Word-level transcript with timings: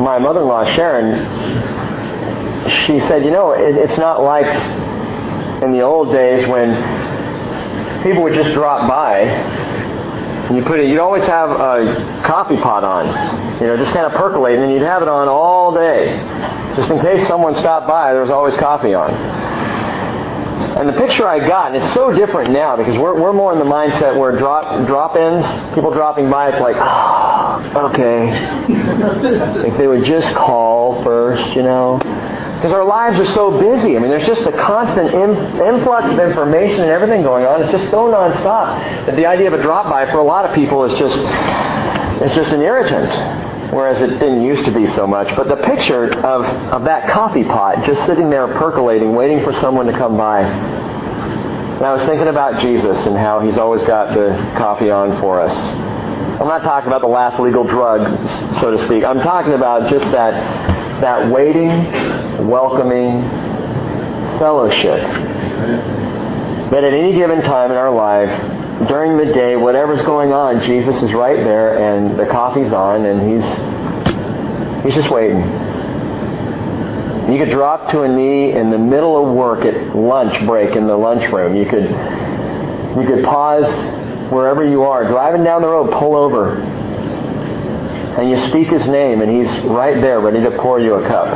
my 0.00 0.18
mother-in-law 0.18 0.74
Sharon, 0.74 1.24
she 2.86 3.00
said, 3.00 3.24
you 3.24 3.30
know, 3.30 3.52
it, 3.52 3.76
it's 3.76 3.98
not 3.98 4.22
like 4.22 4.46
in 5.62 5.72
the 5.72 5.82
old 5.82 6.12
days 6.12 6.46
when 6.48 6.74
people 8.02 8.22
would 8.22 8.34
just 8.34 8.52
drop 8.52 8.88
by. 8.88 9.20
And 10.44 10.56
you 10.58 10.64
put 10.64 10.78
it, 10.78 10.88
you'd 10.90 11.00
always 11.00 11.24
have 11.24 11.50
a 11.50 12.22
coffee 12.24 12.56
pot 12.58 12.84
on, 12.84 13.06
you 13.60 13.66
know, 13.66 13.76
just 13.78 13.92
kind 13.92 14.04
of 14.04 14.12
percolating, 14.12 14.62
and 14.62 14.72
you'd 14.72 14.82
have 14.82 15.00
it 15.00 15.08
on 15.08 15.26
all 15.26 15.72
day, 15.72 16.18
just 16.76 16.90
in 16.90 17.00
case 17.00 17.26
someone 17.26 17.54
stopped 17.54 17.88
by. 17.88 18.12
There 18.12 18.20
was 18.20 18.30
always 18.30 18.54
coffee 18.56 18.92
on. 18.92 19.53
And 20.74 20.88
the 20.88 20.92
picture 20.94 21.28
I 21.28 21.38
got, 21.38 21.72
and 21.72 21.84
it's 21.84 21.94
so 21.94 22.12
different 22.12 22.50
now 22.50 22.76
because 22.76 22.98
we're, 22.98 23.14
we're 23.20 23.32
more 23.32 23.52
in 23.52 23.60
the 23.60 23.64
mindset 23.64 24.18
where 24.18 24.36
drop 24.36 24.86
drop-ins, 24.88 25.44
people 25.72 25.92
dropping 25.92 26.28
by, 26.28 26.48
it's 26.48 26.58
like, 26.58 26.74
oh, 26.76 27.90
okay. 27.92 28.30
if 29.68 29.78
they 29.78 29.86
would 29.86 30.04
just 30.04 30.34
call 30.34 31.04
first, 31.04 31.54
you 31.54 31.62
know. 31.62 31.98
Because 31.98 32.72
our 32.72 32.84
lives 32.84 33.20
are 33.20 33.32
so 33.34 33.60
busy. 33.60 33.96
I 33.96 34.00
mean, 34.00 34.10
there's 34.10 34.26
just 34.26 34.42
a 34.42 34.52
constant 34.52 35.14
influx 35.14 36.10
of 36.10 36.18
information 36.18 36.80
and 36.80 36.90
everything 36.90 37.22
going 37.22 37.46
on. 37.46 37.62
It's 37.62 37.70
just 37.70 37.90
so 37.92 38.10
nonstop 38.10 39.06
that 39.06 39.14
the 39.14 39.26
idea 39.26 39.46
of 39.46 39.52
a 39.52 39.62
drop-by 39.62 40.06
for 40.10 40.18
a 40.18 40.24
lot 40.24 40.44
of 40.44 40.54
people 40.56 40.82
is 40.84 40.98
just, 40.98 41.18
it's 42.20 42.34
just 42.34 42.50
an 42.50 42.62
irritant. 42.62 43.53
Whereas 43.74 44.00
it 44.00 44.06
didn't 44.06 44.42
used 44.42 44.64
to 44.66 44.70
be 44.70 44.86
so 44.94 45.04
much. 45.04 45.34
But 45.34 45.48
the 45.48 45.56
picture 45.56 46.04
of, 46.24 46.44
of 46.72 46.84
that 46.84 47.10
coffee 47.10 47.42
pot 47.42 47.84
just 47.84 48.06
sitting 48.06 48.30
there 48.30 48.46
percolating, 48.46 49.14
waiting 49.16 49.42
for 49.42 49.52
someone 49.54 49.86
to 49.86 49.92
come 49.92 50.16
by. 50.16 50.42
And 50.42 51.84
I 51.84 51.92
was 51.92 52.04
thinking 52.04 52.28
about 52.28 52.60
Jesus 52.60 53.04
and 53.06 53.16
how 53.16 53.40
he's 53.40 53.58
always 53.58 53.82
got 53.82 54.14
the 54.14 54.30
coffee 54.56 54.92
on 54.92 55.20
for 55.20 55.40
us. 55.40 55.56
I'm 55.56 56.46
not 56.46 56.62
talking 56.62 56.86
about 56.86 57.00
the 57.00 57.08
last 57.08 57.40
legal 57.40 57.64
drug, 57.64 58.26
so 58.60 58.70
to 58.70 58.78
speak. 58.86 59.02
I'm 59.02 59.20
talking 59.20 59.54
about 59.54 59.90
just 59.90 60.04
that 60.12 60.32
that 61.00 61.30
waiting, 61.30 61.68
welcoming 62.46 63.22
fellowship. 64.38 65.02
That 66.70 66.84
at 66.84 66.94
any 66.94 67.12
given 67.12 67.42
time 67.42 67.72
in 67.72 67.76
our 67.76 67.92
life, 67.92 68.30
during 68.88 69.16
the 69.16 69.32
day, 69.32 69.56
whatever's 69.56 70.04
going 70.04 70.32
on, 70.32 70.62
Jesus 70.64 71.00
is 71.02 71.12
right 71.12 71.36
there 71.36 71.78
and 71.78 72.18
the 72.18 72.26
coffee's 72.26 72.72
on 72.72 73.06
and 73.06 73.20
he's 73.30 74.84
he's 74.84 74.94
just 74.94 75.10
waiting. 75.14 75.40
You 77.32 77.38
could 77.38 77.50
drop 77.50 77.90
to 77.92 78.02
a 78.02 78.08
knee 78.08 78.52
in 78.52 78.70
the 78.70 78.78
middle 78.78 79.16
of 79.16 79.34
work 79.34 79.64
at 79.64 79.94
lunch 79.94 80.44
break 80.46 80.76
in 80.76 80.86
the 80.86 80.96
lunchroom. 80.96 81.56
You 81.56 81.66
could 81.66 81.84
you 81.84 83.06
could 83.06 83.24
pause 83.24 83.70
wherever 84.32 84.68
you 84.68 84.82
are, 84.82 85.06
driving 85.06 85.44
down 85.44 85.62
the 85.62 85.68
road, 85.68 85.92
pull 85.92 86.16
over, 86.16 86.60
and 88.18 88.28
you 88.28 88.38
speak 88.48 88.68
his 88.68 88.88
name, 88.88 89.22
and 89.22 89.30
he's 89.30 89.64
right 89.64 90.00
there 90.00 90.20
ready 90.20 90.42
to 90.42 90.50
pour 90.58 90.80
you 90.80 90.94
a 90.94 91.06
cup. 91.06 91.28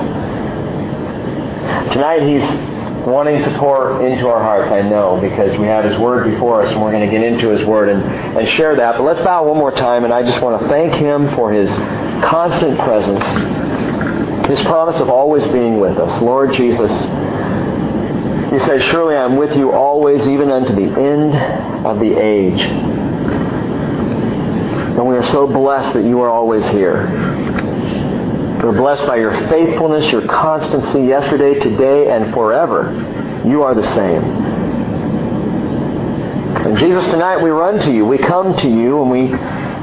Tonight 1.92 2.22
he's 2.22 2.77
wanting 3.06 3.42
to 3.42 3.58
pour 3.58 4.06
into 4.06 4.28
our 4.28 4.42
hearts, 4.42 4.70
I 4.70 4.82
know, 4.82 5.20
because 5.20 5.58
we 5.58 5.66
have 5.66 5.84
his 5.84 5.98
word 5.98 6.30
before 6.30 6.62
us, 6.62 6.72
and 6.72 6.80
we're 6.80 6.92
going 6.92 7.08
to 7.08 7.10
get 7.10 7.22
into 7.22 7.48
his 7.50 7.66
word 7.66 7.88
and, 7.88 8.02
and 8.02 8.48
share 8.50 8.76
that. 8.76 8.96
But 8.96 9.04
let's 9.04 9.20
bow 9.20 9.44
one 9.44 9.58
more 9.58 9.70
time, 9.70 10.04
and 10.04 10.12
I 10.12 10.22
just 10.22 10.42
want 10.42 10.60
to 10.60 10.68
thank 10.68 10.94
him 10.94 11.34
for 11.34 11.52
his 11.52 11.68
constant 12.24 12.78
presence, 12.80 13.24
his 14.48 14.60
promise 14.62 14.96
of 15.00 15.10
always 15.10 15.46
being 15.48 15.78
with 15.80 15.98
us. 15.98 16.20
Lord 16.22 16.52
Jesus, 16.54 16.90
he 18.52 18.58
says, 18.60 18.82
Surely 18.84 19.14
I 19.14 19.24
am 19.24 19.36
with 19.36 19.56
you 19.56 19.72
always, 19.72 20.26
even 20.26 20.50
unto 20.50 20.74
the 20.74 20.88
end 21.00 21.86
of 21.86 22.00
the 22.00 22.16
age. 22.18 22.60
And 24.98 25.06
we 25.06 25.14
are 25.16 25.26
so 25.26 25.46
blessed 25.46 25.92
that 25.94 26.04
you 26.04 26.20
are 26.22 26.30
always 26.30 26.66
here. 26.68 27.06
Blessed 28.78 29.06
by 29.08 29.16
your 29.16 29.32
faithfulness, 29.48 30.10
your 30.12 30.24
constancy 30.28 31.00
yesterday, 31.00 31.58
today, 31.58 32.10
and 32.10 32.32
forever. 32.32 33.42
You 33.44 33.62
are 33.62 33.74
the 33.74 33.82
same. 33.82 34.22
And 36.64 36.78
Jesus, 36.78 37.04
tonight 37.06 37.42
we 37.42 37.50
run 37.50 37.80
to 37.80 37.92
you. 37.92 38.06
We 38.06 38.18
come 38.18 38.56
to 38.56 38.68
you 38.68 39.02
and 39.02 39.10
we, 39.10 39.24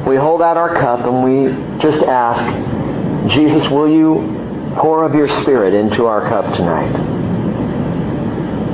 we 0.10 0.16
hold 0.16 0.42
out 0.42 0.56
our 0.56 0.74
cup 0.76 1.02
and 1.02 1.24
we 1.24 1.48
just 1.82 2.04
ask, 2.04 2.42
Jesus, 3.34 3.70
will 3.70 3.90
you 3.90 4.74
pour 4.78 5.04
of 5.04 5.14
your 5.14 5.28
Spirit 5.44 5.74
into 5.74 6.06
our 6.06 6.30
cup 6.30 6.56
tonight? 6.56 6.94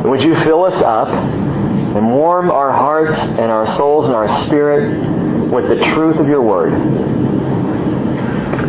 Would 0.05 0.21
you 0.21 0.35
fill 0.43 0.65
us 0.65 0.79
up 0.83 1.09
and 1.09 2.09
warm 2.09 2.49
our 2.49 2.71
hearts 2.71 3.19
and 3.19 3.51
our 3.51 3.75
souls 3.75 4.05
and 4.05 4.15
our 4.15 4.45
spirit 4.45 5.51
with 5.51 5.67
the 5.67 5.83
truth 5.93 6.15
of 6.17 6.27
your 6.27 6.41
word. 6.41 6.71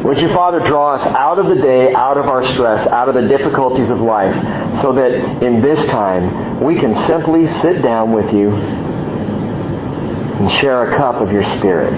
Would 0.05 0.21
you, 0.21 0.29
Father, 0.35 0.59
draw 0.67 0.95
us 0.95 1.07
out 1.07 1.39
of 1.39 1.47
the 1.47 1.63
day, 1.63 1.95
out 1.95 2.19
of 2.19 2.27
our 2.27 2.45
stress, 2.55 2.85
out 2.89 3.09
of 3.09 3.15
the 3.15 3.29
difficulties 3.29 3.89
of 3.89 4.01
life, 4.01 4.35
so 4.83 4.93
that 4.95 5.13
in 5.43 5.63
this 5.63 5.87
time 5.89 6.65
we 6.65 6.75
can 6.75 6.93
simply 7.07 7.47
sit 7.47 7.83
down 7.83 8.13
with 8.13 8.35
you 8.35 8.51
and 8.51 10.51
share 10.61 10.93
a 10.93 10.97
cup 10.97 11.21
of 11.21 11.31
your 11.31 11.45
Spirit 11.45 11.95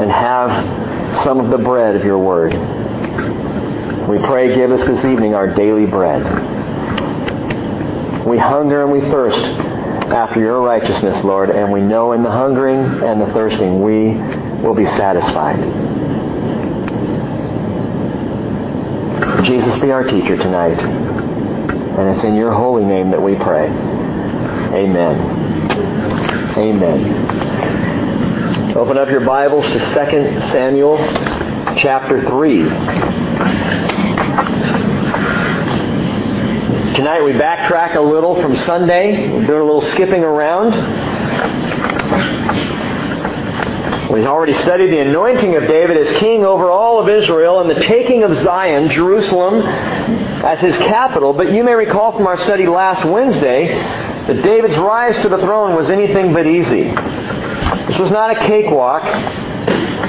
and 0.00 0.10
have 0.10 1.22
some 1.22 1.38
of 1.38 1.50
the 1.50 1.58
bread 1.58 1.96
of 1.96 2.04
your 2.04 2.18
word. 2.18 2.54
We 4.08 4.18
pray, 4.18 4.54
give 4.54 4.70
us 4.70 4.86
this 4.86 5.04
evening 5.04 5.34
our 5.34 5.54
daily 5.54 5.84
bread. 5.84 6.22
We 8.26 8.38
hunger 8.38 8.84
and 8.84 8.90
we 8.90 9.02
thirst 9.02 9.38
after 9.38 10.40
your 10.40 10.62
righteousness, 10.62 11.22
Lord, 11.24 11.50
and 11.50 11.70
we 11.70 11.82
know 11.82 12.12
in 12.12 12.22
the 12.22 12.30
hungering 12.30 13.02
and 13.02 13.20
the 13.20 13.26
thirsting 13.34 13.82
we 13.82 14.45
will 14.62 14.74
be 14.74 14.86
satisfied. 14.86 15.60
Jesus 19.44 19.78
be 19.80 19.90
our 19.92 20.02
teacher 20.02 20.36
tonight. 20.36 20.80
And 20.80 22.08
it's 22.14 22.24
in 22.24 22.34
your 22.34 22.52
holy 22.52 22.84
name 22.84 23.10
that 23.10 23.22
we 23.22 23.36
pray. 23.36 23.68
Amen. 23.68 25.16
Amen. 26.58 27.26
Open 28.76 28.98
up 28.98 29.08
your 29.08 29.24
Bibles 29.24 29.66
to 29.68 29.78
2 29.78 29.84
Samuel 30.50 30.98
chapter 31.78 32.20
3. 32.28 32.62
Tonight 36.96 37.22
we 37.22 37.32
backtrack 37.32 37.94
a 37.94 38.00
little 38.00 38.40
from 38.40 38.56
Sunday. 38.56 39.30
We're 39.30 39.46
doing 39.46 39.60
a 39.60 39.64
little 39.64 39.80
skipping 39.80 40.24
around. 40.24 40.72
We've 44.16 44.24
already 44.24 44.54
studied 44.54 44.86
the 44.92 45.00
anointing 45.00 45.56
of 45.56 45.64
David 45.64 45.98
as 45.98 46.18
king 46.20 46.42
over 46.42 46.70
all 46.70 46.98
of 46.98 47.06
Israel 47.06 47.60
and 47.60 47.68
the 47.68 47.82
taking 47.82 48.22
of 48.22 48.34
Zion, 48.34 48.88
Jerusalem, 48.88 49.60
as 49.60 50.58
his 50.58 50.74
capital. 50.78 51.34
But 51.34 51.52
you 51.52 51.62
may 51.62 51.74
recall 51.74 52.12
from 52.16 52.26
our 52.26 52.38
study 52.38 52.66
last 52.66 53.06
Wednesday 53.06 53.68
that 53.68 54.42
David's 54.42 54.78
rise 54.78 55.18
to 55.18 55.28
the 55.28 55.36
throne 55.36 55.76
was 55.76 55.90
anything 55.90 56.32
but 56.32 56.46
easy. 56.46 56.84
This 56.84 57.98
was 57.98 58.10
not 58.10 58.34
a 58.34 58.46
cakewalk. 58.46 59.04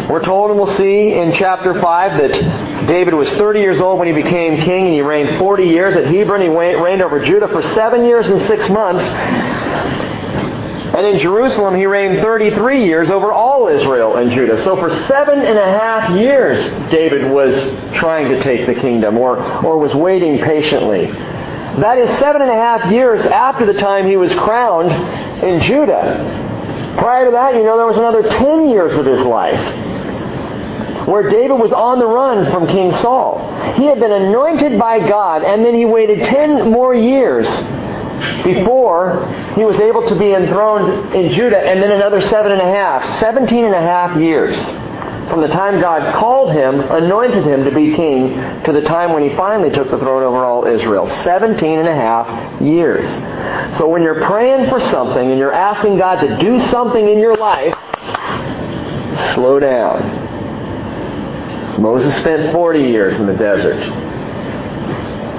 We're 0.09 0.23
told, 0.23 0.51
and 0.51 0.59
we'll 0.59 0.73
see 0.77 1.11
in 1.11 1.33
chapter 1.33 1.73
5, 1.73 1.81
that 2.17 2.87
David 2.87 3.13
was 3.13 3.29
30 3.31 3.59
years 3.59 3.81
old 3.81 3.99
when 3.99 4.07
he 4.07 4.13
became 4.13 4.61
king, 4.61 4.85
and 4.85 4.93
he 4.93 5.01
reigned 5.01 5.37
40 5.37 5.65
years 5.65 5.97
at 5.97 6.05
Hebron. 6.05 6.39
He 6.39 6.47
reigned 6.47 7.01
over 7.01 7.21
Judah 7.25 7.49
for 7.49 7.61
seven 7.73 8.05
years 8.05 8.25
and 8.25 8.41
six 8.47 8.69
months. 8.69 9.03
And 10.97 11.05
in 11.05 11.19
Jerusalem, 11.19 11.75
he 11.75 11.85
reigned 11.85 12.21
33 12.23 12.83
years 12.83 13.11
over 13.11 13.31
all 13.31 13.67
Israel 13.67 14.15
and 14.15 14.31
Judah. 14.31 14.63
So 14.63 14.75
for 14.77 14.89
seven 15.05 15.41
and 15.41 15.55
a 15.55 15.63
half 15.63 16.09
years, 16.17 16.57
David 16.89 17.31
was 17.31 17.53
trying 17.93 18.31
to 18.31 18.41
take 18.41 18.65
the 18.65 18.73
kingdom 18.73 19.15
or, 19.15 19.37
or 19.63 19.77
was 19.77 19.93
waiting 19.93 20.39
patiently. 20.39 21.05
That 21.05 21.99
is 21.99 22.09
seven 22.17 22.41
and 22.41 22.49
a 22.49 22.55
half 22.55 22.91
years 22.91 23.23
after 23.27 23.71
the 23.71 23.79
time 23.79 24.07
he 24.07 24.17
was 24.17 24.33
crowned 24.33 24.91
in 25.43 25.61
Judah. 25.61 26.95
Prior 26.97 27.25
to 27.25 27.31
that, 27.31 27.53
you 27.53 27.63
know, 27.63 27.77
there 27.77 27.85
was 27.85 27.97
another 27.97 28.23
10 28.23 28.67
years 28.67 28.97
of 28.97 29.05
his 29.05 29.19
life 29.19 31.07
where 31.07 31.29
David 31.29 31.59
was 31.59 31.71
on 31.73 31.99
the 31.99 32.07
run 32.07 32.51
from 32.51 32.65
King 32.65 32.91
Saul. 32.93 33.37
He 33.75 33.85
had 33.85 33.99
been 33.99 34.11
anointed 34.11 34.79
by 34.79 35.07
God, 35.07 35.43
and 35.43 35.63
then 35.63 35.75
he 35.75 35.85
waited 35.85 36.25
10 36.25 36.71
more 36.71 36.95
years 36.95 37.47
before 38.43 39.25
he 39.55 39.65
was 39.65 39.79
able 39.79 40.07
to 40.07 40.17
be 40.17 40.33
enthroned 40.33 41.13
in 41.13 41.33
Judah, 41.33 41.59
and 41.59 41.81
then 41.81 41.91
another 41.91 42.21
seven 42.21 42.51
and 42.51 42.61
a 42.61 42.65
half, 42.65 43.19
17 43.19 43.65
and 43.65 43.73
a 43.73 43.81
half 43.81 44.19
years 44.19 44.57
from 45.29 45.41
the 45.41 45.47
time 45.49 45.81
God 45.81 46.15
called 46.19 46.53
him, 46.53 46.79
anointed 46.79 47.43
him 47.43 47.65
to 47.65 47.71
be 47.71 47.93
king, 47.95 48.33
to 48.63 48.71
the 48.71 48.81
time 48.81 49.11
when 49.13 49.29
he 49.29 49.35
finally 49.35 49.69
took 49.69 49.89
the 49.89 49.97
throne 49.97 50.23
over 50.23 50.45
all 50.45 50.65
Israel. 50.65 51.05
17 51.07 51.79
and 51.79 51.87
a 51.87 51.95
half 51.95 52.61
years. 52.61 53.05
So 53.77 53.87
when 53.89 54.01
you're 54.03 54.23
praying 54.25 54.69
for 54.69 54.79
something 54.79 55.29
and 55.29 55.37
you're 55.37 55.53
asking 55.53 55.97
God 55.97 56.21
to 56.21 56.37
do 56.37 56.65
something 56.67 57.07
in 57.07 57.19
your 57.19 57.35
life, 57.35 57.75
slow 59.33 59.59
down. 59.59 60.25
Moses 61.81 62.15
spent 62.17 62.53
40 62.53 62.79
years 62.79 63.19
in 63.19 63.25
the 63.27 63.35
desert. 63.35 64.06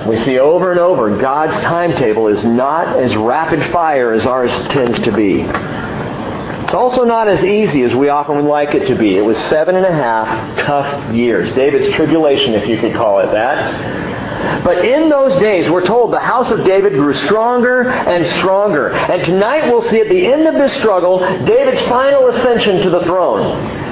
We 0.08 0.16
see 0.24 0.38
over 0.38 0.70
and 0.70 0.80
over 0.80 1.18
God's 1.18 1.62
timetable 1.62 2.28
is 2.28 2.42
not 2.42 2.98
as 2.98 3.14
rapid 3.14 3.62
fire 3.70 4.14
as 4.14 4.24
ours 4.24 4.50
tends 4.72 4.98
to 5.00 5.12
be. 5.12 5.42
It's 5.42 6.72
also 6.72 7.04
not 7.04 7.28
as 7.28 7.44
easy 7.44 7.82
as 7.82 7.94
we 7.94 8.08
often 8.08 8.36
would 8.36 8.46
like 8.46 8.74
it 8.74 8.86
to 8.86 8.94
be. 8.94 9.16
It 9.16 9.20
was 9.20 9.36
seven 9.50 9.76
and 9.76 9.84
a 9.84 9.92
half 9.92 10.58
tough 10.60 11.14
years. 11.14 11.54
David's 11.54 11.94
tribulation, 11.94 12.54
if 12.54 12.66
you 12.66 12.78
could 12.78 12.94
call 12.94 13.20
it 13.20 13.32
that. 13.32 14.64
But 14.64 14.84
in 14.84 15.10
those 15.10 15.38
days, 15.40 15.70
we're 15.70 15.84
told 15.84 16.12
the 16.12 16.20
house 16.20 16.50
of 16.50 16.64
David 16.64 16.94
grew 16.94 17.12
stronger 17.12 17.88
and 17.88 18.26
stronger. 18.38 18.90
And 18.92 19.22
tonight 19.24 19.70
we'll 19.70 19.82
see 19.82 20.00
at 20.00 20.08
the 20.08 20.26
end 20.26 20.46
of 20.46 20.54
this 20.54 20.72
struggle, 20.78 21.18
David's 21.44 21.82
final 21.88 22.28
ascension 22.28 22.80
to 22.82 22.90
the 22.90 23.00
throne 23.00 23.87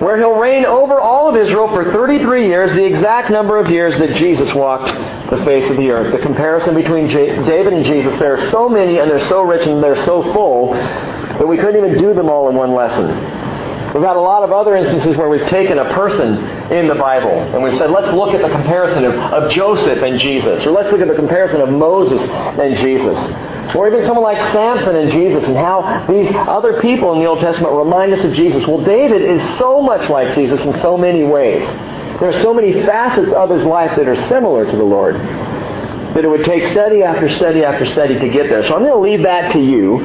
where 0.00 0.16
he'll 0.16 0.38
reign 0.38 0.64
over 0.64 1.00
all 1.00 1.28
of 1.28 1.36
Israel 1.36 1.68
for 1.68 1.90
33 1.90 2.46
years, 2.46 2.72
the 2.72 2.84
exact 2.84 3.30
number 3.30 3.58
of 3.58 3.70
years 3.70 3.96
that 3.98 4.14
Jesus 4.14 4.52
walked 4.54 4.86
the 5.30 5.42
face 5.44 5.68
of 5.70 5.76
the 5.76 5.90
earth. 5.90 6.12
The 6.12 6.18
comparison 6.18 6.74
between 6.74 7.08
David 7.08 7.72
and 7.72 7.84
Jesus, 7.84 8.18
there 8.18 8.36
are 8.36 8.50
so 8.50 8.68
many 8.68 8.98
and 8.98 9.10
they're 9.10 9.28
so 9.28 9.42
rich 9.42 9.66
and 9.66 9.82
they're 9.82 10.04
so 10.04 10.22
full 10.32 10.72
that 10.74 11.46
we 11.46 11.56
couldn't 11.56 11.76
even 11.76 11.98
do 11.98 12.14
them 12.14 12.28
all 12.28 12.48
in 12.48 12.56
one 12.56 12.74
lesson. 12.74 13.55
We've 13.96 14.04
got 14.04 14.16
a 14.16 14.20
lot 14.20 14.42
of 14.42 14.52
other 14.52 14.76
instances 14.76 15.16
where 15.16 15.30
we've 15.30 15.48
taken 15.48 15.78
a 15.78 15.94
person 15.94 16.36
in 16.70 16.86
the 16.86 16.94
Bible 16.94 17.30
and 17.30 17.62
we've 17.62 17.78
said, 17.78 17.90
let's 17.90 18.12
look 18.12 18.34
at 18.34 18.42
the 18.42 18.50
comparison 18.50 19.06
of, 19.06 19.14
of 19.14 19.50
Joseph 19.50 20.02
and 20.02 20.20
Jesus, 20.20 20.66
or 20.66 20.72
let's 20.72 20.92
look 20.92 21.00
at 21.00 21.08
the 21.08 21.14
comparison 21.14 21.62
of 21.62 21.70
Moses 21.70 22.20
and 22.20 22.76
Jesus. 22.76 23.16
Or 23.74 23.88
even 23.88 24.04
someone 24.04 24.22
like 24.22 24.52
Samson 24.52 24.96
and 24.96 25.10
Jesus 25.10 25.48
and 25.48 25.56
how 25.56 26.04
these 26.10 26.30
other 26.30 26.78
people 26.82 27.14
in 27.14 27.20
the 27.20 27.24
Old 27.24 27.40
Testament 27.40 27.72
remind 27.72 28.12
us 28.12 28.22
of 28.22 28.34
Jesus. 28.34 28.66
Well, 28.66 28.84
David 28.84 29.22
is 29.22 29.40
so 29.56 29.80
much 29.80 30.10
like 30.10 30.34
Jesus 30.34 30.62
in 30.66 30.78
so 30.80 30.98
many 30.98 31.24
ways. 31.24 31.66
There 32.20 32.28
are 32.28 32.42
so 32.42 32.52
many 32.52 32.74
facets 32.84 33.32
of 33.32 33.48
his 33.48 33.64
life 33.64 33.96
that 33.96 34.06
are 34.06 34.28
similar 34.28 34.70
to 34.70 34.76
the 34.76 34.84
Lord 34.84 35.14
that 35.14 36.22
it 36.22 36.28
would 36.28 36.44
take 36.44 36.66
study 36.66 37.02
after 37.02 37.30
study 37.30 37.64
after 37.64 37.86
study 37.86 38.18
to 38.18 38.28
get 38.28 38.50
there. 38.50 38.62
So 38.64 38.74
I'm 38.74 38.82
going 38.82 38.92
to 38.92 38.98
leave 38.98 39.22
that 39.22 39.52
to 39.52 39.58
you. 39.58 40.00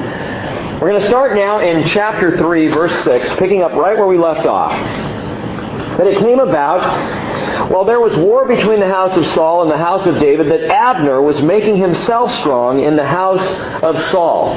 We're 0.81 0.89
going 0.89 1.01
to 1.01 1.07
start 1.09 1.35
now 1.35 1.59
in 1.59 1.85
chapter 1.89 2.35
3, 2.35 2.69
verse 2.69 3.03
6, 3.03 3.35
picking 3.35 3.61
up 3.61 3.73
right 3.73 3.95
where 3.95 4.07
we 4.07 4.17
left 4.17 4.47
off. 4.47 4.71
That 4.71 6.07
it 6.07 6.17
came 6.17 6.39
about 6.39 7.69
while 7.69 7.85
there 7.85 7.99
was 7.99 8.17
war 8.17 8.47
between 8.47 8.79
the 8.79 8.87
house 8.87 9.15
of 9.15 9.23
Saul 9.27 9.61
and 9.61 9.69
the 9.69 9.77
house 9.77 10.07
of 10.07 10.15
David 10.15 10.47
that 10.47 10.71
Abner 10.71 11.21
was 11.21 11.39
making 11.43 11.77
himself 11.77 12.31
strong 12.39 12.83
in 12.83 12.95
the 12.95 13.05
house 13.05 13.45
of 13.83 13.95
Saul. 14.09 14.55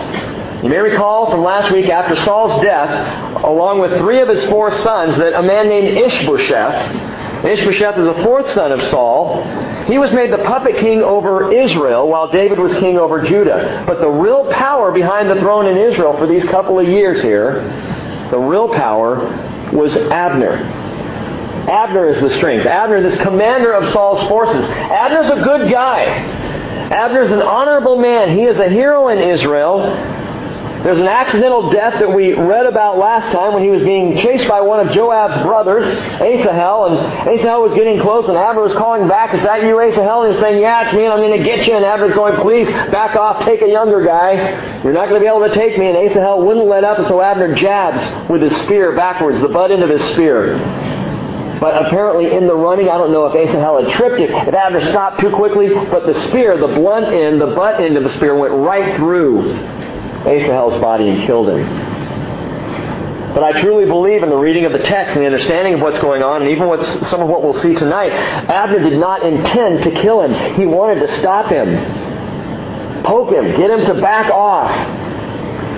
You 0.63 0.71
may 0.71 0.79
recall 0.79 1.31
from 1.31 1.43
last 1.43 1.71
week 1.71 1.91
after 1.91 2.17
Saul's 2.25 2.59
death, 2.63 3.45
along 3.45 3.81
with 3.81 3.99
three 3.99 4.23
of 4.23 4.29
his 4.29 4.43
four 4.47 4.73
sons, 4.73 5.19
that 5.19 5.35
a 5.35 5.43
man 5.43 5.69
named 5.69 5.99
Ishbosheth, 5.99 7.45
Ishbosheth 7.45 7.99
is 7.99 8.07
the 8.07 8.23
fourth 8.25 8.49
son 8.53 8.73
of 8.73 8.81
Saul, 8.85 9.45
he 9.87 9.99
was 9.99 10.13
made 10.13 10.33
the 10.33 10.39
puppet 10.39 10.77
king 10.77 11.03
over 11.03 11.53
Israel 11.53 12.09
while 12.09 12.29
David 12.29 12.59
was 12.59 12.73
king 12.75 12.99
over 12.99 13.23
Judah. 13.23 13.85
But 13.87 14.01
the 14.01 14.09
real 14.09 14.51
power 14.53 14.93
behind 14.93 15.29
the 15.31 15.37
throne 15.37 15.67
in 15.67 15.77
Israel 15.77 16.17
for 16.17 16.27
these 16.27 16.45
couple 16.45 16.79
of 16.79 16.89
years 16.89 17.21
here, 17.21 17.63
the 18.31 18.39
real 18.39 18.69
power 18.75 19.17
was 19.73 19.95
Abner. 19.95 20.57
Abner 21.69 22.07
is 22.07 22.21
the 22.21 22.31
strength. 22.31 22.67
Abner, 22.67 22.97
is 22.97 23.13
this 23.13 23.23
commander 23.23 23.73
of 23.73 23.93
Saul's 23.93 24.27
forces. 24.29 24.65
Abner's 24.69 25.31
a 25.31 25.43
good 25.43 25.71
guy. 25.71 26.05
Abner's 26.05 27.31
an 27.31 27.41
honorable 27.41 27.99
man. 27.99 28.37
He 28.37 28.45
is 28.45 28.59
a 28.59 28.69
hero 28.69 29.09
in 29.09 29.19
Israel. 29.19 29.81
There's 30.85 31.01
an 31.01 31.09
accidental 31.09 31.71
death 31.71 31.95
that 31.99 32.13
we 32.13 32.35
read 32.35 32.67
about 32.67 32.99
last 32.99 33.33
time 33.33 33.55
when 33.55 33.63
he 33.63 33.71
was 33.71 33.81
being 33.83 34.19
chased 34.19 34.47
by 34.47 34.61
one 34.61 34.87
of 34.87 34.93
Joab's 34.93 35.43
brothers, 35.43 35.87
Asahel, 36.21 36.93
and 36.93 37.27
Asahel 37.27 37.63
was 37.63 37.73
getting 37.73 37.99
close, 37.99 38.29
and 38.29 38.37
Abner 38.37 38.61
was 38.61 38.75
calling 38.75 39.09
back, 39.09 39.33
Is 39.33 39.43
that 39.45 39.63
you, 39.63 39.81
Asahel? 39.81 40.21
And 40.21 40.29
he 40.29 40.37
was 40.37 40.41
saying, 40.45 40.61
Yeah, 40.61 40.85
it's 40.85 40.93
me, 40.93 41.05
and 41.05 41.13
I'm 41.15 41.21
going 41.21 41.39
to 41.39 41.43
get 41.43 41.67
you. 41.67 41.75
And 41.75 41.87
Abner's 41.87 42.13
going, 42.13 42.39
Please, 42.43 42.69
back 42.93 43.17
off, 43.17 43.47
take 43.47 43.63
a 43.63 43.67
younger 43.67 44.05
guy. 44.05 44.83
You're 44.85 44.93
not 44.93 45.09
going 45.09 45.17
to 45.17 45.25
be 45.25 45.27
able 45.27 45.49
to 45.49 45.55
take 45.55 45.79
me. 45.79 45.89
And 45.89 45.97
Asahel 45.97 46.45
wouldn't 46.45 46.69
let 46.69 46.85
up, 46.85 46.99
and 46.99 47.09
so 47.09 47.23
Abner 47.23 47.55
jabs 47.55 48.29
with 48.29 48.43
his 48.43 48.53
spear 48.65 48.95
backwards, 48.95 49.41
the 49.41 49.49
butt 49.49 49.73
end 49.73 49.83
of 49.83 49.89
his 49.89 50.05
spear. 50.13 50.61
But 51.61 51.87
apparently 51.87 52.37
in 52.37 52.47
the 52.47 52.55
running, 52.55 52.91
I 52.91 52.99
don't 52.99 53.11
know 53.11 53.25
if 53.25 53.35
Asahel 53.35 53.83
had 53.83 53.91
tripped 53.97 54.21
it, 54.21 54.29
if 54.29 54.53
Abner 54.53 54.85
stopped 54.91 55.21
too 55.21 55.31
quickly, 55.31 55.73
but 55.73 56.05
the 56.05 56.29
spear, 56.29 56.59
the 56.59 56.77
blunt 56.77 57.07
end, 57.07 57.41
the 57.41 57.57
butt 57.57 57.81
end 57.81 57.97
of 57.97 58.03
the 58.03 58.11
spear 58.11 58.37
went 58.37 58.53
right 58.53 58.95
through 58.97 59.74
Asahel's 60.25 60.81
body 60.81 61.09
and 61.09 61.23
killed 61.27 61.49
him. 61.49 61.65
But 63.35 63.43
I 63.43 63.61
truly 63.61 63.85
believe 63.85 64.23
in 64.23 64.31
the 64.31 64.37
reading 64.37 64.65
of 64.65 64.73
the 64.73 64.79
text 64.79 65.17
and 65.17 65.23
the 65.23 65.27
understanding 65.27 65.75
of 65.75 65.81
what's 65.81 65.99
going 65.99 66.23
on, 66.23 66.43
and 66.43 66.51
even 66.51 66.69
what's, 66.69 66.87
some 67.09 67.21
of 67.21 67.29
what 67.29 67.43
we'll 67.43 67.53
see 67.53 67.75
tonight, 67.75 68.13
Abner 68.13 68.79
did 68.79 68.99
not 68.99 69.27
intend 69.27 69.83
to 69.83 69.91
kill 69.91 70.23
him. 70.23 70.55
He 70.55 70.67
wanted 70.67 71.05
to 71.07 71.19
stop 71.19 71.51
him, 71.51 73.03
poke 73.03 73.33
him, 73.33 73.45
get 73.57 73.71
him 73.71 73.87
to 73.87 74.01
back 74.01 74.31
off. 74.31 74.71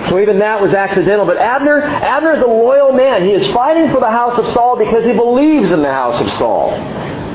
So 0.07 0.19
even 0.19 0.39
that 0.39 0.61
was 0.61 0.75
accidental. 0.75 1.25
But 1.25 1.37
Abner, 1.37 1.81
Abner 1.81 2.33
is 2.33 2.43
a 2.43 2.47
loyal 2.47 2.93
man. 2.93 3.25
He 3.25 3.31
is 3.31 3.51
fighting 3.53 3.91
for 3.91 3.99
the 3.99 4.11
house 4.11 4.37
of 4.37 4.53
Saul 4.53 4.77
because 4.77 5.03
he 5.03 5.13
believes 5.13 5.71
in 5.71 5.81
the 5.81 5.91
house 5.91 6.21
of 6.21 6.29
Saul. 6.33 6.71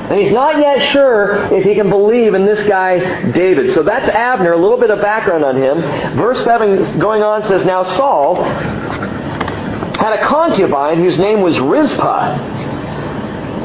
And 0.09 0.19
he's 0.19 0.33
not 0.33 0.57
yet 0.57 0.91
sure 0.91 1.53
if 1.53 1.63
he 1.63 1.75
can 1.75 1.89
believe 1.89 2.33
in 2.33 2.45
this 2.45 2.67
guy, 2.67 3.31
David. 3.31 3.73
So 3.73 3.83
that's 3.83 4.09
Abner, 4.09 4.51
a 4.51 4.57
little 4.57 4.77
bit 4.77 4.89
of 4.89 5.01
background 5.01 5.45
on 5.45 5.55
him. 5.55 5.81
Verse 6.17 6.43
7 6.43 6.99
going 6.99 7.23
on 7.23 7.43
says, 7.43 7.63
Now 7.63 7.83
Saul 7.95 8.43
had 8.43 10.13
a 10.13 10.21
concubine 10.23 10.97
whose 10.97 11.17
name 11.17 11.41
was 11.41 11.57
Rizpah, 11.57 12.35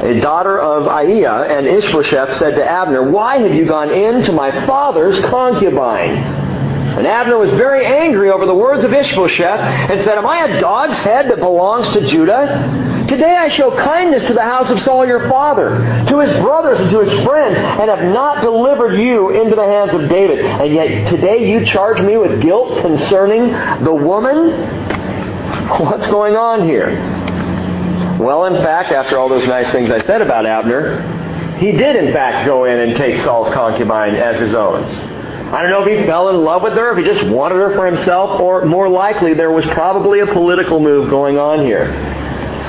a 0.05 0.21
daughter 0.21 0.61
of 0.61 0.87
Aiah, 0.87 1.51
and 1.51 1.67
Ishbosheth 1.67 2.37
said 2.39 2.55
to 2.55 2.65
Abner, 2.65 3.11
Why 3.11 3.39
have 3.39 3.55
you 3.55 3.67
gone 3.67 3.91
in 3.91 4.23
to 4.25 4.33
my 4.33 4.65
father's 4.65 5.19
concubine? 5.25 6.38
And 6.97 7.07
Abner 7.07 7.39
was 7.39 7.51
very 7.53 7.85
angry 7.85 8.31
over 8.31 8.47
the 8.47 8.55
words 8.55 8.85
of 8.85 8.93
Ishbosheth 8.93 9.61
and 9.91 10.03
said, 10.03 10.19
Am 10.19 10.27
I 10.27 10.47
a 10.47 10.61
dog's 10.61 10.99
head 10.99 11.31
that 11.31 11.39
belongs 11.39 11.89
to 11.93 12.07
Judah? 12.07 13.07
Today 13.09 13.37
I 13.37 13.49
show 13.49 13.75
kindness 13.77 14.25
to 14.27 14.35
the 14.35 14.43
house 14.43 14.69
of 14.69 14.81
Saul 14.81 15.07
your 15.07 15.29
father, 15.29 15.79
to 16.09 16.19
his 16.19 16.31
brothers 16.43 16.81
and 16.81 16.91
to 16.91 17.01
his 17.01 17.25
friends, 17.25 17.57
and 17.57 17.89
have 17.89 18.13
not 18.13 18.43
delivered 18.43 18.97
you 18.97 19.31
into 19.31 19.57
the 19.57 19.65
hands 19.65 19.95
of 19.95 20.09
David. 20.09 20.45
And 20.45 20.75
yet 20.75 21.09
today 21.09 21.51
you 21.51 21.65
charge 21.65 22.03
me 22.03 22.17
with 22.17 22.43
guilt 22.43 22.83
concerning 22.83 23.53
the 23.85 23.95
woman? 23.95 24.51
What's 25.81 26.07
going 26.09 26.37
on 26.37 26.67
here? 26.67 26.91
Well, 28.19 28.47
in 28.47 28.55
fact, 28.55 28.91
after 28.91 29.17
all 29.17 29.29
those 29.29 29.47
nice 29.47 29.71
things 29.71 29.91
I 29.91 30.03
said 30.03 30.21
about 30.21 30.45
Abner, 30.45 31.57
he 31.59 31.73
did 31.73 31.97
in 31.97 32.13
fact 32.13 32.47
go 32.47 32.65
in 32.65 32.79
and 32.79 32.97
take 32.97 33.23
Saul's 33.23 33.55
concubine 33.55 34.17
as 34.17 34.41
his 34.41 34.55
own. 34.55 34.85
I 35.51 35.63
don't 35.63 35.71
know 35.71 35.83
if 35.83 35.99
he 35.99 36.05
fell 36.05 36.29
in 36.29 36.45
love 36.45 36.63
with 36.63 36.75
her, 36.75 36.93
if 36.93 36.99
he 36.99 37.05
just 37.05 37.27
wanted 37.27 37.57
her 37.57 37.75
for 37.75 37.87
himself, 37.87 38.39
or 38.39 38.67
more 38.67 38.89
likely 38.89 39.33
there 39.33 39.51
was 39.51 39.65
probably 39.67 40.21
a 40.21 40.27
political 40.27 40.79
move 40.79 41.09
going 41.09 41.39
on 41.39 41.65
here. 41.65 41.87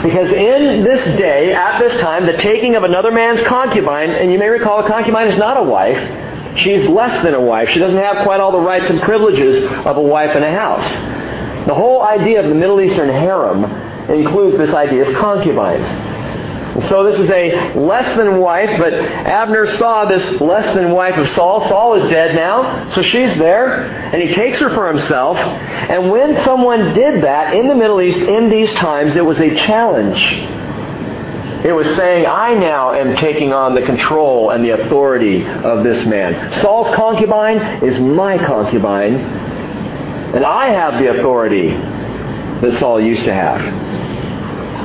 Because 0.02 0.32
in 0.32 0.86
this 0.86 1.04
day, 1.18 1.54
at 1.54 1.80
this 1.80 2.00
time, 2.00 2.26
the 2.26 2.38
taking 2.38 2.76
of 2.76 2.84
another 2.84 3.12
man's 3.12 3.42
concubine, 3.44 4.12
and 4.12 4.32
you 4.32 4.40
may 4.40 4.48
recall 4.48 4.80
a 4.80 4.88
concubine 4.88 5.28
is 5.28 5.38
not 5.38 5.58
a 5.58 5.64
wife, 5.64 6.58
she's 6.58 6.88
less 6.88 7.22
than 7.22 7.34
a 7.34 7.42
wife. 7.42 7.68
She 7.70 7.80
doesn't 7.80 8.00
have 8.00 8.24
quite 8.24 8.40
all 8.40 8.54
the 8.54 8.62
rights 8.62 8.90
and 8.90 9.02
privileges 9.02 9.60
of 9.86 9.98
a 9.98 10.02
wife 10.02 10.34
in 10.38 10.44
a 10.44 10.52
house. 10.52 10.88
The 11.68 11.76
whole 11.76 12.02
idea 12.02 12.42
of 12.42 12.48
the 12.48 12.56
Middle 12.56 12.80
Eastern 12.80 13.10
harem 13.10 13.66
includes 14.10 14.58
this 14.58 14.74
idea 14.74 15.10
of 15.10 15.16
concubines. 15.18 15.86
So 16.88 17.04
this 17.04 17.20
is 17.20 17.30
a 17.30 17.74
less 17.78 18.16
than 18.16 18.40
wife, 18.40 18.70
but 18.78 18.94
Abner 18.94 19.68
saw 19.68 20.06
this 20.06 20.40
less 20.40 20.74
than 20.76 20.92
wife 20.92 21.18
of 21.18 21.28
Saul. 21.30 21.68
Saul 21.68 21.96
is 21.96 22.10
dead 22.10 22.36
now, 22.36 22.92
so 22.94 23.02
she's 23.02 23.36
there, 23.38 23.86
and 23.86 24.22
he 24.22 24.34
takes 24.34 24.60
her 24.60 24.70
for 24.70 24.88
himself. 24.88 25.38
And 25.38 26.12
when 26.12 26.42
someone 26.44 26.94
did 26.94 27.24
that 27.24 27.54
in 27.54 27.68
the 27.68 27.76
Middle 27.76 28.02
East 28.02 28.20
in 28.20 28.50
these 28.50 28.72
times, 28.74 29.16
it 29.16 29.26
was 29.26 29.40
a 29.40 29.56
challenge. 29.56 30.22
It 31.66 31.74
was 31.74 31.88
saying, 31.98 32.26
I 32.26 32.54
now 32.54 32.94
am 32.94 33.18
taking 33.18 33.52
on 33.52 33.76
the 33.76 33.82
control 33.82 34.52
and 34.52 34.64
the 34.64 34.70
authority 34.70 35.46
of 35.46 35.84
this 35.84 36.06
man. 36.06 36.54
Saul's 36.62 36.96
concubine 36.96 37.84
is 37.84 38.00
my 38.00 38.38
concubine, 38.38 39.16
and 39.16 40.46
I 40.46 40.70
have 40.70 41.02
the 41.02 41.20
authority 41.20 41.72
that 41.72 42.78
Saul 42.80 43.02
used 43.02 43.26
to 43.26 43.34
have. 43.34 43.89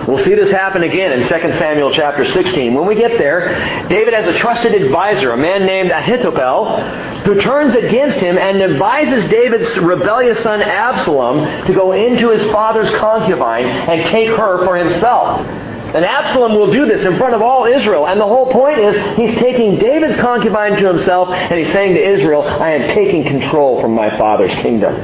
We'll 0.07 0.23
see 0.23 0.35
this 0.35 0.51
happen 0.51 0.83
again 0.83 1.13
in 1.13 1.21
2 1.21 1.29
Samuel 1.59 1.91
chapter 1.93 2.25
16. 2.25 2.75
When 2.75 2.87
we 2.87 2.95
get 2.95 3.17
there, 3.17 3.89
David 3.89 4.13
has 4.13 4.29
a 4.29 4.39
trusted 4.39 4.75
advisor, 4.75 5.33
a 5.33 5.37
man 5.37 5.65
named 5.65 5.91
Ahithophel, 5.91 6.81
who 7.23 7.41
turns 7.41 7.75
against 7.75 8.19
him 8.19 8.37
and 8.37 8.63
advises 8.63 9.31
David's 9.31 9.79
rebellious 9.79 10.43
son 10.43 10.61
Absalom 10.61 11.67
to 11.67 11.73
go 11.73 11.93
into 11.93 12.31
his 12.31 12.51
father's 12.53 12.91
concubine 12.97 13.65
and 13.65 14.05
take 14.11 14.29
her 14.29 14.65
for 14.67 14.77
himself. 14.77 15.41
And 15.41 16.05
Absalom 16.05 16.55
will 16.55 16.73
do 16.73 16.87
this 16.87 17.05
in 17.05 17.17
front 17.17 17.35
of 17.35 17.41
all 17.41 17.65
Israel. 17.65 18.07
And 18.07 18.21
the 18.21 18.27
whole 18.27 18.53
point 18.53 18.81
is 18.81 19.17
he's 19.17 19.39
taking 19.39 19.79
David's 19.79 20.21
concubine 20.21 20.77
to 20.77 20.89
himself 20.89 21.31
and 21.31 21.59
he's 21.59 21.73
saying 21.73 21.95
to 21.95 22.05
Israel, 22.05 22.43
I 22.43 22.73
am 22.73 22.95
taking 22.95 23.23
control 23.23 23.81
from 23.81 23.95
my 23.95 24.11
father's 24.19 24.53
kingdom. 24.57 24.95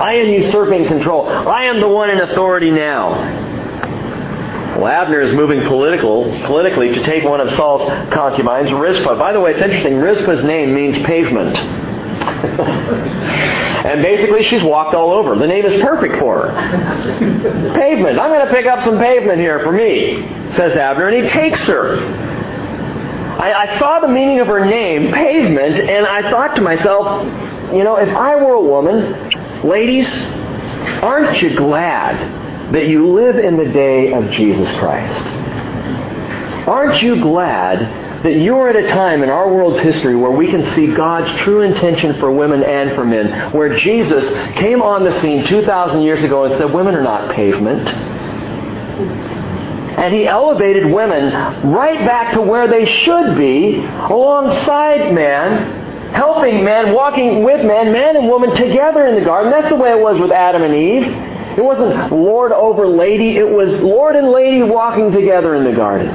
I 0.00 0.14
am 0.14 0.28
usurping 0.28 0.86
control. 0.86 1.28
I 1.28 1.64
am 1.64 1.80
the 1.80 1.88
one 1.88 2.08
in 2.08 2.20
authority 2.20 2.70
now. 2.70 3.47
Well, 4.78 4.86
Abner 4.86 5.20
is 5.20 5.32
moving 5.32 5.62
political, 5.66 6.22
politically 6.46 6.94
to 6.94 7.02
take 7.02 7.24
one 7.24 7.40
of 7.40 7.50
Saul's 7.56 7.82
concubines, 8.12 8.72
Rizpah. 8.72 9.18
By 9.18 9.32
the 9.32 9.40
way, 9.40 9.50
it's 9.50 9.60
interesting. 9.60 9.96
Rizpah's 9.96 10.44
name 10.44 10.72
means 10.72 10.96
pavement. 11.04 11.56
and 13.84 14.00
basically, 14.02 14.44
she's 14.44 14.62
walked 14.62 14.94
all 14.94 15.10
over. 15.10 15.34
The 15.34 15.48
name 15.48 15.66
is 15.66 15.82
perfect 15.82 16.20
for 16.20 16.50
her. 16.50 17.74
pavement. 17.74 18.20
I'm 18.20 18.30
going 18.30 18.46
to 18.46 18.54
pick 18.54 18.66
up 18.66 18.84
some 18.84 18.98
pavement 18.98 19.40
here 19.40 19.58
for 19.64 19.72
me, 19.72 20.22
says 20.52 20.76
Abner, 20.76 21.08
and 21.08 21.24
he 21.24 21.28
takes 21.28 21.66
her. 21.66 21.98
I, 23.36 23.52
I 23.52 23.78
saw 23.80 23.98
the 23.98 24.06
meaning 24.06 24.38
of 24.38 24.46
her 24.46 24.64
name, 24.64 25.12
pavement, 25.12 25.80
and 25.80 26.06
I 26.06 26.30
thought 26.30 26.54
to 26.54 26.62
myself, 26.62 27.24
you 27.74 27.82
know, 27.82 27.96
if 27.96 28.10
I 28.10 28.36
were 28.36 28.52
a 28.52 28.62
woman, 28.62 29.68
ladies, 29.68 30.08
aren't 31.02 31.42
you 31.42 31.56
glad 31.56 32.46
that 32.72 32.88
you 32.88 33.12
live 33.12 33.38
in 33.38 33.56
the 33.56 33.70
day 33.72 34.12
of 34.12 34.30
Jesus 34.30 34.70
Christ? 34.78 35.18
Aren't 36.68 37.02
you 37.02 37.20
glad 37.22 38.08
that 38.24 38.34
you're 38.34 38.68
at 38.68 38.76
a 38.76 38.86
time 38.88 39.22
in 39.22 39.30
our 39.30 39.52
world's 39.52 39.80
history 39.80 40.16
where 40.16 40.30
we 40.30 40.48
can 40.48 40.74
see 40.74 40.92
God's 40.92 41.30
true 41.42 41.62
intention 41.62 42.18
for 42.18 42.32
women 42.32 42.62
and 42.64 42.94
for 42.94 43.04
men, 43.04 43.52
where 43.52 43.76
Jesus 43.76 44.28
came 44.58 44.82
on 44.82 45.04
the 45.04 45.12
scene 45.20 45.46
2,000 45.46 46.02
years 46.02 46.22
ago 46.22 46.44
and 46.44 46.54
said, 46.54 46.72
Women 46.72 46.94
are 46.94 47.02
not 47.02 47.32
pavement. 47.32 47.88
And 49.98 50.14
he 50.14 50.26
elevated 50.26 50.86
women 50.86 51.32
right 51.72 51.98
back 52.06 52.34
to 52.34 52.40
where 52.40 52.68
they 52.68 52.86
should 52.86 53.36
be, 53.36 53.84
alongside 53.84 55.14
man, 55.14 56.12
helping 56.12 56.64
man, 56.64 56.94
walking 56.94 57.44
with 57.44 57.64
man, 57.64 57.92
man 57.92 58.16
and 58.16 58.28
woman 58.28 58.54
together 58.54 59.06
in 59.06 59.14
the 59.14 59.24
garden. 59.24 59.50
That's 59.50 59.68
the 59.68 59.76
way 59.76 59.90
it 59.90 60.00
was 60.00 60.20
with 60.20 60.32
Adam 60.32 60.62
and 60.62 60.74
Eve. 60.74 61.27
It 61.58 61.64
wasn't 61.64 62.12
Lord 62.12 62.52
over 62.52 62.86
lady, 62.86 63.36
it 63.36 63.48
was 63.48 63.72
Lord 63.82 64.14
and 64.14 64.28
lady 64.28 64.62
walking 64.62 65.10
together 65.10 65.56
in 65.56 65.64
the 65.64 65.72
garden. 65.72 66.06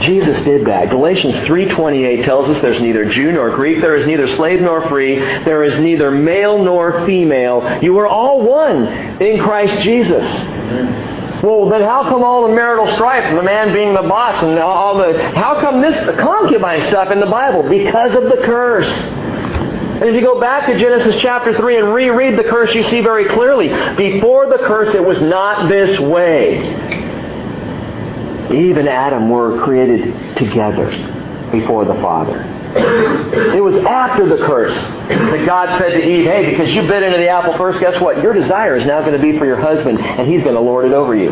Jesus 0.00 0.42
did 0.44 0.66
that. 0.66 0.88
Galatians 0.88 1.34
3:28 1.46 2.24
tells 2.24 2.48
us 2.48 2.58
there's 2.62 2.80
neither 2.80 3.04
Jew 3.04 3.32
nor 3.32 3.50
Greek, 3.50 3.82
there 3.82 3.94
is 3.94 4.06
neither 4.06 4.26
slave 4.28 4.62
nor 4.62 4.80
free, 4.88 5.18
there 5.44 5.62
is 5.62 5.78
neither 5.78 6.10
male 6.10 6.64
nor 6.64 7.04
female. 7.04 7.80
You 7.82 7.98
are 7.98 8.06
all 8.06 8.40
one 8.40 8.86
in 9.20 9.38
Christ 9.38 9.82
Jesus. 9.82 10.24
Well, 11.42 11.68
then 11.68 11.82
how 11.82 12.04
come 12.08 12.22
all 12.22 12.48
the 12.48 12.54
marital 12.54 12.90
strife, 12.94 13.36
the 13.36 13.42
man 13.42 13.74
being 13.74 13.92
the 13.92 14.08
boss, 14.08 14.42
and 14.42 14.58
all 14.58 14.96
the 14.96 15.22
how 15.34 15.60
come 15.60 15.82
this 15.82 16.02
concubine 16.18 16.80
stuff 16.88 17.10
in 17.10 17.20
the 17.20 17.26
Bible? 17.26 17.68
Because 17.68 18.14
of 18.14 18.22
the 18.22 18.38
curse. 18.42 18.88
And 20.02 20.10
if 20.10 20.16
you 20.16 20.26
go 20.26 20.40
back 20.40 20.66
to 20.66 20.76
Genesis 20.76 21.14
chapter 21.22 21.56
3 21.56 21.78
and 21.78 21.94
reread 21.94 22.36
the 22.36 22.42
curse, 22.42 22.74
you 22.74 22.82
see 22.82 23.02
very 23.02 23.24
clearly. 23.28 23.68
Before 23.94 24.48
the 24.48 24.58
curse, 24.58 24.92
it 24.96 25.04
was 25.04 25.22
not 25.22 25.68
this 25.68 25.96
way. 26.00 26.58
Eve 28.52 28.78
and 28.78 28.88
Adam 28.88 29.30
were 29.30 29.62
created 29.62 30.36
together 30.36 30.90
before 31.52 31.84
the 31.84 31.94
Father. 31.94 32.42
It 33.54 33.62
was 33.62 33.76
after 33.84 34.26
the 34.28 34.44
curse 34.44 34.74
that 34.74 35.46
God 35.46 35.78
said 35.78 35.90
to 35.90 36.04
Eve, 36.04 36.24
hey, 36.24 36.50
because 36.50 36.74
you 36.74 36.82
bit 36.82 37.04
into 37.04 37.18
the 37.18 37.28
apple 37.28 37.56
first, 37.56 37.78
guess 37.78 38.00
what? 38.00 38.20
Your 38.24 38.32
desire 38.32 38.74
is 38.74 38.84
now 38.84 39.02
going 39.02 39.12
to 39.12 39.22
be 39.22 39.38
for 39.38 39.46
your 39.46 39.60
husband, 39.60 40.00
and 40.00 40.28
he's 40.28 40.42
going 40.42 40.56
to 40.56 40.60
lord 40.60 40.84
it 40.84 40.92
over 40.92 41.14
you. 41.14 41.30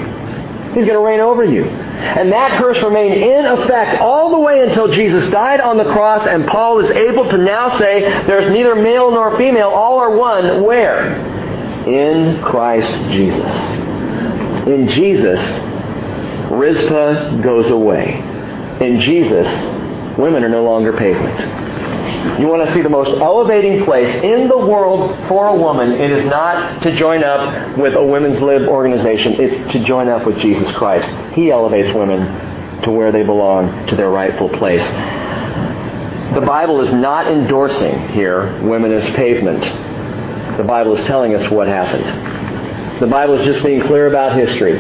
He's 0.75 0.85
going 0.85 0.99
to 0.99 1.01
reign 1.01 1.19
over 1.19 1.43
you. 1.43 1.65
And 1.65 2.31
that 2.33 2.61
curse 2.61 2.81
remained 2.83 3.15
in 3.15 3.45
effect 3.45 4.01
all 4.01 4.31
the 4.31 4.39
way 4.39 4.63
until 4.63 4.87
Jesus 4.93 5.29
died 5.33 5.61
on 5.61 5.77
the 5.77 5.85
cross, 5.85 6.27
and 6.27 6.47
Paul 6.47 6.79
is 6.79 6.91
able 6.91 7.29
to 7.29 7.39
now 7.39 7.77
say 7.77 8.03
there's 8.27 8.53
neither 8.53 8.77
male 8.77 9.11
nor 9.11 9.37
female, 9.37 9.69
all 9.69 9.99
are 9.99 10.17
one. 10.17 10.63
Where? 10.63 11.17
In 11.89 12.41
Christ 12.43 12.93
Jesus. 13.11 13.55
In 14.69 14.87
Jesus, 14.89 15.41
Rizpah 16.51 17.41
goes 17.43 17.71
away. 17.71 18.21
In 18.81 19.01
Jesus, 19.01 19.49
women 20.17 20.45
are 20.45 20.49
no 20.49 20.63
longer 20.63 20.93
pavement. 20.93 21.70
You 22.41 22.49
want 22.49 22.67
to 22.67 22.75
see 22.75 22.83
the 22.83 22.89
most 22.89 23.11
elevating 23.11 23.85
place 23.85 24.23
in 24.23 24.49
the 24.49 24.57
world 24.57 25.17
for 25.29 25.49
a 25.49 25.57
woman, 25.57 25.93
it 25.93 26.11
is 26.11 26.25
not 26.27 26.83
to 26.83 26.95
join 26.97 27.23
up 27.23 27.77
with 27.77 27.95
a 27.95 28.05
women's 28.05 28.41
lib 28.41 28.69
organization. 28.69 29.35
It's 29.39 29.73
to 29.73 29.85
join 29.85 30.09
up 30.09 30.27
with 30.27 30.39
Jesus 30.39 30.75
Christ. 30.75 31.09
He 31.35 31.51
elevates 31.51 31.95
women 31.95 32.83
to 32.83 32.91
where 32.91 33.13
they 33.13 33.23
belong, 33.23 33.87
to 33.89 33.97
their 33.97 34.11
rightful 34.11 34.49
place. 34.49 34.83
The 36.35 36.41
Bible 36.47 36.81
is 36.81 36.93
not 36.93 37.27
endorsing 37.27 38.09
here 38.09 38.63
women 38.63 38.93
as 38.93 39.05
pavement. 39.15 39.63
The 40.57 40.65
Bible 40.65 40.97
is 40.97 41.05
telling 41.07 41.35
us 41.35 41.51
what 41.51 41.67
happened. 41.67 43.01
The 43.01 43.07
Bible 43.07 43.35
is 43.35 43.45
just 43.45 43.65
being 43.65 43.81
clear 43.81 44.07
about 44.07 44.39
history. 44.39 44.79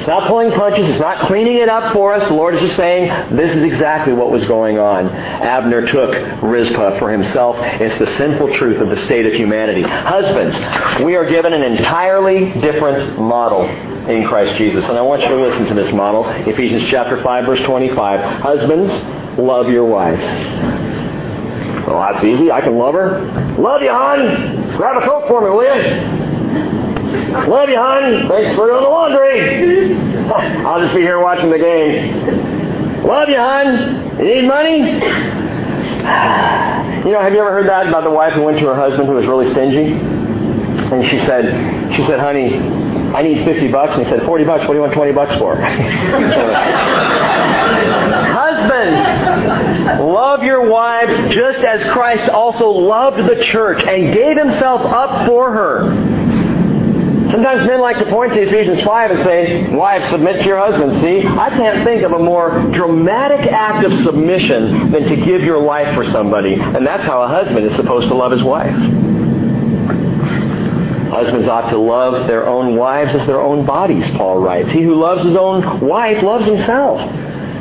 It's 0.00 0.08
not 0.08 0.28
pulling 0.28 0.50
punches. 0.52 0.88
It's 0.88 0.98
not 0.98 1.26
cleaning 1.26 1.58
it 1.58 1.68
up 1.68 1.92
for 1.92 2.14
us. 2.14 2.26
The 2.26 2.32
Lord 2.32 2.54
is 2.54 2.62
just 2.62 2.74
saying, 2.74 3.36
this 3.36 3.54
is 3.54 3.62
exactly 3.62 4.14
what 4.14 4.30
was 4.30 4.46
going 4.46 4.78
on. 4.78 5.10
Abner 5.10 5.86
took 5.86 6.42
Rizpah 6.42 6.98
for 6.98 7.12
himself. 7.12 7.56
It's 7.60 7.98
the 7.98 8.06
sinful 8.16 8.54
truth 8.54 8.80
of 8.80 8.88
the 8.88 8.96
state 8.96 9.26
of 9.26 9.34
humanity. 9.34 9.82
Husbands, 9.82 10.56
we 11.04 11.16
are 11.16 11.28
given 11.28 11.52
an 11.52 11.60
entirely 11.60 12.50
different 12.62 13.20
model 13.20 13.66
in 14.08 14.26
Christ 14.26 14.56
Jesus. 14.56 14.86
And 14.88 14.96
I 14.96 15.02
want 15.02 15.20
you 15.20 15.28
to 15.28 15.36
listen 15.36 15.66
to 15.66 15.74
this 15.74 15.92
model. 15.92 16.26
Ephesians 16.26 16.88
chapter 16.88 17.22
5, 17.22 17.44
verse 17.44 17.60
25. 17.60 18.40
Husbands, 18.40 18.90
love 19.38 19.68
your 19.68 19.84
wives. 19.84 20.24
Well, 21.86 22.00
that's 22.10 22.24
easy. 22.24 22.50
I 22.50 22.62
can 22.62 22.78
love 22.78 22.94
her. 22.94 23.20
Love 23.58 23.82
you, 23.82 23.90
hon. 23.90 24.76
Grab 24.78 25.02
a 25.02 25.04
coat 25.04 25.28
for 25.28 25.42
me, 25.42 25.50
will 25.50 25.64
you? 25.64 26.19
Love 27.30 27.68
you, 27.68 27.76
hon. 27.76 28.28
Thanks 28.28 28.56
for 28.56 28.66
doing 28.66 28.82
the 28.82 28.88
laundry. 28.88 29.94
I'll 30.66 30.80
just 30.80 30.94
be 30.94 31.00
here 31.00 31.20
watching 31.20 31.48
the 31.48 31.58
game. 31.58 33.04
Love 33.04 33.28
you, 33.28 33.36
hon. 33.36 34.18
You 34.18 34.24
need 34.24 34.48
money? 34.48 34.78
You 37.06 37.12
know, 37.12 37.20
have 37.22 37.32
you 37.32 37.38
ever 37.38 37.52
heard 37.52 37.68
that 37.68 37.86
about 37.86 38.02
the 38.02 38.10
wife 38.10 38.32
who 38.32 38.42
went 38.42 38.58
to 38.58 38.66
her 38.66 38.74
husband 38.74 39.08
who 39.08 39.14
was 39.14 39.26
really 39.26 39.48
stingy? 39.50 39.92
And 39.92 41.08
she 41.08 41.18
said, 41.20 41.94
she 41.94 42.04
said, 42.06 42.18
honey, 42.18 42.56
I 43.14 43.22
need 43.22 43.44
50 43.44 43.68
bucks. 43.68 43.94
And 43.94 44.04
he 44.04 44.10
said, 44.10 44.24
40 44.24 44.44
bucks. 44.44 44.62
What 44.62 44.70
do 44.70 44.74
you 44.74 44.80
want 44.80 44.94
20 44.94 45.12
bucks 45.12 45.36
for? 45.36 45.54
Husbands, 48.50 50.00
love 50.02 50.42
your 50.42 50.68
wives 50.68 51.32
just 51.32 51.60
as 51.60 51.84
Christ 51.92 52.28
also 52.28 52.68
loved 52.70 53.18
the 53.18 53.44
church 53.44 53.84
and 53.84 54.12
gave 54.12 54.36
himself 54.36 54.80
up 54.82 55.26
for 55.26 55.52
her 55.52 56.09
Sometimes 57.30 57.66
men 57.66 57.80
like 57.80 57.98
to 57.98 58.06
point 58.06 58.32
to 58.32 58.42
Ephesians 58.42 58.80
5 58.82 59.10
and 59.12 59.20
say, 59.22 59.68
Wives, 59.68 60.08
submit 60.08 60.40
to 60.40 60.46
your 60.46 60.58
husbands. 60.58 61.00
See, 61.00 61.20
I 61.24 61.50
can't 61.50 61.84
think 61.84 62.02
of 62.02 62.12
a 62.12 62.18
more 62.18 62.50
dramatic 62.72 63.52
act 63.52 63.84
of 63.84 63.92
submission 64.04 64.90
than 64.90 65.04
to 65.04 65.16
give 65.16 65.42
your 65.42 65.62
life 65.62 65.94
for 65.94 66.04
somebody. 66.10 66.54
And 66.54 66.86
that's 66.86 67.04
how 67.04 67.22
a 67.22 67.28
husband 67.28 67.66
is 67.66 67.74
supposed 67.76 68.08
to 68.08 68.14
love 68.14 68.32
his 68.32 68.42
wife. 68.42 68.74
Husbands 71.10 71.48
ought 71.48 71.70
to 71.70 71.78
love 71.78 72.26
their 72.26 72.48
own 72.48 72.76
wives 72.76 73.14
as 73.14 73.26
their 73.26 73.40
own 73.40 73.66
bodies, 73.66 74.08
Paul 74.12 74.38
writes. 74.38 74.70
He 74.70 74.82
who 74.82 74.94
loves 74.94 75.24
his 75.24 75.36
own 75.36 75.80
wife 75.80 76.22
loves 76.22 76.46
himself. 76.46 77.00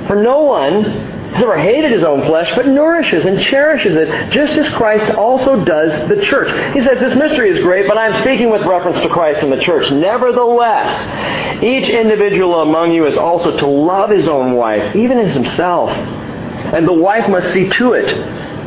For 0.07 0.15
no 0.15 0.41
one 0.41 1.08
He's 1.29 1.39
never 1.39 1.57
hated 1.59 1.91
his 1.91 2.03
own 2.03 2.25
flesh, 2.25 2.51
but 2.55 2.67
nourishes 2.67 3.25
and 3.25 3.39
cherishes 3.39 3.95
it, 3.95 4.31
just 4.31 4.53
as 4.53 4.67
Christ 4.73 5.11
also 5.11 5.63
does 5.63 6.09
the 6.09 6.21
church. 6.21 6.49
He 6.73 6.81
says, 6.81 6.99
This 6.99 7.15
mystery 7.15 7.51
is 7.51 7.63
great, 7.63 7.87
but 7.87 7.97
I'm 7.97 8.19
speaking 8.21 8.49
with 8.49 8.63
reference 8.63 8.99
to 9.01 9.09
Christ 9.09 9.43
and 9.43 9.51
the 9.51 9.61
church. 9.61 9.91
Nevertheless, 9.91 11.63
each 11.63 11.87
individual 11.87 12.61
among 12.61 12.93
you 12.93 13.05
is 13.05 13.15
also 13.15 13.55
to 13.57 13.67
love 13.67 14.09
his 14.09 14.27
own 14.27 14.53
wife, 14.53 14.95
even 14.95 15.19
as 15.19 15.33
himself. 15.33 15.91
And 15.91 16.87
the 16.87 16.93
wife 16.93 17.29
must 17.29 17.53
see 17.53 17.69
to 17.69 17.93
it 17.93 18.07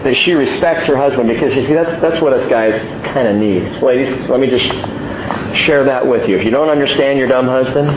that 0.04 0.14
she 0.14 0.32
respects 0.34 0.86
her 0.86 0.96
husband, 0.96 1.28
because 1.28 1.56
you 1.56 1.66
see, 1.66 1.74
that's, 1.74 2.00
that's 2.00 2.22
what 2.22 2.32
us 2.32 2.48
guys 2.48 2.80
kind 3.12 3.26
of 3.26 3.36
need. 3.36 3.82
Ladies, 3.82 4.28
let 4.28 4.38
me 4.38 4.48
just 4.48 4.66
share 5.64 5.84
that 5.84 6.06
with 6.06 6.28
you. 6.28 6.38
If 6.38 6.44
you 6.44 6.50
don't 6.50 6.68
understand 6.68 7.18
your 7.18 7.28
dumb 7.28 7.46
husband, 7.46 7.88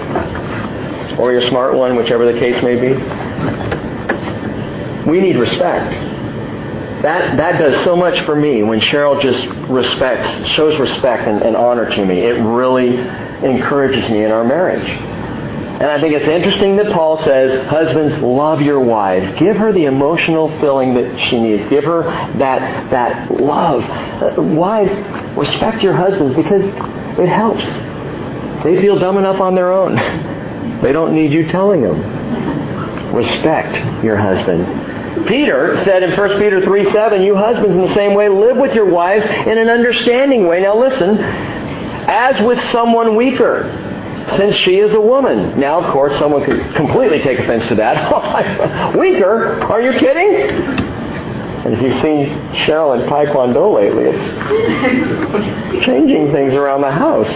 or 1.19 1.31
your 1.31 1.41
smart 1.43 1.75
one, 1.75 1.95
whichever 1.95 2.31
the 2.31 2.37
case 2.39 2.61
may 2.61 2.75
be, 2.79 2.93
we 5.05 5.21
need 5.21 5.37
respect. 5.37 5.91
That, 7.01 7.37
that 7.37 7.59
does 7.59 7.83
so 7.83 7.95
much 7.95 8.19
for 8.21 8.35
me 8.35 8.63
when 8.63 8.79
Cheryl 8.79 9.21
just 9.21 9.45
respects, 9.69 10.47
shows 10.49 10.79
respect 10.79 11.27
and, 11.27 11.41
and 11.43 11.55
honor 11.55 11.89
to 11.89 12.05
me. 12.05 12.21
It 12.21 12.41
really 12.41 12.97
encourages 13.45 14.09
me 14.09 14.23
in 14.23 14.31
our 14.31 14.43
marriage. 14.43 14.87
And 14.87 15.83
I 15.91 15.99
think 15.99 16.15
it's 16.15 16.27
interesting 16.27 16.77
that 16.77 16.93
Paul 16.93 17.17
says, 17.17 17.67
husbands, 17.67 18.17
love 18.19 18.61
your 18.61 18.79
wives. 18.79 19.29
Give 19.37 19.57
her 19.57 19.73
the 19.73 19.85
emotional 19.85 20.47
feeling 20.61 20.93
that 20.93 21.19
she 21.27 21.39
needs. 21.39 21.67
Give 21.67 21.83
her 21.83 22.03
that, 22.39 22.89
that 22.91 23.29
love. 23.29 23.83
Uh, 23.83 24.41
wives, 24.41 24.95
respect 25.37 25.83
your 25.83 25.93
husbands 25.93 26.33
because 26.35 26.63
it 27.19 27.27
helps. 27.27 27.65
They 28.63 28.81
feel 28.81 28.97
dumb 28.97 29.17
enough 29.17 29.41
on 29.41 29.53
their 29.55 29.71
own. 29.71 29.97
They 30.75 30.91
don't 30.91 31.15
need 31.15 31.31
you 31.31 31.47
telling 31.47 31.81
them. 31.81 33.15
Respect 33.15 34.03
your 34.03 34.17
husband. 34.17 34.65
Peter 35.27 35.77
said 35.83 36.03
in 36.03 36.15
1 36.15 36.29
Peter 36.39 36.61
3 36.61 36.91
7, 36.91 37.21
You 37.21 37.35
husbands 37.35 37.75
in 37.75 37.81
the 37.81 37.93
same 37.93 38.13
way 38.13 38.29
live 38.29 38.57
with 38.57 38.73
your 38.73 38.89
wives 38.89 39.25
in 39.25 39.57
an 39.57 39.69
understanding 39.69 40.47
way. 40.47 40.61
Now 40.61 40.79
listen, 40.79 41.17
as 41.19 42.39
with 42.41 42.59
someone 42.69 43.15
weaker, 43.15 43.81
since 44.37 44.55
she 44.55 44.77
is 44.77 44.93
a 44.93 45.01
woman. 45.01 45.59
Now, 45.59 45.83
of 45.83 45.91
course, 45.91 46.17
someone 46.17 46.43
could 46.43 46.75
completely 46.75 47.21
take 47.21 47.39
offense 47.39 47.67
to 47.67 47.75
that. 47.75 48.95
weaker? 48.97 49.61
Are 49.63 49.81
you 49.81 49.97
kidding? 49.99 50.85
And 51.65 51.73
if 51.73 51.81
you've 51.81 51.99
seen 52.01 52.27
Cheryl 52.65 52.99
in 52.99 53.09
Taekwondo 53.09 53.73
lately, 53.73 54.05
it's 54.05 55.85
changing 55.85 56.31
things 56.31 56.53
around 56.53 56.81
the 56.81 56.91
house. 56.91 57.29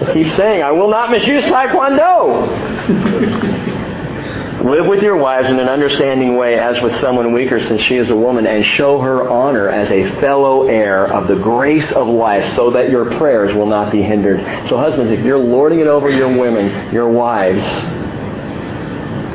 I 0.00 0.12
keep 0.14 0.28
saying, 0.28 0.62
I 0.62 0.70
will 0.70 0.88
not 0.88 1.10
misuse 1.10 1.44
Taekwondo. 1.44 2.48
Live 4.64 4.86
with 4.88 5.02
your 5.04 5.16
wives 5.16 5.48
in 5.50 5.60
an 5.60 5.68
understanding 5.68 6.36
way 6.36 6.58
as 6.58 6.82
with 6.82 6.92
someone 7.00 7.32
weaker 7.32 7.60
since 7.62 7.80
she 7.82 7.96
is 7.96 8.10
a 8.10 8.16
woman 8.16 8.44
and 8.44 8.64
show 8.64 8.98
her 8.98 9.30
honor 9.30 9.68
as 9.68 9.88
a 9.92 10.10
fellow 10.20 10.66
heir 10.66 11.06
of 11.06 11.28
the 11.28 11.36
grace 11.36 11.92
of 11.92 12.08
life 12.08 12.56
so 12.56 12.72
that 12.72 12.90
your 12.90 13.16
prayers 13.18 13.54
will 13.54 13.66
not 13.66 13.92
be 13.92 14.02
hindered. 14.02 14.40
So 14.68 14.76
husbands, 14.76 15.12
if 15.12 15.24
you're 15.24 15.38
lording 15.38 15.78
it 15.78 15.86
over 15.86 16.10
your 16.10 16.36
women, 16.36 16.92
your 16.92 17.08
wives, 17.08 17.62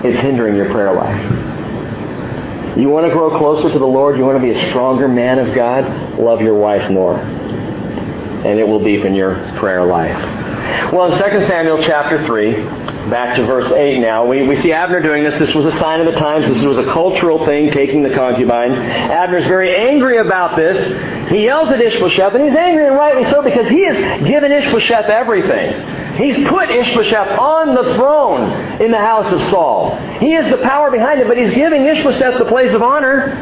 it's 0.04 0.20
hindering 0.20 0.58
your 0.58 0.70
prayer 0.72 0.94
life. 0.94 2.78
You 2.78 2.90
want 2.90 3.08
to 3.08 3.14
grow 3.14 3.38
closer 3.38 3.72
to 3.72 3.80
the 3.80 3.86
Lord? 3.86 4.18
You 4.18 4.26
want 4.26 4.38
to 4.38 4.44
be 4.44 4.52
a 4.52 4.70
stronger 4.72 5.08
man 5.08 5.40
of 5.40 5.56
God? 5.56 6.20
Love 6.20 6.42
your 6.42 6.56
wife 6.56 6.92
more. 6.92 7.16
And 7.16 8.60
it 8.60 8.68
will 8.68 8.84
deepen 8.84 9.16
your 9.16 9.36
prayer 9.58 9.86
life. 9.86 10.92
Well, 10.92 11.14
in 11.14 11.18
2 11.18 11.48
Samuel 11.48 11.82
chapter 11.84 12.26
3, 12.26 12.93
Back 13.10 13.36
to 13.36 13.46
verse 13.46 13.70
8 13.70 14.00
now. 14.00 14.26
We, 14.26 14.48
we 14.48 14.56
see 14.56 14.72
Abner 14.72 15.02
doing 15.02 15.24
this. 15.24 15.38
This 15.38 15.54
was 15.54 15.66
a 15.66 15.78
sign 15.78 16.00
of 16.00 16.14
the 16.14 16.18
times. 16.18 16.48
This 16.48 16.64
was 16.64 16.78
a 16.78 16.86
cultural 16.86 17.46
thing, 17.46 17.70
taking 17.70 18.02
the 18.02 18.16
concubine. 18.16 18.72
Abner's 18.72 19.46
very 19.46 19.76
angry 19.76 20.20
about 20.20 20.56
this. 20.56 21.30
He 21.30 21.44
yells 21.44 21.70
at 21.70 21.82
Ishbosheth, 21.82 22.34
and 22.34 22.44
he's 22.46 22.56
angry 22.56 22.88
and 22.88 22.96
rightly 22.96 23.30
so 23.30 23.42
because 23.42 23.68
he 23.68 23.86
has 23.86 24.26
given 24.26 24.54
Ishbosheth 24.54 25.10
everything. 25.10 26.16
He's 26.16 26.48
put 26.48 26.70
Ishbosheth 26.70 27.38
on 27.38 27.76
the 27.76 27.96
throne 27.96 28.82
in 28.82 28.92
the 28.92 29.00
house 29.00 29.32
of 29.34 29.42
Saul. 29.50 29.98
He 30.20 30.36
is 30.36 30.50
the 30.50 30.58
power 30.58 30.90
behind 30.90 31.20
it, 31.20 31.28
but 31.28 31.38
he's 31.38 31.54
giving 31.54 31.86
Ishbosheth 31.86 32.40
the 32.40 32.46
place 32.46 32.74
of 32.74 32.82
honor. 32.82 33.36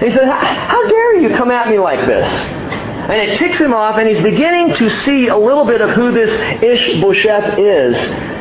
He 0.00 0.10
says, 0.12 0.24
How 0.24 0.88
dare 0.88 1.20
you 1.20 1.36
come 1.36 1.50
at 1.50 1.68
me 1.68 1.78
like 1.78 2.06
this? 2.06 2.26
And 2.26 3.30
it 3.30 3.36
ticks 3.36 3.58
him 3.58 3.74
off, 3.74 3.98
and 3.98 4.08
he's 4.08 4.22
beginning 4.22 4.74
to 4.76 4.88
see 4.88 5.28
a 5.28 5.36
little 5.36 5.66
bit 5.66 5.82
of 5.82 5.90
who 5.90 6.10
this 6.10 6.30
Ishbosheth 6.62 7.58
is. 7.58 8.33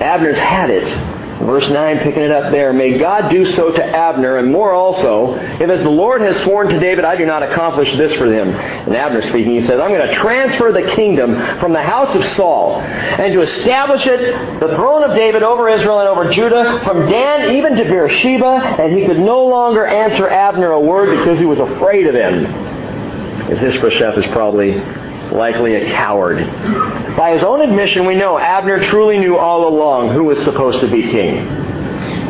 Abner's 0.00 0.38
had 0.38 0.70
it. 0.70 0.88
Verse 1.38 1.68
9, 1.68 1.98
picking 2.00 2.22
it 2.22 2.32
up 2.32 2.50
there. 2.50 2.72
May 2.72 2.98
God 2.98 3.30
do 3.30 3.46
so 3.46 3.70
to 3.70 3.84
Abner, 3.84 4.38
and 4.38 4.50
more 4.50 4.72
also, 4.72 5.36
if 5.36 5.70
as 5.70 5.84
the 5.84 5.88
Lord 5.88 6.20
has 6.20 6.36
sworn 6.40 6.68
to 6.68 6.80
David, 6.80 7.04
I 7.04 7.14
do 7.14 7.24
not 7.26 7.44
accomplish 7.44 7.94
this 7.94 8.12
for 8.16 8.26
him. 8.26 8.48
And 8.48 8.96
Abner 8.96 9.22
speaking, 9.22 9.52
he 9.52 9.60
says, 9.60 9.78
I'm 9.78 9.92
going 9.92 10.08
to 10.08 10.14
transfer 10.14 10.72
the 10.72 10.82
kingdom 10.96 11.36
from 11.60 11.72
the 11.72 11.82
house 11.82 12.12
of 12.16 12.24
Saul, 12.24 12.80
and 12.80 13.32
to 13.32 13.40
establish 13.42 14.04
it, 14.06 14.58
the 14.58 14.74
throne 14.74 15.08
of 15.08 15.16
David 15.16 15.44
over 15.44 15.68
Israel 15.68 16.00
and 16.00 16.08
over 16.08 16.32
Judah, 16.32 16.82
from 16.84 17.08
Dan 17.08 17.54
even 17.54 17.76
to 17.76 17.84
Beersheba, 17.84 18.80
and 18.80 18.98
he 18.98 19.06
could 19.06 19.20
no 19.20 19.46
longer 19.46 19.86
answer 19.86 20.28
Abner 20.28 20.72
a 20.72 20.80
word 20.80 21.16
because 21.18 21.38
he 21.38 21.46
was 21.46 21.60
afraid 21.60 22.08
of 22.08 22.16
him. 22.16 22.46
As 23.48 23.62
Ishbosheth 23.62 24.18
is 24.18 24.26
probably 24.32 24.72
likely 25.32 25.76
a 25.76 25.90
coward. 25.92 26.38
By 27.16 27.32
his 27.32 27.42
own 27.42 27.60
admission, 27.60 28.06
we 28.06 28.14
know 28.14 28.38
Abner 28.38 28.84
truly 28.84 29.18
knew 29.18 29.36
all 29.36 29.68
along 29.68 30.12
who 30.12 30.24
was 30.24 30.42
supposed 30.44 30.80
to 30.80 30.90
be 30.90 31.02
king. 31.02 31.66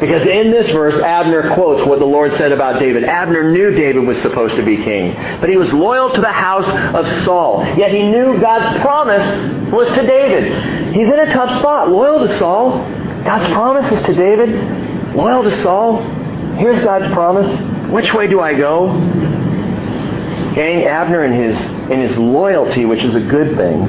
Because 0.00 0.26
in 0.26 0.52
this 0.52 0.70
verse, 0.70 0.94
Abner 1.02 1.54
quotes 1.54 1.84
what 1.84 1.98
the 1.98 2.04
Lord 2.04 2.32
said 2.34 2.52
about 2.52 2.78
David. 2.78 3.04
Abner 3.04 3.50
knew 3.50 3.72
David 3.72 4.06
was 4.06 4.20
supposed 4.22 4.54
to 4.56 4.62
be 4.62 4.76
king, 4.76 5.12
but 5.40 5.48
he 5.48 5.56
was 5.56 5.72
loyal 5.72 6.12
to 6.12 6.20
the 6.20 6.32
house 6.32 6.68
of 6.94 7.24
Saul. 7.24 7.64
Yet 7.76 7.90
he 7.92 8.04
knew 8.08 8.40
God's 8.40 8.80
promise 8.80 9.72
was 9.72 9.88
to 9.88 10.06
David. 10.06 10.94
He's 10.94 11.08
in 11.08 11.18
a 11.18 11.32
tough 11.32 11.58
spot. 11.58 11.90
Loyal 11.90 12.26
to 12.26 12.38
Saul. 12.38 12.78
God's 13.24 13.52
promise 13.52 13.90
is 13.90 14.02
to 14.06 14.14
David. 14.14 15.16
Loyal 15.16 15.42
to 15.42 15.56
Saul. 15.62 16.02
Here's 16.56 16.82
God's 16.84 17.12
promise. 17.12 17.48
Which 17.90 18.14
way 18.14 18.28
do 18.28 18.40
I 18.40 18.54
go? 18.54 19.37
Gang, 20.58 20.86
Abner 20.86 21.24
in 21.24 21.32
his, 21.34 21.56
in 21.88 22.00
his 22.00 22.18
loyalty, 22.18 22.84
which 22.84 23.04
is 23.04 23.14
a 23.14 23.20
good 23.20 23.56
thing, 23.56 23.80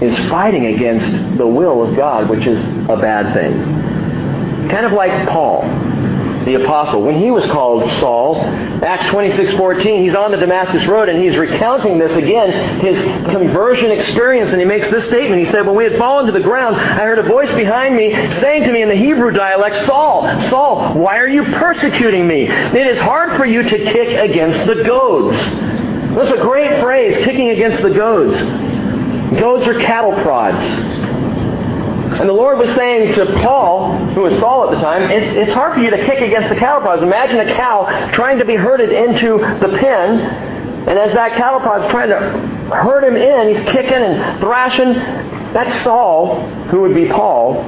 is 0.00 0.16
fighting 0.30 0.66
against 0.66 1.10
the 1.36 1.44
will 1.44 1.82
of 1.82 1.96
God, 1.96 2.30
which 2.30 2.46
is 2.46 2.60
a 2.88 2.96
bad 2.96 3.34
thing. 3.34 4.68
Kind 4.70 4.86
of 4.86 4.92
like 4.92 5.28
Paul, 5.28 5.62
the 6.44 6.62
apostle. 6.62 7.02
When 7.02 7.18
he 7.18 7.32
was 7.32 7.44
called 7.46 7.90
Saul, 7.98 8.44
Acts 8.44 9.06
26:14, 9.06 10.04
he's 10.04 10.14
on 10.14 10.30
the 10.30 10.36
Damascus 10.36 10.86
road 10.86 11.08
and 11.08 11.20
he's 11.20 11.36
recounting 11.36 11.98
this 11.98 12.16
again, 12.16 12.78
his 12.78 12.96
conversion 13.32 13.90
experience, 13.90 14.52
and 14.52 14.60
he 14.60 14.66
makes 14.66 14.88
this 14.92 15.04
statement. 15.06 15.44
He 15.44 15.50
said, 15.50 15.66
When 15.66 15.74
we 15.74 15.82
had 15.82 15.98
fallen 15.98 16.26
to 16.26 16.32
the 16.32 16.38
ground, 16.38 16.76
I 16.76 17.02
heard 17.02 17.18
a 17.18 17.24
voice 17.24 17.52
behind 17.54 17.96
me 17.96 18.12
saying 18.38 18.62
to 18.62 18.72
me 18.72 18.82
in 18.82 18.88
the 18.88 18.94
Hebrew 18.94 19.32
dialect, 19.32 19.74
Saul, 19.84 20.28
Saul, 20.42 20.94
why 20.94 21.18
are 21.18 21.26
you 21.26 21.42
persecuting 21.42 22.24
me? 22.24 22.46
It 22.46 22.86
is 22.86 23.00
hard 23.00 23.36
for 23.36 23.44
you 23.44 23.64
to 23.64 23.78
kick 23.78 24.30
against 24.30 24.64
the 24.64 24.84
goads. 24.84 25.77
That's 26.18 26.32
a 26.32 26.42
great 26.42 26.80
phrase, 26.80 27.16
kicking 27.24 27.50
against 27.50 27.80
the 27.80 27.90
goads. 27.90 28.36
Goads 29.38 29.68
are 29.68 29.78
cattle 29.78 30.20
prods. 30.20 30.60
And 32.18 32.28
the 32.28 32.32
Lord 32.32 32.58
was 32.58 32.68
saying 32.74 33.14
to 33.14 33.26
Paul, 33.40 33.96
who 34.14 34.22
was 34.22 34.36
Saul 34.40 34.64
at 34.68 34.74
the 34.74 34.82
time, 34.82 35.12
it's, 35.12 35.36
it's 35.36 35.52
hard 35.52 35.74
for 35.74 35.80
you 35.80 35.90
to 35.90 36.04
kick 36.04 36.20
against 36.20 36.48
the 36.48 36.56
cattle 36.56 36.80
prods. 36.80 37.04
Imagine 37.04 37.38
a 37.48 37.54
cow 37.54 38.10
trying 38.14 38.40
to 38.40 38.44
be 38.44 38.56
herded 38.56 38.90
into 38.90 39.38
the 39.38 39.78
pen, 39.78 40.18
and 40.88 40.98
as 40.98 41.12
that 41.12 41.36
cattle 41.36 41.60
prod's 41.60 41.88
trying 41.92 42.08
to 42.08 42.18
herd 42.74 43.04
him 43.04 43.14
in, 43.14 43.54
he's 43.54 43.64
kicking 43.70 43.92
and 43.92 44.40
thrashing. 44.40 44.94
That's 45.52 45.84
Saul, 45.84 46.42
who 46.70 46.80
would 46.80 46.96
be 46.96 47.06
Paul. 47.06 47.62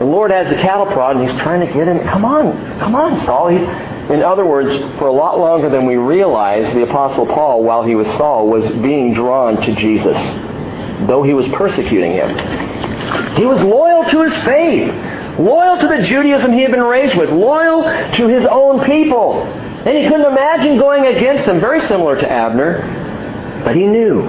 The 0.00 0.04
Lord 0.04 0.32
has 0.32 0.48
the 0.48 0.56
cattle 0.56 0.86
prod, 0.86 1.14
and 1.14 1.30
he's 1.30 1.40
trying 1.42 1.64
to 1.64 1.72
get 1.72 1.86
him. 1.86 2.00
Come 2.08 2.24
on, 2.24 2.80
come 2.80 2.96
on, 2.96 3.24
Saul. 3.24 3.50
He's, 3.50 3.93
in 4.10 4.22
other 4.22 4.44
words, 4.44 4.70
for 4.98 5.06
a 5.06 5.12
lot 5.12 5.38
longer 5.38 5.70
than 5.70 5.86
we 5.86 5.96
realize, 5.96 6.72
the 6.74 6.82
Apostle 6.82 7.26
Paul, 7.26 7.62
while 7.64 7.82
he 7.82 7.94
was 7.94 8.06
Saul, 8.18 8.48
was 8.48 8.70
being 8.82 9.14
drawn 9.14 9.60
to 9.62 9.74
Jesus, 9.76 10.16
though 11.06 11.22
he 11.22 11.32
was 11.32 11.50
persecuting 11.52 12.12
him. 12.12 12.28
He 13.36 13.46
was 13.46 13.62
loyal 13.62 14.04
to 14.04 14.22
his 14.22 14.36
faith, 14.44 14.92
loyal 15.38 15.78
to 15.78 15.88
the 15.88 16.02
Judaism 16.02 16.52
he 16.52 16.60
had 16.60 16.70
been 16.70 16.82
raised 16.82 17.16
with, 17.16 17.30
loyal 17.30 17.84
to 17.84 18.28
his 18.28 18.44
own 18.44 18.84
people. 18.84 19.42
And 19.42 19.96
he 19.96 20.04
couldn't 20.04 20.26
imagine 20.26 20.78
going 20.78 21.06
against 21.06 21.46
them, 21.46 21.58
very 21.58 21.80
similar 21.80 22.16
to 22.16 22.30
Abner. 22.30 23.62
But 23.64 23.74
he 23.74 23.86
knew, 23.86 24.28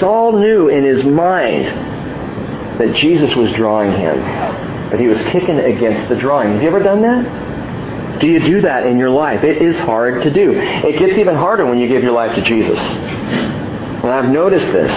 Saul 0.00 0.32
knew 0.32 0.68
in 0.68 0.82
his 0.82 1.04
mind 1.04 1.66
that 2.80 2.92
Jesus 2.96 3.34
was 3.36 3.52
drawing 3.52 3.92
him. 3.92 4.90
But 4.90 4.98
he 4.98 5.06
was 5.06 5.18
kicking 5.30 5.58
against 5.58 6.08
the 6.08 6.16
drawing. 6.16 6.52
Have 6.54 6.62
you 6.62 6.68
ever 6.68 6.82
done 6.82 7.02
that? 7.02 7.51
Do 8.20 8.28
you 8.28 8.40
do 8.40 8.60
that 8.62 8.86
in 8.86 8.98
your 8.98 9.10
life? 9.10 9.42
It 9.42 9.60
is 9.60 9.78
hard 9.80 10.22
to 10.22 10.30
do. 10.30 10.52
It 10.52 10.98
gets 10.98 11.18
even 11.18 11.34
harder 11.34 11.66
when 11.66 11.78
you 11.78 11.88
give 11.88 12.02
your 12.02 12.12
life 12.12 12.34
to 12.36 12.42
Jesus. 12.42 12.78
And 12.78 14.10
I've 14.10 14.30
noticed 14.30 14.66
this. 14.72 14.92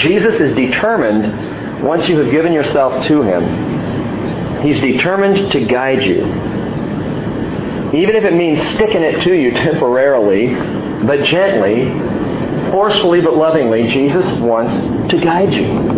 Jesus 0.00 0.40
is 0.40 0.54
determined, 0.54 1.82
once 1.84 2.08
you 2.08 2.18
have 2.18 2.30
given 2.30 2.52
yourself 2.52 3.04
to 3.06 3.22
Him, 3.22 4.62
He's 4.62 4.80
determined 4.80 5.52
to 5.52 5.64
guide 5.66 6.02
you. 6.02 6.24
Even 7.94 8.16
if 8.16 8.24
it 8.24 8.34
means 8.34 8.60
sticking 8.74 9.02
it 9.02 9.22
to 9.22 9.34
you 9.34 9.50
temporarily, 9.52 10.54
but 11.06 11.22
gently, 11.24 11.90
forcefully 12.72 13.20
but 13.20 13.36
lovingly, 13.36 13.88
Jesus 13.88 14.24
wants 14.40 15.10
to 15.12 15.20
guide 15.20 15.52
you. 15.52 15.93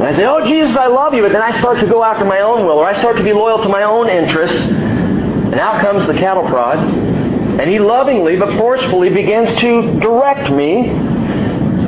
And 0.00 0.08
I 0.08 0.14
say, 0.16 0.24
Oh, 0.24 0.46
Jesus, 0.46 0.74
I 0.78 0.86
love 0.86 1.12
you. 1.12 1.20
But 1.20 1.32
then 1.32 1.42
I 1.42 1.58
start 1.58 1.78
to 1.80 1.86
go 1.86 2.02
after 2.02 2.24
my 2.24 2.40
own 2.40 2.64
will, 2.64 2.78
or 2.78 2.86
I 2.86 2.98
start 2.98 3.18
to 3.18 3.22
be 3.22 3.34
loyal 3.34 3.60
to 3.62 3.68
my 3.68 3.82
own 3.82 4.08
interests. 4.08 4.56
And 4.56 5.60
out 5.60 5.82
comes 5.82 6.06
the 6.06 6.14
cattle 6.14 6.48
prod. 6.48 6.78
And 6.78 7.68
he 7.68 7.78
lovingly 7.78 8.38
but 8.38 8.56
forcefully 8.56 9.10
begins 9.10 9.54
to 9.60 10.00
direct 10.00 10.50
me. 10.50 10.84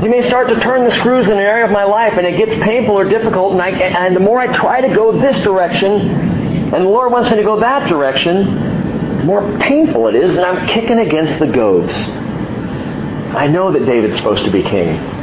He 0.03 0.09
may 0.09 0.21
start 0.29 0.51
to 0.51 0.61
turn 0.61 0.85
the 0.85 0.95
screws 0.99 1.25
in 1.25 1.33
an 1.33 1.39
area 1.39 1.65
of 1.65 1.71
my 1.71 1.85
life, 1.85 2.13
and 2.19 2.27
it 2.27 2.37
gets 2.37 2.53
painful 2.63 2.95
or 2.95 3.09
difficult. 3.09 3.53
And, 3.53 3.63
I, 3.63 3.71
and 3.71 4.15
the 4.15 4.21
more 4.21 4.41
I 4.41 4.55
try 4.55 4.83
to 4.83 4.95
go 4.95 5.19
this 5.19 5.43
direction, 5.43 5.93
and 5.93 6.85
the 6.85 6.91
Lord 6.91 7.13
wants 7.13 7.31
me 7.31 7.37
to 7.37 7.43
go 7.43 7.61
that 7.61 7.89
direction, 7.89 9.17
the 9.21 9.25
more 9.25 9.59
painful 9.59 10.09
it 10.09 10.17
is, 10.17 10.37
and 10.37 10.45
I'm 10.45 10.69
kicking 10.69 10.99
against 10.99 11.39
the 11.39 11.47
goads. 11.47 11.95
I 11.95 13.47
know 13.47 13.73
that 13.73 13.87
David's 13.87 14.19
supposed 14.19 14.45
to 14.45 14.51
be 14.51 14.63
king. 14.63 15.22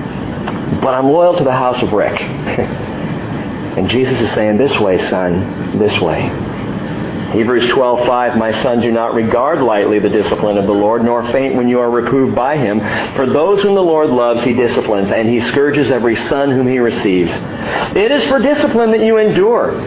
But 0.81 0.93
I'm 0.93 1.07
loyal 1.07 1.37
to 1.37 1.43
the 1.43 1.51
house 1.51 1.81
of 1.81 1.93
Rick. 1.93 2.21
and 2.21 3.89
Jesus 3.89 4.19
is 4.21 4.31
saying, 4.33 4.57
this 4.57 4.79
way, 4.79 4.97
son, 5.09 5.77
this 5.79 5.99
way. 5.99 6.29
Hebrews 7.31 7.69
12:5 7.69 8.37
My 8.37 8.51
son 8.63 8.81
do 8.81 8.91
not 8.91 9.13
regard 9.13 9.61
lightly 9.61 9.99
the 9.99 10.09
discipline 10.09 10.57
of 10.57 10.65
the 10.65 10.73
Lord 10.73 11.03
nor 11.03 11.23
faint 11.31 11.53
when 11.53 11.67
you 11.67 11.79
are 11.79 11.89
reproved 11.89 12.35
by 12.35 12.57
him 12.57 12.79
for 13.15 13.27
those 13.27 13.61
whom 13.61 13.75
the 13.75 13.83
Lord 13.83 14.09
loves 14.09 14.43
he 14.43 14.53
disciplines 14.53 15.11
and 15.11 15.29
he 15.29 15.39
scourges 15.39 15.91
every 15.91 16.15
son 16.15 16.49
whom 16.49 16.65
he 16.65 16.79
receives 16.79 17.31
It 17.95 18.11
is 18.11 18.23
for 18.23 18.39
discipline 18.39 18.89
that 18.91 19.01
you 19.01 19.19
endure 19.19 19.79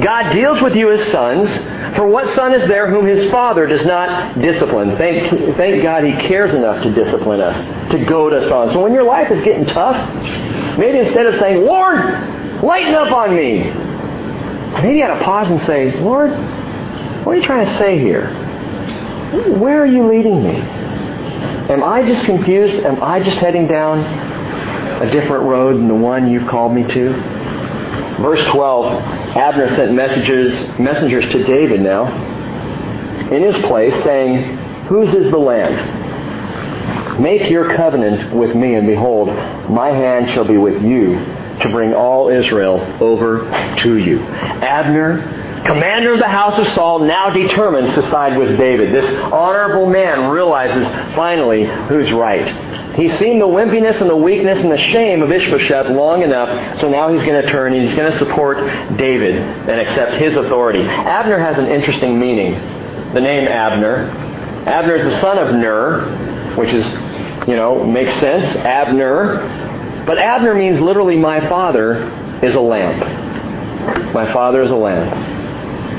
God 0.00 0.32
deals 0.32 0.60
with 0.62 0.74
you 0.74 0.90
as 0.90 1.06
sons 1.12 1.48
for 1.96 2.06
what 2.06 2.28
son 2.34 2.54
is 2.54 2.66
there 2.66 2.88
whom 2.88 3.06
his 3.06 3.30
father 3.30 3.66
does 3.66 3.84
not 3.84 4.38
discipline 4.38 4.96
thank 4.96 5.28
thank 5.56 5.82
God 5.82 6.04
he 6.04 6.12
cares 6.12 6.54
enough 6.54 6.82
to 6.82 6.92
discipline 6.94 7.40
us 7.40 7.56
to 7.92 8.04
goad 8.04 8.32
us 8.32 8.50
on 8.50 8.72
so 8.72 8.80
when 8.82 8.94
your 8.94 9.04
life 9.04 9.30
is 9.30 9.42
getting 9.42 9.66
tough 9.66 9.96
maybe 10.78 10.98
instead 10.98 11.26
of 11.26 11.34
saying 11.36 11.64
Lord 11.66 11.98
lighten 12.62 12.94
up 12.94 13.12
on 13.12 13.36
me 13.36 13.70
maybe 14.80 14.98
you 14.98 15.04
got 15.04 15.18
to 15.18 15.24
pause 15.24 15.50
and 15.50 15.60
say 15.60 15.92
Lord 16.00 16.32
What 17.24 17.34
are 17.34 17.36
you 17.36 17.42
trying 17.44 17.64
to 17.64 17.74
say 17.76 18.00
here? 18.00 18.26
Where 19.56 19.80
are 19.80 19.86
you 19.86 20.08
leading 20.08 20.42
me? 20.42 20.56
Am 20.56 21.84
I 21.84 22.04
just 22.04 22.24
confused? 22.24 22.84
Am 22.84 23.00
I 23.00 23.22
just 23.22 23.36
heading 23.36 23.68
down 23.68 24.00
a 25.00 25.08
different 25.08 25.44
road 25.44 25.76
than 25.76 25.86
the 25.86 25.94
one 25.94 26.28
you've 26.28 26.48
called 26.48 26.74
me 26.74 26.82
to? 26.88 27.12
Verse 28.20 28.44
12, 28.46 29.21
Abner 29.36 29.68
sent 29.68 29.92
messengers, 29.92 30.52
messengers 30.78 31.28
to 31.30 31.42
David 31.44 31.80
now 31.80 32.06
in 33.30 33.42
his 33.42 33.62
place 33.64 33.94
saying, 34.04 34.58
Whose 34.88 35.14
is 35.14 35.30
the 35.30 35.38
land? 35.38 37.20
Make 37.20 37.50
your 37.50 37.74
covenant 37.74 38.34
with 38.34 38.54
me, 38.54 38.74
and 38.74 38.86
behold, 38.86 39.28
my 39.70 39.88
hand 39.88 40.30
shall 40.30 40.44
be 40.44 40.58
with 40.58 40.82
you 40.82 41.14
to 41.60 41.68
bring 41.70 41.94
all 41.94 42.28
Israel 42.28 42.80
over 43.02 43.50
to 43.78 43.96
you. 43.96 44.20
Abner, 44.20 45.41
commander 45.64 46.14
of 46.14 46.20
the 46.20 46.28
house 46.28 46.58
of 46.58 46.66
Saul, 46.68 47.00
now 47.00 47.30
determines 47.30 47.94
to 47.94 48.02
side 48.10 48.36
with 48.38 48.56
David. 48.56 48.92
This 48.92 49.06
honorable 49.32 49.86
man 49.86 50.30
realizes 50.30 50.86
finally 51.14 51.64
who's 51.88 52.12
right. 52.12 52.94
He's 52.96 53.16
seen 53.18 53.38
the 53.38 53.46
wimpiness 53.46 54.00
and 54.00 54.10
the 54.10 54.16
weakness 54.16 54.58
and 54.60 54.70
the 54.70 54.76
shame 54.76 55.22
of 55.22 55.32
Ishbosheth 55.32 55.90
long 55.90 56.22
enough, 56.22 56.80
so 56.80 56.90
now 56.90 57.12
he's 57.12 57.22
going 57.24 57.40
to 57.40 57.48
turn 57.48 57.72
and 57.72 57.86
he's 57.86 57.94
going 57.94 58.10
to 58.10 58.18
support 58.18 58.58
David 58.98 59.36
and 59.36 59.80
accept 59.80 60.20
his 60.20 60.34
authority. 60.36 60.82
Abner 60.82 61.38
has 61.38 61.56
an 61.58 61.66
interesting 61.70 62.18
meaning. 62.18 62.52
The 63.14 63.20
name 63.20 63.48
Abner. 63.48 64.08
Abner 64.66 64.96
is 64.96 65.04
the 65.04 65.20
son 65.20 65.38
of 65.38 65.54
Ner, 65.54 66.54
which 66.56 66.72
is, 66.72 66.86
you 67.48 67.56
know, 67.56 67.82
makes 67.84 68.12
sense. 68.20 68.44
Abner. 68.56 70.04
But 70.06 70.18
Abner 70.18 70.54
means 70.54 70.80
literally, 70.80 71.16
my 71.16 71.40
father 71.48 72.40
is 72.42 72.54
a 72.54 72.60
lamp. 72.60 74.12
My 74.12 74.30
father 74.32 74.62
is 74.62 74.70
a 74.70 74.76
lamp. 74.76 75.40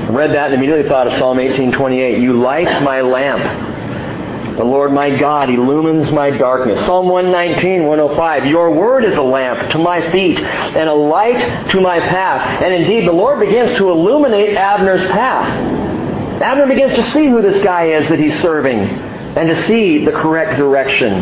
I 0.03 0.09
read 0.09 0.31
that 0.31 0.51
and 0.51 0.55
immediately 0.55 0.89
thought 0.89 1.07
of 1.07 1.13
Psalm 1.13 1.37
18:28. 1.37 2.19
You 2.19 2.33
light 2.33 2.83
my 2.83 2.99
lamp. 2.99 4.57
The 4.57 4.63
Lord 4.63 4.91
my 4.91 5.15
God 5.17 5.49
illumines 5.49 6.11
my 6.11 6.29
darkness. 6.29 6.85
Psalm 6.85 7.07
119, 7.07 7.85
105. 7.85 8.45
Your 8.45 8.71
word 8.71 9.05
is 9.05 9.15
a 9.15 9.21
lamp 9.21 9.71
to 9.71 9.79
my 9.79 10.11
feet 10.11 10.39
and 10.39 10.89
a 10.89 10.93
light 10.93 11.69
to 11.71 11.81
my 11.81 11.99
path. 12.01 12.61
And 12.61 12.73
indeed, 12.73 13.07
the 13.07 13.13
Lord 13.13 13.39
begins 13.39 13.71
to 13.77 13.89
illuminate 13.89 14.55
Abner's 14.55 15.09
path. 15.09 16.41
Abner 16.41 16.67
begins 16.67 16.93
to 16.95 17.03
see 17.11 17.27
who 17.27 17.41
this 17.41 17.63
guy 17.63 17.85
is 17.85 18.09
that 18.09 18.19
he's 18.19 18.39
serving 18.41 18.79
and 18.79 19.47
to 19.49 19.63
see 19.63 20.05
the 20.05 20.11
correct 20.11 20.57
direction. 20.57 21.13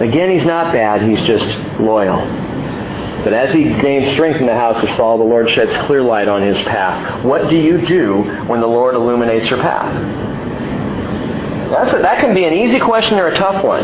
Again, 0.00 0.30
he's 0.30 0.44
not 0.44 0.72
bad, 0.74 1.02
he's 1.02 1.22
just 1.22 1.46
loyal. 1.80 2.45
But 3.26 3.34
as 3.34 3.52
he 3.52 3.64
gains 3.64 4.12
strength 4.12 4.38
in 4.38 4.46
the 4.46 4.54
house 4.54 4.80
of 4.84 4.88
Saul, 4.94 5.18
the 5.18 5.24
Lord 5.24 5.50
sheds 5.50 5.74
clear 5.78 6.00
light 6.00 6.28
on 6.28 6.42
his 6.42 6.56
path. 6.62 7.24
What 7.24 7.50
do 7.50 7.56
you 7.56 7.84
do 7.84 8.22
when 8.46 8.60
the 8.60 8.68
Lord 8.68 8.94
illuminates 8.94 9.50
your 9.50 9.60
path? 9.60 9.92
A, 11.66 11.98
that 12.02 12.20
can 12.20 12.34
be 12.34 12.44
an 12.44 12.52
easy 12.54 12.78
question 12.78 13.18
or 13.18 13.26
a 13.26 13.34
tough 13.34 13.64
one. 13.64 13.82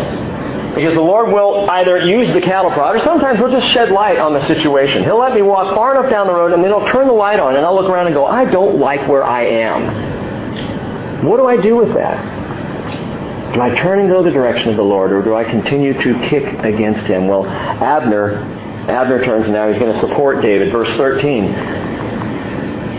Because 0.76 0.94
the 0.94 1.00
Lord 1.00 1.32
will 1.32 1.68
either 1.68 1.98
use 2.06 2.32
the 2.32 2.40
cattle 2.40 2.70
prod, 2.70 2.94
or 2.94 3.00
sometimes 3.00 3.40
He'll 3.40 3.50
just 3.50 3.66
shed 3.72 3.90
light 3.90 4.16
on 4.16 4.32
the 4.32 4.46
situation. 4.46 5.02
He'll 5.02 5.18
let 5.18 5.34
me 5.34 5.42
walk 5.42 5.74
far 5.74 5.98
enough 5.98 6.08
down 6.08 6.28
the 6.28 6.34
road, 6.34 6.52
and 6.52 6.62
then 6.62 6.70
He'll 6.70 6.86
turn 6.92 7.08
the 7.08 7.12
light 7.12 7.40
on, 7.40 7.56
and 7.56 7.66
I'll 7.66 7.74
look 7.74 7.90
around 7.90 8.06
and 8.06 8.14
go, 8.14 8.24
I 8.24 8.44
don't 8.44 8.78
like 8.78 9.08
where 9.08 9.24
I 9.24 9.42
am. 9.42 11.26
What 11.26 11.38
do 11.38 11.46
I 11.46 11.60
do 11.60 11.74
with 11.74 11.92
that? 11.94 13.54
Do 13.54 13.60
I 13.60 13.74
turn 13.74 13.98
and 13.98 14.08
go 14.08 14.22
the 14.22 14.30
direction 14.30 14.68
of 14.68 14.76
the 14.76 14.84
Lord, 14.84 15.10
or 15.10 15.20
do 15.20 15.34
I 15.34 15.42
continue 15.42 16.00
to 16.00 16.20
kick 16.20 16.44
against 16.60 17.06
him? 17.06 17.26
Well, 17.26 17.44
Abner, 17.44 18.60
Abner 18.88 19.22
turns 19.24 19.48
now. 19.48 19.68
He's 19.68 19.78
going 19.78 19.92
to 19.92 20.00
support 20.00 20.42
David. 20.42 20.72
Verse 20.72 20.90
13. 20.96 21.92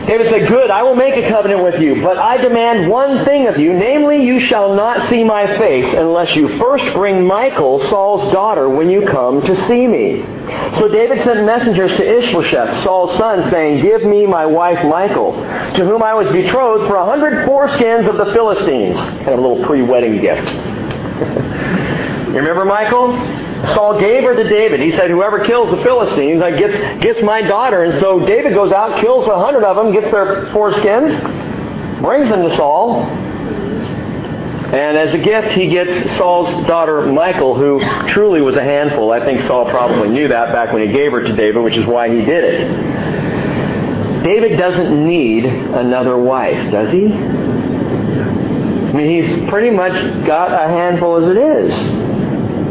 David 0.07 0.29
said, 0.29 0.49
Good, 0.49 0.69
I 0.69 0.83
will 0.83 0.95
make 0.95 1.15
a 1.15 1.29
covenant 1.29 1.63
with 1.63 1.79
you, 1.79 2.01
but 2.01 2.17
I 2.17 2.35
demand 2.35 2.89
one 2.89 3.23
thing 3.23 3.47
of 3.47 3.57
you, 3.57 3.71
namely, 3.71 4.25
you 4.25 4.41
shall 4.41 4.75
not 4.75 5.07
see 5.09 5.23
my 5.23 5.47
face 5.57 5.93
unless 5.93 6.35
you 6.35 6.57
first 6.57 6.93
bring 6.93 7.25
Michal, 7.25 7.79
Saul's 7.87 8.29
daughter, 8.33 8.67
when 8.67 8.89
you 8.89 9.05
come 9.05 9.41
to 9.41 9.67
see 9.67 9.87
me. 9.87 10.21
So 10.77 10.89
David 10.89 11.23
sent 11.23 11.45
messengers 11.45 11.93
to 11.93 12.17
Ishbosheth, 12.17 12.83
Saul's 12.83 13.15
son, 13.17 13.49
saying, 13.49 13.81
Give 13.81 14.03
me 14.03 14.25
my 14.25 14.45
wife 14.45 14.83
Michal, 14.83 15.31
to 15.31 15.85
whom 15.85 16.03
I 16.03 16.13
was 16.13 16.29
betrothed 16.33 16.87
for 16.87 16.97
a 16.97 17.05
hundred 17.05 17.47
foreskins 17.47 18.09
of 18.09 18.17
the 18.17 18.33
Philistines. 18.33 18.97
Kind 18.97 19.29
of 19.29 19.39
a 19.39 19.41
little 19.41 19.65
pre-wedding 19.65 20.19
gift. 20.19 20.43
you 22.27 22.39
remember 22.39 22.65
Michal? 22.65 23.13
Saul 23.67 23.99
gave 23.99 24.23
her 24.23 24.35
to 24.35 24.43
David. 24.49 24.81
He 24.81 24.91
said, 24.91 25.09
whoever 25.09 25.43
kills 25.45 25.71
the 25.71 25.77
Philistines 25.77 26.41
like, 26.41 26.57
gets, 26.57 27.01
gets 27.01 27.23
my 27.23 27.41
daughter. 27.41 27.83
And 27.83 27.99
so 28.01 28.19
David 28.25 28.53
goes 28.53 28.73
out, 28.73 28.99
kills 28.99 29.27
a 29.27 29.39
hundred 29.39 29.63
of 29.63 29.77
them, 29.77 29.93
gets 29.93 30.11
their 30.11 30.47
foreskins, 30.47 32.01
brings 32.01 32.27
them 32.29 32.41
to 32.47 32.55
Saul. 32.57 33.03
And 34.73 34.97
as 34.97 35.13
a 35.13 35.17
gift, 35.19 35.53
he 35.53 35.69
gets 35.69 36.17
Saul's 36.17 36.49
daughter 36.67 37.03
Michal, 37.03 37.55
who 37.55 37.79
truly 38.09 38.41
was 38.41 38.57
a 38.57 38.63
handful. 38.63 39.11
I 39.11 39.23
think 39.23 39.41
Saul 39.41 39.69
probably 39.69 40.09
knew 40.09 40.27
that 40.27 40.51
back 40.51 40.73
when 40.73 40.81
he 40.81 40.91
gave 40.91 41.11
her 41.11 41.21
to 41.21 41.33
David, 41.33 41.63
which 41.63 41.77
is 41.77 41.85
why 41.85 42.09
he 42.09 42.25
did 42.25 42.43
it. 42.43 44.23
David 44.23 44.57
doesn't 44.57 45.05
need 45.05 45.45
another 45.45 46.17
wife, 46.17 46.71
does 46.71 46.91
he? 46.91 47.05
I 47.13 48.95
mean, 48.95 49.23
he's 49.23 49.49
pretty 49.49 49.69
much 49.69 49.93
got 50.25 50.51
a 50.51 50.67
handful 50.67 51.17
as 51.17 51.27
it 51.27 51.37
is. 51.37 51.73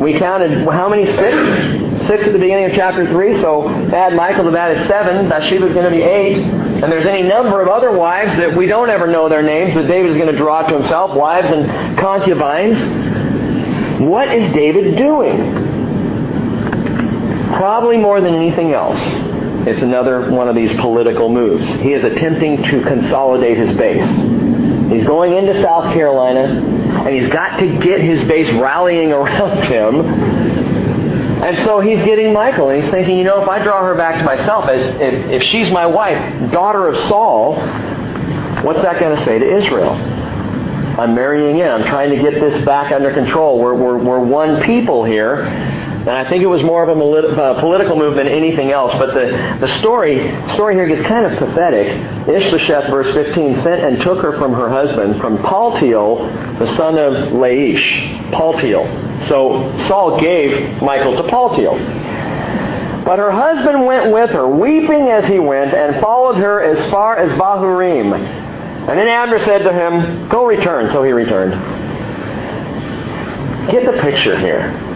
We 0.03 0.19
counted 0.19 0.69
how 0.69 0.89
many? 0.89 1.07
Six? 1.07 2.07
Six 2.09 2.27
at 2.27 2.33
the 2.33 2.39
beginning 2.39 2.65
of 2.65 2.73
chapter 2.73 3.07
3, 3.07 3.41
so 3.41 3.69
add 3.69 4.15
Michal 4.15 4.45
to 4.45 4.51
that 4.51 4.77
is 4.77 4.89
seven. 4.89 5.29
Bathsheba's 5.29 5.73
going 5.73 5.85
to 5.85 5.97
be 5.97 6.03
eight. 6.03 6.39
And 6.39 6.91
there's 6.91 7.07
any 7.07 7.23
number 7.23 7.63
of 7.63 7.69
other 7.69 7.93
wives 7.93 8.35
that 8.37 8.57
we 8.57 8.67
don't 8.67 8.91
ever 8.91 9.07
know 9.07 9.29
their 9.29 9.45
names 9.45 9.75
that 9.75 9.87
David 9.87 10.11
is 10.11 10.17
going 10.17 10.33
to 10.33 10.37
draw 10.37 10.67
to 10.67 10.79
himself, 10.79 11.17
wives 11.17 11.47
and 11.49 11.97
concubines. 11.97 12.77
What 14.01 14.35
is 14.35 14.53
David 14.53 14.97
doing? 14.97 15.39
Probably 17.55 17.99
more 17.99 18.21
than 18.21 18.35
anything 18.35 18.73
else. 18.73 18.99
It's 19.69 19.83
another 19.83 20.33
one 20.33 20.49
of 20.49 20.57
these 20.57 20.73
political 20.81 21.29
moves. 21.29 21.65
He 21.75 21.93
is 21.93 22.03
attempting 22.03 22.65
to 22.65 22.83
consolidate 22.83 23.57
his 23.57 23.77
base. 23.77 24.11
He's 24.91 25.07
going 25.07 25.35
into 25.35 25.63
South 25.63 25.95
Carolina 25.95 26.92
and 27.07 27.15
he's 27.15 27.29
got 27.29 27.59
to 27.59 27.79
get 27.79 28.01
his 28.01 28.23
base 28.25 28.51
rallying 28.51 29.13
around 29.13 29.65
him. 29.65 30.01
And 31.43 31.59
so 31.65 31.81
he's 31.81 32.03
getting 32.05 32.33
Michal, 32.33 32.69
and 32.71 32.83
he's 32.83 32.91
thinking, 32.93 33.19
you 33.19 33.25
know, 33.25 33.43
if 33.43 33.49
I 33.49 33.63
draw 33.63 33.85
her 33.85 33.97
back 33.97 34.19
to 34.19 34.25
myself, 34.25 34.69
as 34.69 34.95
if, 34.95 35.15
if 35.31 35.43
she's 35.51 35.73
my 35.73 35.87
wife, 35.87 36.53
daughter 36.53 36.87
of 36.87 36.97
Saul, 37.09 37.57
what's 38.63 38.83
that 38.83 39.01
going 39.01 39.17
to 39.17 39.25
say 39.25 39.41
to 39.41 39.57
Israel? 39.57 39.91
I'm 39.91 41.15
marrying 41.15 41.59
in. 41.59 41.67
I'm 41.67 41.85
trying 41.85 42.11
to 42.11 42.23
get 42.23 42.35
this 42.35 42.65
back 42.65 42.93
under 42.93 43.13
control. 43.13 43.59
We're, 43.59 43.75
we're, 43.75 43.99
we're 43.99 44.21
one 44.21 44.63
people 44.63 45.05
here. 45.05 45.47
And 46.03 46.11
I 46.11 46.29
think 46.29 46.43
it 46.43 46.49
was 46.49 46.65
more 46.65 46.83
of 46.83 46.89
a 46.89 47.01
uh, 47.01 47.61
political 47.61 47.95
move 47.95 48.17
than 48.17 48.27
anything 48.27 48.73
else. 48.73 48.93
But 48.95 49.15
the, 49.15 49.59
the 49.61 49.79
story, 49.79 50.17
story 50.55 50.75
here 50.75 50.89
gets 50.89 51.07
kind 51.07 51.25
of 51.25 51.39
pathetic. 51.39 51.87
Ishbosheth, 52.27 52.91
verse 52.91 53.09
15, 53.15 53.61
sent 53.61 53.83
and 53.83 54.01
took 54.01 54.21
her 54.21 54.37
from 54.37 54.53
her 54.53 54.69
husband, 54.69 55.21
from 55.21 55.39
Paltiel, 55.39 56.59
the 56.59 56.67
son 56.75 56.99
of 56.99 57.33
Laish. 57.35 58.33
Paltiel. 58.33 59.29
So 59.29 59.77
Saul 59.87 60.21
gave 60.21 60.83
Michal 60.83 61.17
to 61.19 61.23
Paltiel. 61.31 61.79
But 63.05 63.21
her 63.21 63.31
husband 63.31 63.87
went 63.87 64.13
with 64.13 64.31
her, 64.31 64.49
weeping 64.49 65.09
as 65.09 65.29
he 65.29 65.39
went, 65.39 65.73
and 65.73 66.01
followed 66.01 66.37
her 66.37 66.65
as 66.65 66.91
far 66.91 67.17
as 67.17 67.31
Bahurim. 67.39 68.13
And 68.13 68.99
then 68.99 69.07
Abner 69.07 69.39
said 69.45 69.59
to 69.59 69.73
him, 69.73 70.29
Go 70.29 70.47
return. 70.47 70.91
So 70.91 71.05
he 71.05 71.13
returned. 71.13 71.53
Get 73.71 73.87
the 73.87 74.01
picture 74.03 74.37
here. 74.37 74.92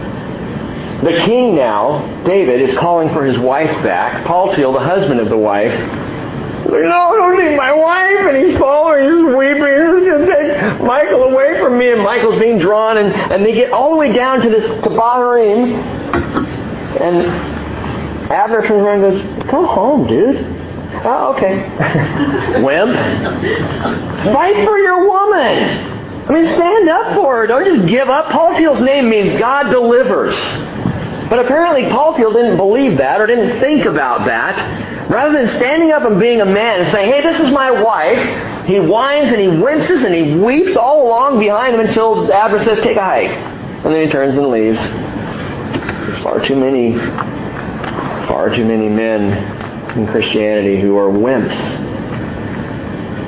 The 1.03 1.23
king 1.25 1.55
now, 1.55 2.23
David, 2.23 2.61
is 2.61 2.75
calling 2.77 3.09
for 3.09 3.23
his 3.23 3.37
wife 3.37 3.71
back. 3.83 4.25
Paul 4.25 4.49
Paltiel, 4.49 4.73
the 4.73 4.83
husband 4.83 5.19
of 5.19 5.29
the 5.29 5.37
wife, 5.37 5.73
no, 6.67 6.75
I 6.75 7.15
don't 7.15 7.37
take 7.39 7.55
my 7.55 7.71
wife. 7.71 8.27
And 8.27 8.45
he's 8.45 8.57
following, 8.57 9.03
he's 9.03 9.35
weeping. 9.35 9.61
He's 9.61 10.09
going 10.09 10.25
to 10.25 10.35
take 10.35 10.81
Michal 10.81 11.23
away 11.23 11.59
from 11.59 11.77
me. 11.77 11.91
And 11.91 12.01
Michal's 12.01 12.39
being 12.39 12.59
drawn. 12.59 12.97
And, 12.97 13.13
and 13.13 13.45
they 13.45 13.53
get 13.53 13.71
all 13.71 13.91
the 13.91 13.97
way 13.97 14.11
down 14.11 14.41
to 14.41 14.49
this, 14.49 14.65
to 14.65 14.89
Bahurim. 14.89 15.77
And 16.99 17.25
Abner 18.31 18.67
turns 18.67 18.83
around 18.83 19.03
and 19.03 19.13
goes, 19.13 19.51
go 19.51 19.65
home, 19.65 20.07
dude. 20.07 20.37
Oh, 21.05 21.33
okay. 21.35 21.57
Wimp. 22.63 22.95
Fight 24.33 24.65
for 24.65 24.77
your 24.79 25.07
woman. 25.07 25.95
I 26.27 26.33
mean, 26.33 26.53
stand 26.55 26.89
up 26.89 27.15
for 27.15 27.37
her. 27.37 27.47
Don't 27.47 27.65
just 27.65 27.87
give 27.87 28.09
up. 28.09 28.31
Paul 28.31 28.53
Paltiel's 28.53 28.81
name 28.81 29.09
means 29.09 29.39
God 29.39 29.69
delivers. 29.69 30.35
But 31.29 31.39
apparently 31.39 31.83
Paltiel 31.83 32.31
didn't 32.33 32.57
believe 32.57 32.97
that 32.97 33.19
or 33.19 33.27
didn't 33.27 33.59
think 33.59 33.85
about 33.85 34.25
that. 34.25 35.09
Rather 35.09 35.37
than 35.37 35.47
standing 35.57 35.91
up 35.91 36.03
and 36.03 36.19
being 36.19 36.41
a 36.41 36.45
man 36.45 36.81
and 36.81 36.91
saying, 36.91 37.11
hey, 37.11 37.21
this 37.21 37.39
is 37.39 37.51
my 37.53 37.71
wife, 37.71 38.65
he 38.65 38.79
whines 38.79 39.31
and 39.31 39.39
he 39.39 39.47
winces 39.47 40.03
and 40.03 40.13
he 40.13 40.35
weeps 40.35 40.75
all 40.75 41.07
along 41.07 41.39
behind 41.39 41.75
him 41.75 41.81
until 41.81 42.31
Abner 42.31 42.59
says, 42.59 42.79
take 42.79 42.97
a 42.97 43.03
hike. 43.03 43.31
And 43.31 43.93
then 43.93 44.05
he 44.05 44.09
turns 44.11 44.35
and 44.35 44.47
leaves. 44.47 44.79
There's 44.79 46.23
far 46.23 46.45
too 46.45 46.55
many, 46.55 46.97
far 48.27 48.53
too 48.53 48.65
many 48.65 48.89
men 48.89 49.97
in 49.97 50.07
Christianity 50.07 50.79
who 50.81 50.97
are 50.97 51.09
wimps. 51.09 51.55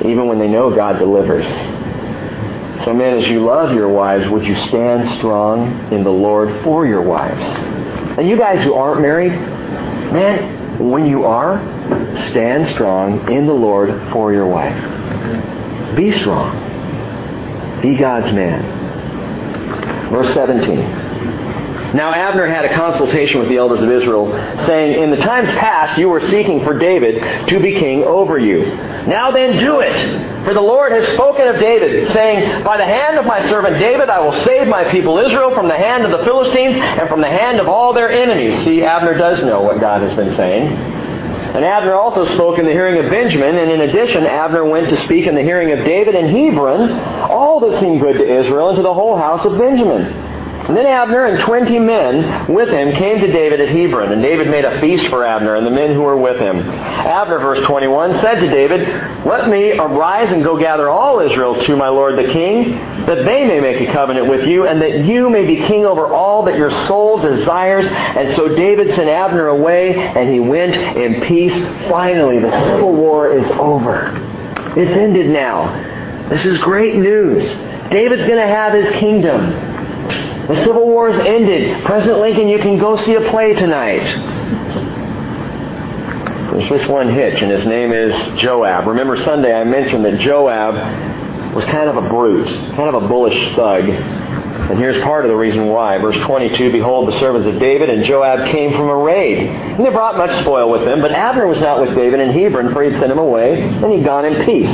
even 0.04 0.26
when 0.26 0.38
they 0.38 0.48
know 0.48 0.74
God 0.74 0.98
delivers. 0.98 1.46
So, 2.84 2.94
men, 2.94 3.18
as 3.18 3.28
you 3.28 3.44
love 3.44 3.74
your 3.74 3.88
wives, 3.88 4.28
would 4.30 4.44
you 4.44 4.54
stand 4.54 5.06
strong 5.18 5.92
in 5.92 6.02
the 6.02 6.10
Lord 6.10 6.62
for 6.62 6.86
your 6.86 7.02
wives? 7.02 7.44
And 8.20 8.28
you 8.28 8.36
guys 8.36 8.62
who 8.62 8.74
aren't 8.74 9.00
married, 9.00 9.32
man, 9.32 10.90
when 10.90 11.06
you 11.06 11.24
are, 11.24 11.56
stand 12.28 12.66
strong 12.66 13.32
in 13.32 13.46
the 13.46 13.54
Lord 13.54 14.12
for 14.12 14.30
your 14.30 14.46
wife. 14.46 15.96
Be 15.96 16.12
strong. 16.12 17.80
Be 17.80 17.96
God's 17.96 18.30
man. 18.34 20.10
Verse 20.10 20.34
17. 20.34 20.99
Now 21.94 22.14
Abner 22.14 22.46
had 22.46 22.64
a 22.64 22.74
consultation 22.74 23.40
with 23.40 23.48
the 23.48 23.56
elders 23.56 23.82
of 23.82 23.90
Israel, 23.90 24.30
saying, 24.66 25.02
In 25.02 25.10
the 25.10 25.16
times 25.16 25.48
past 25.50 25.98
you 25.98 26.08
were 26.08 26.20
seeking 26.20 26.62
for 26.64 26.78
David 26.78 27.48
to 27.48 27.60
be 27.60 27.74
king 27.74 28.04
over 28.04 28.38
you. 28.38 28.64
Now 29.06 29.30
then 29.30 29.58
do 29.58 29.80
it. 29.80 30.44
For 30.44 30.54
the 30.54 30.60
Lord 30.60 30.92
has 30.92 31.06
spoken 31.14 31.48
of 31.48 31.56
David, 31.56 32.12
saying, 32.12 32.64
By 32.64 32.76
the 32.76 32.84
hand 32.84 33.18
of 33.18 33.26
my 33.26 33.40
servant 33.48 33.78
David 33.78 34.08
I 34.08 34.20
will 34.20 34.32
save 34.44 34.68
my 34.68 34.90
people 34.90 35.18
Israel 35.18 35.54
from 35.54 35.68
the 35.68 35.76
hand 35.76 36.04
of 36.04 36.10
the 36.16 36.24
Philistines 36.24 36.76
and 36.76 37.08
from 37.08 37.20
the 37.20 37.30
hand 37.30 37.60
of 37.60 37.68
all 37.68 37.92
their 37.92 38.10
enemies. 38.10 38.64
See, 38.64 38.84
Abner 38.84 39.18
does 39.18 39.42
know 39.44 39.62
what 39.62 39.80
God 39.80 40.02
has 40.02 40.14
been 40.14 40.34
saying. 40.36 40.68
And 41.50 41.64
Abner 41.64 41.94
also 41.94 42.26
spoke 42.34 42.60
in 42.60 42.64
the 42.64 42.70
hearing 42.70 43.04
of 43.04 43.10
Benjamin, 43.10 43.56
and 43.56 43.72
in 43.72 43.80
addition, 43.80 44.24
Abner 44.24 44.64
went 44.64 44.88
to 44.90 44.96
speak 44.98 45.26
in 45.26 45.34
the 45.34 45.42
hearing 45.42 45.72
of 45.72 45.84
David 45.84 46.14
and 46.14 46.30
Hebron, 46.30 46.92
all 47.28 47.58
that 47.60 47.80
seemed 47.80 48.00
good 48.00 48.18
to 48.18 48.40
Israel, 48.40 48.68
and 48.68 48.76
to 48.76 48.82
the 48.82 48.94
whole 48.94 49.16
house 49.16 49.44
of 49.44 49.58
Benjamin. 49.58 50.29
And 50.70 50.76
then 50.76 50.86
Abner 50.86 51.24
and 51.24 51.40
twenty 51.40 51.80
men 51.80 52.54
with 52.54 52.68
him 52.68 52.94
came 52.94 53.18
to 53.18 53.26
David 53.26 53.60
at 53.60 53.70
Hebron, 53.70 54.12
and 54.12 54.22
David 54.22 54.46
made 54.46 54.64
a 54.64 54.80
feast 54.80 55.08
for 55.08 55.26
Abner 55.26 55.56
and 55.56 55.66
the 55.66 55.70
men 55.72 55.94
who 55.94 56.02
were 56.02 56.16
with 56.16 56.38
him. 56.40 56.60
Abner, 56.60 57.40
verse 57.40 57.66
21, 57.66 58.14
said 58.20 58.36
to 58.36 58.48
David, 58.48 58.86
Let 59.26 59.48
me 59.48 59.72
arise 59.72 60.30
and 60.30 60.44
go 60.44 60.56
gather 60.56 60.88
all 60.88 61.18
Israel 61.18 61.60
to 61.60 61.74
my 61.74 61.88
lord 61.88 62.16
the 62.16 62.32
king, 62.32 62.70
that 63.06 63.24
they 63.24 63.48
may 63.48 63.58
make 63.58 63.80
a 63.80 63.92
covenant 63.92 64.28
with 64.28 64.46
you, 64.46 64.68
and 64.68 64.80
that 64.80 65.06
you 65.06 65.28
may 65.28 65.44
be 65.44 65.56
king 65.56 65.86
over 65.86 66.06
all 66.06 66.44
that 66.44 66.56
your 66.56 66.70
soul 66.86 67.18
desires. 67.18 67.88
And 67.88 68.36
so 68.36 68.54
David 68.54 68.94
sent 68.94 69.08
Abner 69.08 69.48
away, 69.48 69.96
and 69.96 70.32
he 70.32 70.38
went 70.38 70.76
in 70.76 71.20
peace. 71.22 71.64
Finally, 71.88 72.38
the 72.38 72.66
civil 72.66 72.94
war 72.94 73.36
is 73.36 73.44
over. 73.58 74.12
It's 74.76 74.96
ended 74.96 75.30
now. 75.30 76.28
This 76.28 76.44
is 76.44 76.58
great 76.58 76.94
news. 76.94 77.44
David's 77.90 78.24
going 78.24 78.38
to 78.38 78.46
have 78.46 78.72
his 78.72 78.88
kingdom. 79.00 79.69
The 80.50 80.64
Civil 80.64 80.84
War 80.84 81.08
is 81.08 81.16
ended. 81.16 81.80
President 81.84 82.18
Lincoln, 82.18 82.48
you 82.48 82.58
can 82.58 82.76
go 82.76 82.96
see 82.96 83.14
a 83.14 83.20
play 83.30 83.54
tonight. 83.54 84.02
There's 86.50 86.68
just 86.68 86.90
one 86.90 87.08
hitch, 87.14 87.40
and 87.40 87.52
his 87.52 87.64
name 87.64 87.92
is 87.92 88.12
Joab. 88.36 88.88
Remember 88.88 89.16
Sunday 89.16 89.54
I 89.54 89.62
mentioned 89.62 90.04
that 90.06 90.18
Joab 90.18 91.54
was 91.54 91.64
kind 91.66 91.88
of 91.88 92.04
a 92.04 92.08
brute, 92.08 92.48
kind 92.74 92.92
of 92.92 93.00
a 93.00 93.06
bullish 93.06 93.54
thug. 93.54 93.84
And 94.70 94.78
here's 94.78 95.02
part 95.02 95.24
of 95.24 95.30
the 95.30 95.36
reason 95.36 95.66
why. 95.66 95.98
Verse 95.98 96.16
22, 96.18 96.70
Behold, 96.70 97.12
the 97.12 97.18
servants 97.18 97.44
of 97.48 97.58
David 97.58 97.90
and 97.90 98.04
Joab 98.04 98.52
came 98.52 98.70
from 98.70 98.88
a 98.88 98.96
raid. 98.96 99.48
And 99.48 99.84
they 99.84 99.90
brought 99.90 100.16
much 100.16 100.30
spoil 100.42 100.70
with 100.70 100.84
them, 100.84 101.00
but 101.00 101.10
Abner 101.10 101.48
was 101.48 101.58
not 101.60 101.80
with 101.80 101.96
David 101.96 102.20
in 102.20 102.30
Hebron, 102.30 102.72
for 102.72 102.84
he 102.84 102.92
had 102.92 103.00
sent 103.00 103.10
him 103.10 103.18
away, 103.18 103.62
and 103.62 103.92
he'd 103.92 104.04
gone 104.04 104.24
in 104.24 104.44
peace. 104.44 104.70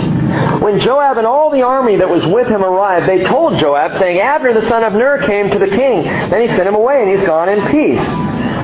When 0.61 0.81
Joab 0.81 1.17
and 1.17 1.27
all 1.27 1.51
the 1.51 1.63
army 1.63 1.97
that 1.97 2.11
was 2.11 2.27
with 2.27 2.47
him 2.47 2.63
arrived, 2.63 3.09
they 3.09 3.25
told 3.25 3.59
Joab, 3.59 3.97
saying, 3.97 4.21
Abner 4.21 4.53
the 4.53 4.69
son 4.69 4.85
of 4.85 4.93
Ner 4.93 5.27
came 5.27 5.49
to 5.51 5.59
the 5.59 5.69
king. 5.69 6.03
Then 6.03 6.43
he 6.43 6.49
sent 6.49 6.69
him 6.69 6.75
away, 6.75 7.01
and 7.01 7.17
he's 7.17 7.27
gone 7.27 7.49
in 7.49 7.67
peace. 7.69 8.07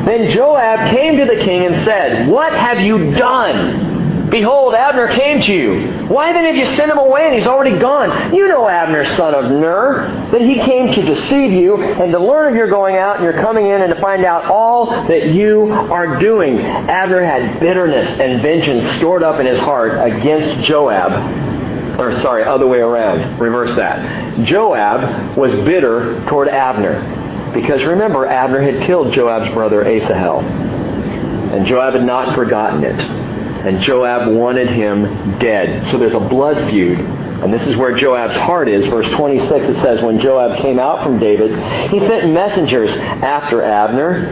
Then 0.05 0.29
Joab 0.29 0.90
came 0.90 1.16
to 1.16 1.25
the 1.25 1.42
king 1.42 1.64
and 1.64 1.83
said, 1.83 2.29
What 2.29 2.53
have 2.53 2.81
you 2.81 3.12
done? 3.12 3.91
Behold, 4.33 4.75
Abner 4.75 5.09
came 5.09 5.42
to 5.42 5.53
you. 5.53 6.07
Why 6.07 6.33
then 6.33 6.47
have 6.47 6.57
you 6.57 6.64
sent 6.75 6.90
him 6.90 6.97
away 6.97 7.27
and 7.27 7.35
he's 7.35 7.47
already 7.47 7.79
gone? 7.79 8.35
You 8.35 8.49
know 8.49 8.66
Abner, 8.66 9.05
son 9.05 9.35
of 9.35 9.51
Ner, 9.53 10.31
that 10.33 10.40
he 10.40 10.55
came 10.55 10.90
to 10.90 11.03
deceive 11.03 11.53
you 11.53 11.83
and 11.83 12.11
to 12.12 12.18
learn 12.18 12.49
of 12.49 12.55
your 12.55 12.71
going 12.71 12.97
out 12.97 13.16
and 13.16 13.25
your 13.25 13.35
coming 13.35 13.66
in 13.66 13.83
and 13.83 13.95
to 13.95 14.01
find 14.01 14.25
out 14.25 14.47
all 14.47 14.87
that 14.87 15.35
you 15.35 15.71
are 15.71 16.18
doing. 16.18 16.59
Abner 16.61 17.23
had 17.23 17.61
bitterness 17.61 18.18
and 18.18 18.40
vengeance 18.40 18.90
stored 18.97 19.23
up 19.23 19.38
in 19.38 19.45
his 19.45 19.61
heart 19.61 19.92
against 20.01 20.64
Joab. 20.64 22.01
Or, 22.01 22.18
sorry, 22.21 22.45
other 22.45 22.66
way 22.66 22.79
around. 22.79 23.38
Reverse 23.38 23.77
that. 23.77 24.47
Joab 24.47 25.37
was 25.37 25.53
bitter 25.66 26.25
toward 26.25 26.49
Abner. 26.49 27.53
Because 27.53 27.85
remember, 27.85 28.25
Abner 28.25 28.62
had 28.62 28.83
killed 28.85 29.12
Joab's 29.12 29.53
brother 29.53 29.85
Asahel. 29.85 30.40
And 30.40 31.66
Joab 31.66 31.92
had 31.92 32.05
not 32.05 32.35
forgotten 32.35 32.83
it 32.83 33.21
and 33.66 33.81
Joab 33.81 34.35
wanted 34.35 34.68
him 34.68 35.38
dead. 35.38 35.90
So 35.90 35.98
there's 35.98 36.14
a 36.14 36.20
blood 36.20 36.70
feud. 36.70 36.98
And 36.98 37.53
this 37.53 37.66
is 37.66 37.77
where 37.77 37.96
Joab's 37.96 38.37
heart 38.37 38.68
is. 38.68 38.87
Verse 38.87 39.09
26, 39.14 39.66
it 39.66 39.75
says, 39.83 40.03
When 40.03 40.20
Joab 40.20 40.59
came 40.59 40.79
out 40.79 41.05
from 41.05 41.18
David, 41.18 41.51
he 41.90 41.98
sent 42.01 42.33
messengers 42.33 42.90
after 42.96 43.62
Abner, 43.62 44.29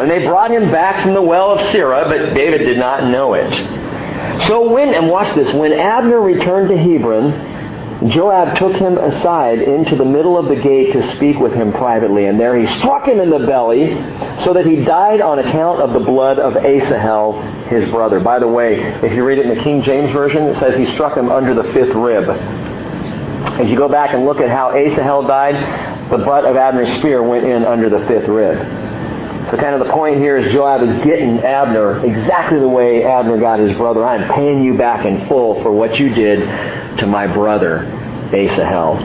and 0.00 0.10
they 0.10 0.26
brought 0.26 0.50
him 0.50 0.70
back 0.72 1.04
from 1.04 1.14
the 1.14 1.22
well 1.22 1.52
of 1.52 1.60
Sirah, 1.72 2.08
but 2.08 2.34
David 2.34 2.58
did 2.58 2.78
not 2.78 3.10
know 3.10 3.34
it. 3.34 3.52
So 4.48 4.68
when, 4.68 4.94
and 4.94 5.08
watch 5.08 5.34
this, 5.34 5.52
when 5.54 5.72
Abner 5.72 6.20
returned 6.20 6.68
to 6.70 6.76
Hebron, 6.76 7.53
Joab 8.08 8.58
took 8.58 8.76
him 8.76 8.98
aside 8.98 9.60
into 9.60 9.96
the 9.96 10.04
middle 10.04 10.36
of 10.36 10.46
the 10.46 10.56
gate 10.56 10.92
to 10.92 11.16
speak 11.16 11.38
with 11.38 11.54
him 11.54 11.72
privately, 11.72 12.26
and 12.26 12.38
there 12.38 12.56
he 12.56 12.66
struck 12.78 13.08
him 13.08 13.18
in 13.18 13.30
the 13.30 13.46
belly, 13.46 13.94
so 14.44 14.52
that 14.52 14.66
he 14.66 14.84
died 14.84 15.22
on 15.22 15.38
account 15.38 15.80
of 15.80 15.94
the 15.94 16.00
blood 16.00 16.38
of 16.38 16.56
Asahel, 16.56 17.40
his 17.68 17.88
brother. 17.90 18.20
By 18.20 18.38
the 18.38 18.48
way, 18.48 18.74
if 18.74 19.12
you 19.12 19.24
read 19.24 19.38
it 19.38 19.46
in 19.46 19.56
the 19.56 19.62
King 19.62 19.82
James 19.82 20.12
Version, 20.12 20.44
it 20.44 20.58
says 20.58 20.76
he 20.76 20.84
struck 20.84 21.16
him 21.16 21.32
under 21.32 21.54
the 21.54 21.64
fifth 21.72 21.94
rib. 21.94 22.24
If 23.58 23.68
you 23.68 23.76
go 23.76 23.88
back 23.88 24.12
and 24.12 24.26
look 24.26 24.38
at 24.38 24.50
how 24.50 24.72
Asahel 24.72 25.26
died, 25.26 26.10
the 26.10 26.18
butt 26.18 26.44
of 26.44 26.56
Abner's 26.56 26.98
spear 26.98 27.22
went 27.22 27.46
in 27.46 27.64
under 27.64 27.88
the 27.88 28.06
fifth 28.06 28.28
rib. 28.28 28.83
So 29.54 29.60
kind 29.60 29.80
of 29.80 29.86
the 29.86 29.92
point 29.92 30.16
here 30.16 30.36
is 30.36 30.52
Joab 30.52 30.82
is 30.82 31.04
getting 31.04 31.38
Abner 31.38 32.04
exactly 32.04 32.58
the 32.58 32.66
way 32.66 33.04
Abner 33.04 33.38
got 33.38 33.60
his 33.60 33.76
brother. 33.76 34.04
I'm 34.04 34.28
paying 34.34 34.64
you 34.64 34.76
back 34.76 35.06
in 35.06 35.28
full 35.28 35.62
for 35.62 35.70
what 35.70 35.96
you 36.00 36.12
did 36.12 36.40
to 36.98 37.06
my 37.06 37.28
brother, 37.28 37.84
Asahel. 38.32 38.98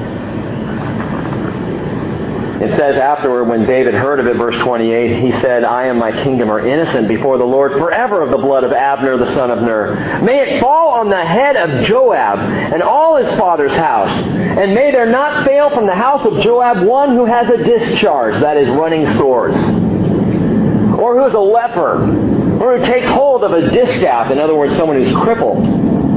It 2.64 2.76
says 2.76 2.98
afterward, 2.98 3.44
when 3.46 3.68
David 3.68 3.94
heard 3.94 4.20
of 4.20 4.26
it, 4.26 4.38
verse 4.38 4.58
28, 4.58 5.22
he 5.22 5.32
said, 5.40 5.64
I 5.64 5.86
and 5.86 6.00
my 6.00 6.12
kingdom 6.24 6.50
are 6.50 6.68
innocent 6.68 7.08
before 7.08 7.38
the 7.38 7.46
Lord 7.46 7.74
forever 7.74 8.24
of 8.24 8.32
the 8.32 8.38
blood 8.38 8.64
of 8.64 8.72
Abner 8.72 9.18
the 9.18 9.32
son 9.36 9.52
of 9.52 9.62
Ner. 9.62 10.24
May 10.24 10.56
it 10.56 10.62
fall 10.62 10.94
on 10.94 11.12
the 11.12 11.24
head 11.24 11.58
of 11.58 11.86
Joab 11.86 12.40
and 12.40 12.82
all 12.82 13.18
his 13.18 13.30
father's 13.38 13.74
house. 13.74 14.10
And 14.10 14.74
may 14.74 14.92
there 14.92 15.06
not 15.06 15.46
fail 15.46 15.70
from 15.70 15.86
the 15.86 15.94
house 15.94 16.26
of 16.26 16.42
Joab 16.42 16.88
one 16.88 17.12
who 17.12 17.26
has 17.26 17.52
a 17.52 17.64
discharge, 17.64 18.42
that 18.42 18.58
is, 18.58 18.68
running 18.70 19.06
swords 19.16 19.89
or 21.10 21.20
who 21.20 21.26
is 21.26 21.34
a 21.34 21.40
leper, 21.40 22.62
or 22.62 22.78
who 22.78 22.86
takes 22.86 23.10
hold 23.10 23.44
of 23.44 23.52
a 23.52 23.72
distaff, 23.72 24.32
in 24.32 24.38
other 24.38 24.56
words, 24.56 24.76
someone 24.76 25.02
who's 25.02 25.14
crippled, 25.16 25.58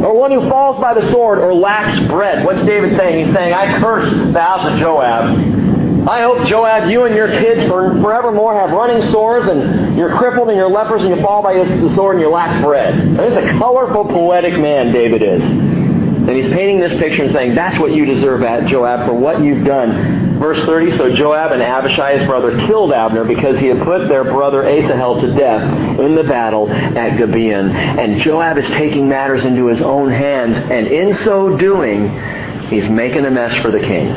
or 0.04 0.14
one 0.14 0.30
who 0.30 0.48
falls 0.50 0.78
by 0.80 0.92
the 0.92 1.10
sword 1.10 1.38
or 1.38 1.54
lacks 1.54 1.98
bread. 2.08 2.44
What's 2.44 2.64
David 2.66 2.96
saying? 2.98 3.24
He's 3.26 3.34
saying, 3.34 3.54
I 3.54 3.80
curse 3.80 4.10
the 4.32 4.40
house 4.40 4.70
of 4.70 4.78
Joab. 4.78 5.62
I 6.06 6.22
hope, 6.22 6.46
Joab, 6.46 6.90
you 6.90 7.04
and 7.04 7.14
your 7.14 7.28
kids 7.28 7.64
for 7.68 7.94
forevermore 8.02 8.58
have 8.58 8.70
running 8.70 9.00
sores 9.12 9.46
and 9.46 9.96
you're 9.96 10.10
crippled 10.10 10.48
and 10.48 10.56
you're 10.56 10.68
lepers 10.68 11.04
and 11.04 11.14
you 11.14 11.22
fall 11.22 11.42
by 11.42 11.54
the 11.54 11.94
sword 11.94 12.16
and 12.16 12.20
you 12.20 12.28
lack 12.28 12.62
bread. 12.62 12.98
It's 13.20 13.46
a 13.46 13.58
colorful, 13.58 14.06
poetic 14.06 14.54
man, 14.58 14.92
David 14.92 15.22
is. 15.22 15.71
And 16.28 16.30
he's 16.30 16.48
painting 16.48 16.80
this 16.80 16.92
picture 16.98 17.22
and 17.22 17.32
saying, 17.32 17.54
that's 17.54 17.78
what 17.78 17.92
you 17.92 18.04
deserve, 18.04 18.40
Joab, 18.68 19.06
for 19.06 19.14
what 19.14 19.42
you've 19.42 19.64
done 19.64 20.32
Verse 20.42 20.64
30, 20.64 20.90
so 20.96 21.14
Joab 21.14 21.52
and 21.52 21.62
Abishai, 21.62 22.18
his 22.18 22.26
brother, 22.26 22.58
killed 22.66 22.92
Abner 22.92 23.22
because 23.22 23.60
he 23.60 23.68
had 23.68 23.78
put 23.84 24.08
their 24.08 24.24
brother 24.24 24.66
Asahel 24.66 25.20
to 25.20 25.32
death 25.36 26.00
in 26.00 26.16
the 26.16 26.24
battle 26.24 26.68
at 26.68 27.16
Gibeon. 27.16 27.70
And 27.70 28.20
Joab 28.20 28.58
is 28.58 28.66
taking 28.70 29.08
matters 29.08 29.44
into 29.44 29.66
his 29.66 29.80
own 29.80 30.10
hands, 30.10 30.56
and 30.56 30.88
in 30.88 31.14
so 31.14 31.56
doing, 31.56 32.08
he's 32.68 32.88
making 32.88 33.24
a 33.24 33.30
mess 33.30 33.54
for 33.58 33.70
the 33.70 33.78
king. 33.78 34.08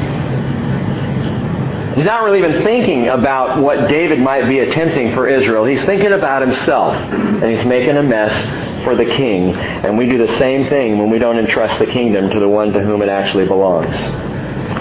He's 1.96 2.06
not 2.06 2.24
really 2.24 2.40
even 2.40 2.64
thinking 2.64 3.08
about 3.08 3.62
what 3.62 3.90
David 3.90 4.20
might 4.20 4.48
be 4.48 4.60
attempting 4.60 5.14
for 5.14 5.28
Israel. 5.28 5.66
He's 5.66 5.84
thinking 5.86 6.12
about 6.12 6.42
himself, 6.42 6.94
and 6.94 7.50
he's 7.50 7.66
making 7.66 7.98
a 7.98 8.04
mess 8.04 8.84
for 8.84 8.96
the 8.96 9.06
king. 9.06 9.56
And 9.56 9.98
we 9.98 10.08
do 10.08 10.18
the 10.18 10.38
same 10.38 10.68
thing 10.70 10.98
when 11.00 11.10
we 11.10 11.20
don't 11.20 11.40
entrust 11.40 11.80
the 11.80 11.88
kingdom 11.88 12.30
to 12.30 12.40
the 12.40 12.50
one 12.50 12.74
to 12.74 12.82
whom 12.82 13.02
it 13.02 13.10
actually 13.10 13.48
belongs 13.48 13.96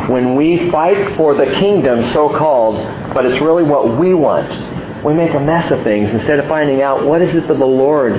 when 0.09 0.35
we 0.35 0.71
fight 0.71 1.17
for 1.17 1.35
the 1.35 1.47
kingdom, 1.47 2.03
so 2.03 2.29
called, 2.29 2.77
but 3.15 3.25
it's 3.25 3.41
really 3.41 3.63
what 3.63 3.99
we 3.99 4.15
want, 4.15 5.05
we 5.05 5.15
make 5.15 5.35
a 5.35 5.41
mess 5.41 5.71
of 5.71 5.83
things 5.83 6.11
instead 6.11 6.39
of 6.39 6.47
finding 6.47 6.83
out 6.83 7.05
what 7.05 7.23
is 7.23 7.35
it 7.35 7.47
that 7.49 7.59
the 7.59 7.65
Lord 7.65 8.15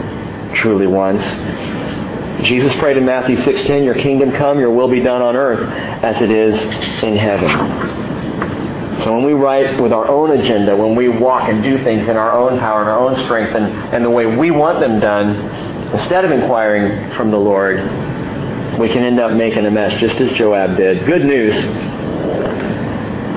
truly 0.56 0.88
wants. 0.88 1.24
Jesus 2.44 2.76
prayed 2.76 2.98
in 2.98 3.06
Matthew 3.06 3.38
6:10, 3.38 3.84
"Your 3.84 3.96
kingdom 3.96 4.32
come, 4.32 4.60
your 4.60 4.70
will 4.70 4.88
be 4.88 5.00
done 5.00 5.22
on 5.22 5.36
earth 5.36 5.68
as 6.04 6.22
it 6.22 6.30
is 6.30 6.64
in 7.02 7.16
heaven." 7.16 7.95
So 9.04 9.14
when 9.14 9.24
we 9.24 9.34
write 9.34 9.82
with 9.82 9.92
our 9.92 10.08
own 10.08 10.32
agenda, 10.32 10.76
when 10.76 10.96
we 10.96 11.10
walk 11.10 11.50
and 11.50 11.62
do 11.62 11.84
things 11.84 12.08
in 12.08 12.16
our 12.18 12.32
own 12.32 12.60
power 12.60 12.82
and 12.82 12.90
our 12.90 13.00
own 13.00 13.16
strength 13.26 13.56
and, 13.56 13.66
and 13.94 14.04
the 14.04 14.10
way 14.10 14.26
we 14.26 14.52
want 14.52 14.80
them 14.80 15.00
done, 15.00 15.36
instead 15.92 16.26
of 16.26 16.32
inquiring 16.32 17.14
from 17.16 17.30
the 17.30 17.38
Lord, 17.38 17.80
we 18.80 18.90
can 18.90 19.04
end 19.04 19.20
up 19.20 19.34
making 19.34 19.66
a 19.66 19.72
mess 19.72 20.00
just 20.00 20.16
as 20.16 20.32
Joab 20.34 20.78
did. 20.78 21.06
Good 21.06 21.26
news. 21.26 21.54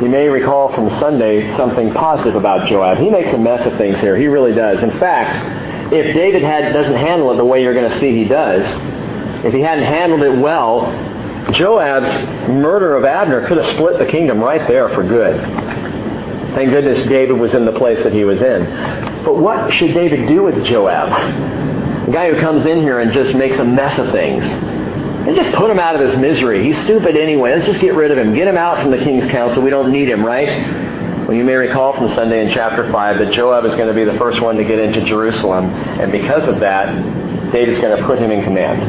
You 0.03 0.09
may 0.09 0.29
recall 0.29 0.73
from 0.75 0.90
Sunday 1.01 1.57
something 1.57 1.92
positive 1.92 2.37
about 2.37 2.68
Joab. 2.68 2.99
He 2.99 3.11
makes 3.11 3.33
a 3.33 3.38
mess 3.38 3.66
of 3.66 3.77
things 3.77 3.99
here. 3.99 4.16
He 4.16 4.29
really 4.29 4.55
does. 4.55 4.83
In 4.83 4.92
fact, 4.99 5.92
if 5.92 6.14
David 6.14 6.42
had, 6.42 6.73
doesn't 6.73 6.94
handle 6.94 7.33
it 7.33 7.37
the 7.37 7.44
way 7.44 7.62
you're 7.62 7.75
going 7.75 7.90
to 7.90 7.99
see 7.99 8.16
he 8.16 8.25
does, 8.25 8.64
if 9.44 9.53
he 9.53 9.61
hadn't 9.61 9.85
handled 9.85 10.23
it 10.23 10.38
well, 10.38 10.87
Joab's 11.53 12.11
murder 12.49 12.97
of 12.97 13.05
Abner 13.05 13.47
could 13.49 13.59
have 13.59 13.75
split 13.75 13.99
the 13.99 14.07
kingdom 14.07 14.39
right 14.41 14.67
there 14.69 14.89
for 14.91 15.03
good. 15.03 15.41
Thank 16.55 16.71
goodness 16.71 17.07
David 17.07 17.39
was 17.39 17.55
in 17.55 17.65
the 17.65 17.73
place 17.73 18.03
that 18.03 18.13
he 18.13 18.25
was 18.25 18.41
in. 18.41 18.65
But 19.25 19.37
what 19.37 19.73
should 19.75 19.95
David 19.95 20.29
do 20.29 20.43
with 20.43 20.65
Joab? 20.65 22.07
The 22.07 22.13
guy 22.13 22.33
who 22.33 22.39
comes 22.41 22.65
in 22.67 22.81
here 22.81 23.01
and 23.01 23.13
just 23.13 23.35
makes 23.35 23.59
a 23.59 23.65
mess 23.65 23.99
of 23.99 24.11
things. 24.11 24.45
And 24.45 25.37
just 25.37 25.55
put 25.55 25.71
him 25.71 25.79
out 25.79 25.95
of 25.95 26.01
his 26.01 26.19
misery. 26.19 26.65
He's 26.65 26.79
stupid 26.85 27.17
anyway. 27.17 27.53
Let's 27.53 27.67
just 27.67 27.81
get 27.81 27.95
rid 27.95 28.11
of 28.11 28.19
him. 28.19 28.35
Get 28.35 28.49
him 28.49 28.57
out 28.57 28.81
from 28.81 28.91
the 28.91 28.99
king's 28.99 29.27
council. 29.31 29.63
We 29.63 29.69
don't 29.69 29.93
need 29.93 30.09
him, 30.09 30.25
right? 30.25 30.49
Well, 31.29 31.37
you 31.37 31.45
may 31.45 31.57
recall 31.57 31.93
from 31.93 32.09
Sunday 32.09 32.47
in 32.47 32.51
chapter 32.51 32.91
5 32.91 33.19
that 33.19 33.33
Joab 33.35 33.67
is 33.67 33.75
going 33.75 33.89
to 33.89 33.95
be 33.95 34.05
the 34.05 34.17
first 34.17 34.41
one 34.41 34.57
to 34.57 34.65
get 34.65 34.79
into 34.79 35.05
Jerusalem. 35.05 35.67
And 35.67 36.11
because 36.11 36.49
of 36.49 36.61
that, 36.61 37.53
David's 37.53 37.81
going 37.81 37.99
to 37.99 38.07
put 38.07 38.19
him 38.19 38.31
in 38.31 38.43
command, 38.43 38.81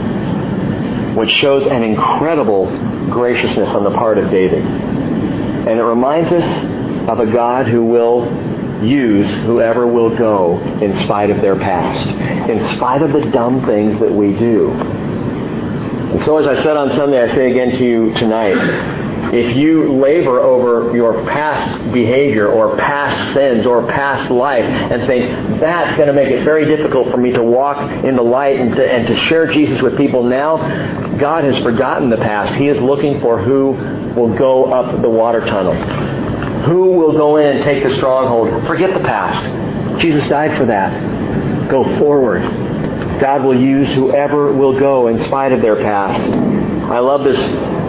which 1.16 1.32
shows 1.32 1.66
an 1.68 1.84
incredible 1.84 2.66
graciousness 3.10 3.70
on 3.70 3.84
the 3.84 3.92
part 3.92 4.18
of 4.18 4.30
David. 4.30 4.64
And 4.64 5.80
it 5.80 5.84
reminds 5.84 6.32
us 6.32 7.10
of 7.10 7.20
a 7.20 7.32
God 7.32 7.68
who 7.68 7.84
will 7.84 8.26
use 8.84 9.30
whoever 9.46 9.86
will 9.88 10.16
go 10.16 10.60
in 10.82 10.98
spite 11.04 11.30
of 11.30 11.42
their 11.42 11.56
past, 11.56 12.08
in 12.50 12.66
spite 12.76 13.02
of 13.02 13.12
the 13.12 13.30
dumb 13.32 13.66
things 13.66 14.00
that 14.00 14.12
we 14.12 14.34
do. 14.38 14.72
And 14.72 16.24
so 16.24 16.38
as 16.38 16.48
I 16.48 16.56
said 16.64 16.78
on 16.78 16.90
Sunday, 16.92 17.22
I 17.22 17.34
say 17.36 17.52
again 17.52 17.76
to 17.78 17.86
you 17.86 18.14
tonight, 18.16 18.56
if 19.34 19.56
you 19.56 19.94
labor 19.94 20.40
over 20.40 20.96
your 20.96 21.24
past 21.26 21.94
behavior 21.94 22.48
or 22.48 22.76
past 22.78 23.34
sins 23.34 23.66
or 23.66 23.88
past 23.88 24.32
life 24.32 24.66
and 24.66 25.06
think 25.06 25.60
that's 25.60 25.96
going 25.98 26.08
to 26.08 26.14
make 26.14 26.30
it 26.30 26.44
very 26.44 26.66
difficult 26.66 27.10
for 27.12 27.18
me 27.18 27.32
to 27.32 27.44
walk 27.44 27.78
in 28.04 28.16
the 28.16 28.24
light 28.24 28.60
and 28.60 28.76
to, 28.76 28.92
and 28.92 29.08
to 29.08 29.16
share 29.16 29.46
Jesus 29.46 29.82
with 29.82 29.96
people 29.98 30.24
now, 30.24 31.18
God 31.18 31.44
has 31.44 31.62
forgotten 31.62 32.10
the 32.10 32.18
past. 32.18 32.54
He 32.56 32.70
is 32.70 32.82
looking 32.82 33.22
for 33.22 33.40
who 33.40 33.72
will 34.20 34.36
go 34.36 34.74
up 34.74 35.02
the 35.02 35.10
water 35.10 35.42
tunnel. 35.42 35.76
Who 36.64 36.92
will 36.92 37.14
go 37.14 37.38
in 37.38 37.58
and 37.58 37.64
take 37.64 37.84
the 37.84 37.96
stronghold? 37.98 38.66
Forget 38.66 38.94
the 38.94 39.04
past. 39.04 40.02
Jesus 40.02 40.28
died 40.28 40.58
for 40.58 40.66
that. 40.66 41.70
Go 41.70 41.84
forward. 42.00 42.42
God 43.22 43.44
will 43.44 43.60
use 43.60 43.94
whoever 43.94 44.52
will 44.52 44.80
go 44.80 45.08
in 45.08 45.20
spite 45.26 45.52
of 45.52 45.62
their 45.62 45.76
past. 45.76 46.20
I 46.20 47.00
love 47.00 47.24
this 47.24 47.40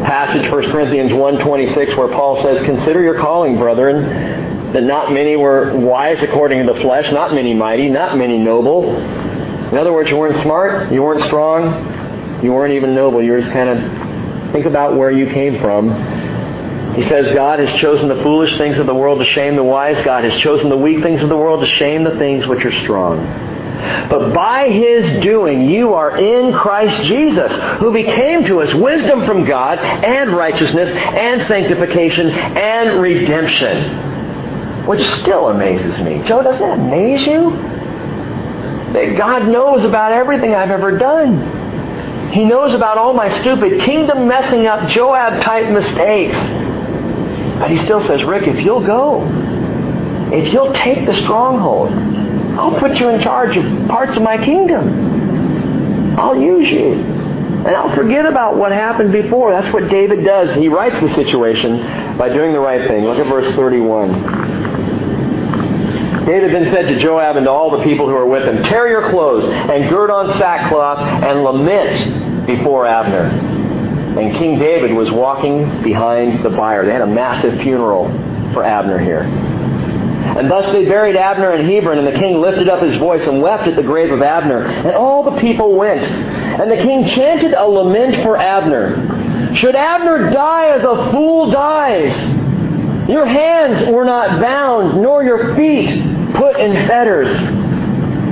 passage, 0.03 0.51
1 0.51 0.71
Corinthians 0.71 1.13
1.26, 1.13 1.97
where 1.97 2.09
Paul 2.09 2.43
says, 2.43 2.63
Consider 2.65 3.03
your 3.03 3.19
calling, 3.21 3.57
brethren, 3.57 4.73
that 4.73 4.83
not 4.83 5.13
many 5.13 5.37
were 5.37 5.77
wise 5.77 6.23
according 6.23 6.67
to 6.67 6.73
the 6.73 6.81
flesh, 6.81 7.13
not 7.13 7.35
many 7.35 7.55
mighty, 7.55 7.89
not 7.89 8.17
many 8.17 8.39
noble. 8.39 8.97
In 8.97 9.77
other 9.77 9.93
words, 9.93 10.11
you 10.11 10.17
weren't 10.17 10.41
smart, 10.43 10.93
you 10.93 11.03
weren't 11.03 11.25
strong, 11.25 12.43
you 12.43 12.53
weren't 12.53 12.75
even 12.75 12.95
noble. 12.95 13.23
You 13.23 13.33
were 13.33 13.41
just 13.41 13.53
kind 13.53 13.69
of, 13.69 14.53
think 14.53 14.67
about 14.67 14.97
where 14.97 15.11
you 15.11 15.27
came 15.27 15.61
from. 15.61 15.91
He 16.95 17.03
says, 17.03 17.35
God 17.35 17.61
has 17.61 17.73
chosen 17.81 18.09
the 18.09 18.23
foolish 18.23 18.59
things 18.59 18.79
of 18.79 18.87
the 18.87 18.95
world 18.95 19.21
to 19.21 19.25
shame 19.25 19.57
the 19.57 19.65
wise. 19.65 20.03
God 20.03 20.25
has 20.25 20.41
chosen 20.41 20.69
the 20.69 20.77
weak 20.77 21.03
things 21.03 21.23
of 21.23 21.29
the 21.29 21.37
world 21.37 21.65
to 21.65 21.69
shame 21.69 22.03
the 22.05 22.19
things 22.19 22.47
which 22.47 22.65
are 22.65 22.73
strong. 22.73 23.50
But 24.09 24.35
by 24.35 24.69
His 24.69 25.23
doing, 25.23 25.63
you 25.63 25.95
are 25.95 26.17
in 26.17 26.53
Christ 26.53 27.03
Jesus, 27.05 27.53
who 27.79 27.93
became 27.93 28.45
to 28.45 28.61
us 28.61 28.75
wisdom 28.75 29.27
from 29.27 29.45
God 29.45 29.79
and 29.79 30.33
righteousness 30.33 30.91
and 30.91 31.43
sanctification 31.43 32.31
and 32.31 33.01
redemption. 33.01 34.87
Which 34.87 35.05
still 35.21 35.49
amazes 35.49 36.01
me. 36.01 36.23
Joe, 36.27 36.43
doesn't 36.43 36.61
that 36.61 36.79
amaze 36.79 37.27
you? 37.27 37.51
That 38.93 39.15
God 39.17 39.47
knows 39.49 39.85
about 39.85 40.13
everything 40.13 40.55
I've 40.55 40.71
ever 40.71 40.99
done. 40.99 42.33
He 42.33 42.45
knows 42.45 42.75
about 42.75 42.99
all 42.99 43.13
my 43.13 43.29
stupid 43.41 43.81
kingdom 43.83 44.29
messing 44.29 44.67
up 44.67 44.89
Joab 44.89 45.43
type 45.43 45.71
mistakes. 45.73 46.37
But 47.59 47.71
he 47.71 47.77
still 47.79 48.01
says, 48.07 48.23
Rick, 48.25 48.49
if 48.49 48.65
you'll 48.65 48.87
go, 48.87 49.23
if 50.33 50.53
you'll 50.53 50.73
take 50.73 51.07
the 51.07 51.15
stronghold, 51.23 51.93
I'll 52.59 52.79
put 52.79 52.99
you 52.99 53.09
in 53.09 53.21
charge 53.21 53.57
of 53.57 53.65
parts 53.89 54.17
of 54.17 54.23
my 54.23 54.43
kingdom. 54.43 56.19
I'll 56.19 56.41
use 56.41 56.71
you. 56.71 56.95
And 56.95 57.69
I'll 57.69 57.95
forget 57.95 58.25
about 58.27 58.57
what 58.57 58.73
happened 58.73 59.13
before. 59.13 59.53
That's 59.53 59.73
what 59.73 59.91
David 59.91 60.25
does. 60.25 60.55
He 60.57 60.69
rights 60.69 60.99
the 61.01 61.15
situation 61.15 62.17
by 62.17 62.31
doing 62.31 62.53
the 62.53 62.61
right 62.61 62.89
thing. 62.89 63.05
Look 63.05 63.19
at 63.19 63.27
verse 63.27 63.55
31. 63.55 64.61
David 66.25 66.55
then 66.55 66.65
said 66.67 66.89
to 66.89 66.99
Joab 66.99 67.37
and 67.37 67.45
to 67.45 67.51
all 67.51 67.77
the 67.77 67.85
people 67.85 68.07
who 68.07 68.13
were 68.13 68.27
with 68.27 68.45
him, 68.45 68.63
Tear 68.65 68.89
your 68.89 69.11
clothes 69.11 69.51
and 69.51 69.91
gird 69.91 70.11
on 70.11 70.31
sackcloth 70.39 71.01
and 71.01 71.43
lament 71.43 72.47
before 72.47 72.87
Abner. 72.87 73.25
And 74.19 74.35
King 74.37 74.59
David 74.59 74.93
was 74.93 75.11
walking 75.11 75.83
behind 75.83 76.45
the 76.45 76.51
bier. 76.51 76.85
They 76.87 76.93
had 76.93 77.03
a 77.03 77.07
massive 77.07 77.61
funeral 77.61 78.09
for 78.53 78.65
Abner 78.65 78.99
here. 78.99 79.25
And 80.41 80.51
thus 80.51 80.73
they 80.73 80.87
buried 80.87 81.17
Abner 81.17 81.53
in 81.53 81.67
Hebron, 81.67 81.99
and 81.99 82.07
the 82.07 82.19
king 82.19 82.41
lifted 82.41 82.67
up 82.67 82.83
his 82.83 82.97
voice 82.97 83.27
and 83.27 83.43
wept 83.43 83.69
at 83.69 83.77
the 83.77 83.83
grave 83.83 84.11
of 84.11 84.23
Abner. 84.23 84.65
And 84.65 84.97
all 84.97 85.23
the 85.23 85.39
people 85.39 85.75
went. 85.75 86.01
And 86.01 86.71
the 86.71 86.79
king 86.79 87.07
chanted 87.07 87.53
a 87.53 87.67
lament 87.67 88.17
for 88.23 88.39
Abner. 88.39 89.55
Should 89.55 89.75
Abner 89.75 90.31
die 90.31 90.69
as 90.69 90.83
a 90.83 91.11
fool 91.13 91.51
dies? 91.51 92.17
Your 93.07 93.27
hands 93.27 93.87
were 93.93 94.07
not 94.07 94.41
bound, 94.41 95.03
nor 95.03 95.23
your 95.23 95.55
feet 95.57 96.03
put 96.35 96.59
in 96.59 96.87
fetters. 96.89 97.29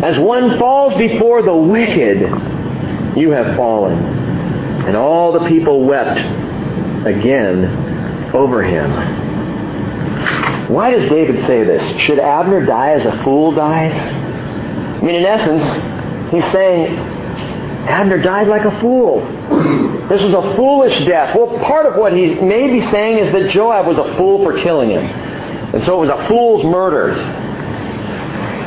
As 0.03 0.18
one 0.18 0.59
falls 0.59 0.94
before 0.94 1.42
the 1.42 1.55
wicked, 1.55 2.21
you 3.18 3.33
have 3.33 3.55
fallen. 3.55 3.99
And 4.87 4.97
all 4.97 5.31
the 5.33 5.47
people 5.47 5.85
wept 5.85 6.21
again 7.07 8.33
over 8.35 8.62
him. 8.62 9.29
Why 10.68 10.90
does 10.90 11.09
David 11.09 11.46
say 11.46 11.64
this? 11.64 11.83
Should 12.02 12.18
Abner 12.18 12.64
die 12.66 12.92
as 12.92 13.07
a 13.07 13.22
fool 13.24 13.52
dies? 13.52 13.94
I 13.94 15.00
mean, 15.02 15.14
in 15.14 15.24
essence, 15.24 16.31
he's 16.31 16.44
saying 16.52 16.96
Abner 17.88 18.18
died 18.20 18.48
like 18.48 18.64
a 18.64 18.81
fool. 18.81 19.20
This 20.09 20.22
was 20.22 20.35
a 20.35 20.57
foolish 20.57 21.07
death. 21.07 21.35
Well, 21.35 21.59
part 21.64 21.87
of 21.87 21.96
what 21.96 22.12
he 22.12 22.35
may 22.35 22.70
be 22.70 22.83
saying 22.83 23.18
is 23.18 23.33
that 23.33 23.50
Joab 23.50 23.87
was 23.87 23.96
a 23.96 24.14
fool 24.16 24.44
for 24.44 24.59
killing 24.59 24.90
him. 24.90 25.04
And 25.04 25.83
so 25.85 25.96
it 25.96 26.07
was 26.07 26.11
a 26.11 26.28
fool's 26.28 26.64
murder. 26.64 27.14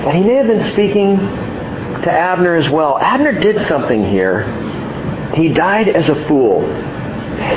But 0.04 0.16
he 0.16 0.22
may 0.22 0.36
have 0.36 0.48
been 0.48 0.72
speaking 0.74 1.18
to 1.18 2.12
Abner 2.12 2.56
as 2.56 2.70
well. 2.70 2.98
Abner 2.98 3.40
did 3.40 3.68
something 3.68 4.06
here. 4.06 4.46
He 5.36 5.54
died 5.54 5.88
as 5.88 6.10
a 6.10 6.16
fool. 6.28 6.62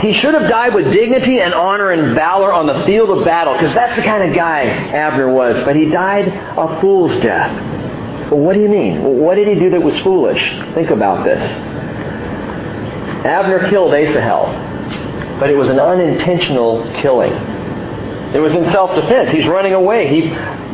He 0.01 0.13
should 0.13 0.35
have 0.35 0.49
died 0.49 0.75
with 0.75 0.93
dignity 0.93 1.41
and 1.41 1.55
honor 1.55 1.91
and 1.91 2.15
valor 2.15 2.53
on 2.53 2.67
the 2.67 2.85
field 2.85 3.11
of 3.11 3.25
battle, 3.25 3.55
because 3.55 3.75
that's 3.75 3.97
the 3.97 4.03
kind 4.03 4.29
of 4.29 4.35
guy 4.35 4.63
Abner 4.65 5.33
was. 5.33 5.57
But 5.65 5.77
he 5.77 5.91
died 5.91 6.29
a 6.29 6.81
fool's 6.81 7.13
death. 7.23 7.51
Well, 8.31 8.41
what 8.41 8.55
do 8.55 8.61
you 8.61 8.69
mean? 8.69 9.03
What 9.03 9.37
did 9.37 9.49
he 9.49 9.55
do 9.55 9.71
that 9.71 9.83
was 9.83 9.99
foolish? 10.01 10.43
Think 10.75 10.91
about 10.91 11.25
this. 11.25 11.43
Abner 13.25 13.69
killed 13.69 13.95
Asahel, 13.95 15.39
but 15.41 15.49
it 15.51 15.57
was 15.57 15.71
an 15.71 15.81
unintentional 15.81 16.85
killing. 16.97 17.33
It 17.33 18.41
was 18.41 18.53
in 18.53 18.65
self-defense. 18.73 19.31
He's 19.31 19.47
running 19.47 19.75
away. 19.75 20.09
He 20.09 20.29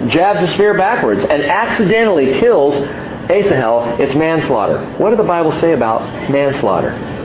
jabs 0.09 0.41
the 0.41 0.49
spear 0.49 0.75
backwards 0.77 1.23
and 1.25 1.43
accidentally 1.43 2.41
kills 2.41 2.75
Asahel. 3.31 4.01
It's 4.01 4.15
manslaughter. 4.15 4.85
What 4.97 5.11
did 5.11 5.19
the 5.19 5.25
Bible 5.25 5.53
say 5.53 5.73
about 5.73 6.31
manslaughter? 6.31 7.19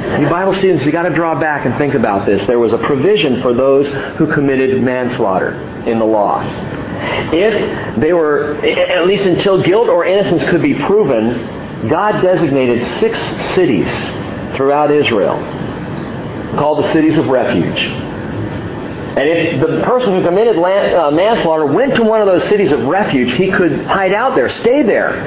You 0.00 0.28
Bible 0.28 0.54
students, 0.54 0.84
you 0.84 0.92
got 0.92 1.02
to 1.02 1.14
draw 1.14 1.38
back 1.38 1.66
and 1.66 1.76
think 1.76 1.94
about 1.94 2.24
this. 2.24 2.46
There 2.46 2.58
was 2.58 2.72
a 2.72 2.78
provision 2.78 3.42
for 3.42 3.52
those 3.52 3.86
who 4.16 4.32
committed 4.32 4.82
manslaughter 4.82 5.52
in 5.86 5.98
the 5.98 6.04
law. 6.04 6.42
If 7.32 8.00
they 8.00 8.12
were, 8.12 8.54
at 8.64 9.06
least 9.06 9.24
until 9.24 9.62
guilt 9.62 9.88
or 9.88 10.06
innocence 10.06 10.42
could 10.50 10.62
be 10.62 10.74
proven, 10.74 11.88
God 11.88 12.22
designated 12.22 12.82
six 12.98 13.18
cities 13.54 13.90
throughout 14.56 14.90
Israel 14.90 15.36
called 16.56 16.82
the 16.82 16.92
cities 16.92 17.16
of 17.16 17.28
refuge. 17.28 17.80
And 17.80 19.28
if 19.28 19.60
the 19.60 19.82
person 19.84 20.14
who 20.14 20.22
committed 20.22 20.56
uh, 20.56 21.10
manslaughter 21.10 21.66
went 21.66 21.96
to 21.96 22.02
one 22.02 22.20
of 22.20 22.26
those 22.26 22.44
cities 22.44 22.72
of 22.72 22.84
refuge, 22.84 23.32
he 23.34 23.50
could 23.50 23.84
hide 23.86 24.14
out 24.14 24.34
there, 24.34 24.48
stay 24.48 24.82
there, 24.82 25.20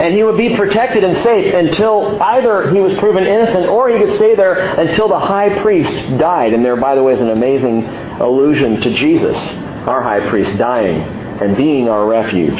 and 0.00 0.14
he 0.14 0.22
would 0.22 0.36
be 0.36 0.56
protected 0.56 1.04
and 1.04 1.16
safe 1.18 1.52
until 1.52 2.22
either 2.22 2.70
he 2.70 2.80
was 2.80 2.96
proven 2.98 3.26
innocent 3.26 3.66
or 3.66 3.88
he 3.88 3.98
could 3.98 4.16
stay 4.16 4.34
there 4.34 4.54
until 4.78 5.08
the 5.08 5.18
high 5.18 5.60
priest 5.60 5.92
died. 6.18 6.52
And 6.52 6.64
there, 6.64 6.76
by 6.76 6.94
the 6.94 7.02
way, 7.02 7.14
is 7.14 7.20
an 7.20 7.30
amazing 7.30 7.84
allusion 8.20 8.80
to 8.80 8.94
Jesus, 8.94 9.36
our 9.86 10.02
high 10.02 10.28
priest, 10.28 10.56
dying 10.56 11.02
and 11.40 11.56
being 11.56 11.88
our 11.88 12.06
refuge. 12.06 12.58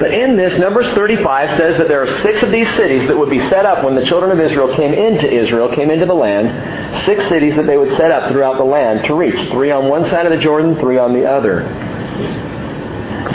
But 0.00 0.12
in 0.12 0.36
this, 0.36 0.58
Numbers 0.58 0.90
35 0.92 1.56
says 1.56 1.78
that 1.78 1.88
there 1.88 2.02
are 2.02 2.18
six 2.20 2.42
of 2.42 2.50
these 2.50 2.68
cities 2.74 3.06
that 3.08 3.16
would 3.16 3.30
be 3.30 3.40
set 3.48 3.64
up 3.64 3.84
when 3.84 3.94
the 3.94 4.04
children 4.04 4.32
of 4.32 4.40
Israel 4.44 4.74
came 4.74 4.92
into 4.92 5.30
Israel, 5.30 5.72
came 5.72 5.90
into 5.90 6.06
the 6.06 6.14
land. 6.14 7.04
Six 7.04 7.28
cities 7.28 7.56
that 7.56 7.66
they 7.66 7.76
would 7.76 7.96
set 7.96 8.10
up 8.10 8.30
throughout 8.30 8.58
the 8.58 8.64
land 8.64 9.04
to 9.04 9.14
reach. 9.14 9.50
Three 9.50 9.70
on 9.70 9.88
one 9.88 10.04
side 10.04 10.26
of 10.26 10.32
the 10.32 10.38
Jordan, 10.38 10.76
three 10.80 10.98
on 10.98 11.12
the 11.12 11.24
other. 11.24 11.62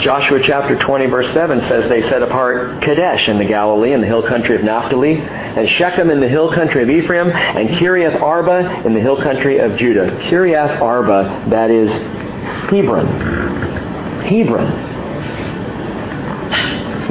Joshua 0.00 0.40
chapter 0.42 0.76
20 0.78 1.06
verse 1.06 1.32
7 1.32 1.60
says 1.62 1.88
they 1.88 2.02
set 2.02 2.22
apart 2.22 2.82
Kadesh 2.82 3.28
in 3.28 3.38
the 3.38 3.44
Galilee 3.44 3.92
in 3.92 4.00
the 4.00 4.06
hill 4.06 4.22
country 4.22 4.56
of 4.56 4.62
Naphtali, 4.62 5.18
and 5.18 5.68
Shechem 5.68 6.10
in 6.10 6.20
the 6.20 6.28
hill 6.28 6.52
country 6.52 6.82
of 6.82 6.90
Ephraim, 6.90 7.30
and 7.30 7.68
Kiriath 7.70 8.20
Arba 8.20 8.82
in 8.84 8.92
the 8.94 9.00
hill 9.00 9.16
country 9.16 9.58
of 9.58 9.76
Judah. 9.76 10.10
Kiriath 10.22 10.80
Arba, 10.80 11.46
that 11.50 11.70
is 11.70 11.90
Hebron. 12.68 13.06
Hebron. 14.24 14.94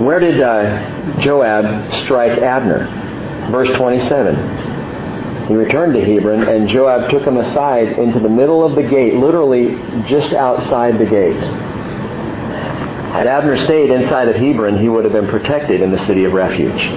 Where 0.03 0.19
did 0.19 0.41
uh, 0.41 1.19
Joab 1.19 1.93
strike 1.93 2.37
Abner? 2.39 2.87
Verse 3.51 3.69
27. 3.77 5.47
He 5.47 5.55
returned 5.55 5.93
to 5.93 6.03
Hebron, 6.03 6.43
and 6.43 6.67
Joab 6.67 7.09
took 7.09 7.23
him 7.23 7.37
aside 7.37 7.99
into 7.99 8.19
the 8.19 8.29
middle 8.29 8.63
of 8.63 8.75
the 8.75 8.83
gate, 8.83 9.15
literally 9.15 9.75
just 10.07 10.33
outside 10.33 10.97
the 10.97 11.05
gate. 11.05 11.72
Had 13.13 13.27
Abner 13.27 13.55
stayed 13.57 13.91
inside 13.91 14.27
of 14.27 14.35
Hebron, 14.35 14.75
he 14.75 14.89
would 14.89 15.03
have 15.03 15.13
been 15.13 15.27
protected 15.27 15.81
in 15.81 15.91
the 15.91 15.99
city 15.99 16.23
of 16.23 16.33
refuge. 16.33 16.89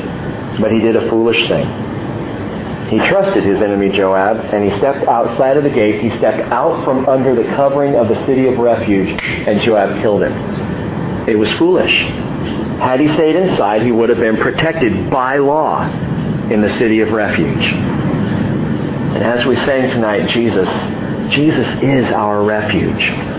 But 0.59 0.73
he 0.73 0.79
did 0.79 0.97
a 0.97 1.11
foolish 1.11 1.47
thing. 1.47 1.67
He 2.89 2.99
trusted 3.01 3.45
his 3.45 3.61
enemy 3.61 3.91
Joab, 3.91 4.39
and 4.39 4.65
he 4.65 4.71
stepped 4.79 5.07
outside 5.07 5.59
of 5.59 5.65
the 5.65 5.69
gate. 5.69 6.01
He 6.01 6.09
stepped 6.17 6.51
out 6.51 6.85
from 6.87 7.07
under 7.07 7.35
the 7.35 7.45
covering 7.55 7.97
of 7.97 8.09
the 8.09 8.25
city 8.25 8.47
of 8.47 8.57
refuge, 8.59 9.23
and 9.23 9.61
Joab 9.61 10.01
killed 10.01 10.23
him. 10.23 10.33
It 11.29 11.39
was 11.39 11.53
foolish. 11.59 11.95
Had 12.81 13.01
he 13.01 13.09
stayed 13.09 13.37
inside, 13.37 13.83
he 13.83 13.93
would 13.93 14.09
have 14.09 14.19
been 14.19 14.39
protected 14.39 15.11
by 15.11 15.37
law 15.37 15.87
in 16.51 16.63
the 16.63 16.71
city 16.71 17.01
of 17.01 17.11
refuge. 17.11 17.67
And 17.67 19.23
as 19.23 19.45
we 19.45 19.57
sang 19.57 19.91
tonight, 19.91 20.31
Jesus, 20.31 20.69
Jesus 21.31 21.83
is 21.83 22.11
our 22.11 22.43
refuge. 22.43 23.36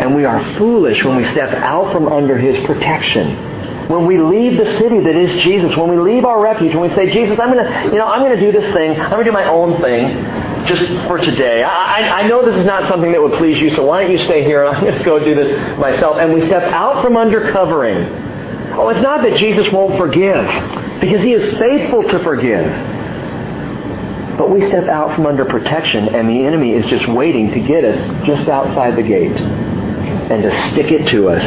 And 0.00 0.14
we 0.14 0.24
are 0.24 0.42
foolish 0.56 1.04
when 1.04 1.16
we 1.16 1.24
step 1.24 1.52
out 1.54 1.92
from 1.92 2.08
under 2.08 2.36
his 2.36 2.64
protection. 2.66 3.88
When 3.88 4.06
we 4.06 4.18
leave 4.18 4.56
the 4.56 4.78
city 4.78 5.00
that 5.00 5.14
is 5.14 5.42
Jesus, 5.42 5.76
when 5.76 5.90
we 5.90 5.96
leave 5.96 6.24
our 6.24 6.40
refuge, 6.40 6.74
when 6.74 6.88
we 6.88 6.94
say, 6.94 7.12
Jesus, 7.12 7.38
I'm 7.38 7.54
gonna, 7.54 7.84
you 7.84 7.98
know, 7.98 8.06
I'm 8.06 8.22
gonna 8.22 8.40
do 8.40 8.50
this 8.50 8.72
thing, 8.72 8.98
I'm 8.98 9.10
gonna 9.10 9.24
do 9.24 9.32
my 9.32 9.46
own 9.46 9.80
thing 9.80 10.66
just 10.66 10.86
for 11.06 11.18
today. 11.18 11.62
I, 11.62 12.22
I, 12.22 12.26
know 12.26 12.44
this 12.44 12.56
is 12.56 12.64
not 12.64 12.88
something 12.88 13.12
that 13.12 13.20
would 13.20 13.34
please 13.34 13.60
you, 13.60 13.68
so 13.70 13.84
why 13.84 14.02
don't 14.02 14.10
you 14.10 14.18
stay 14.18 14.42
here? 14.42 14.64
I'm 14.66 14.82
going 14.82 14.98
to 14.98 15.04
go 15.04 15.22
do 15.22 15.34
this 15.34 15.78
myself. 15.78 16.16
And 16.16 16.32
we 16.32 16.40
step 16.40 16.62
out 16.72 17.04
from 17.04 17.16
under 17.16 17.52
covering. 17.52 18.06
Oh, 18.72 18.88
it's 18.88 19.02
not 19.02 19.22
that 19.22 19.36
Jesus 19.36 19.70
won't 19.70 19.98
forgive, 19.98 20.44
because 21.00 21.22
he 21.22 21.34
is 21.34 21.58
faithful 21.58 22.02
to 22.04 22.18
forgive. 22.20 22.64
But 24.38 24.50
we 24.50 24.62
step 24.62 24.88
out 24.88 25.14
from 25.14 25.26
under 25.26 25.44
protection, 25.44 26.14
and 26.14 26.28
the 26.28 26.44
enemy 26.44 26.72
is 26.72 26.86
just 26.86 27.06
waiting 27.06 27.50
to 27.52 27.60
get 27.60 27.84
us 27.84 28.26
just 28.26 28.48
outside 28.48 28.96
the 28.96 29.02
gate 29.02 29.36
and 30.30 30.42
to 30.42 30.70
stick 30.70 30.90
it 30.90 31.08
to 31.08 31.28
us. 31.28 31.44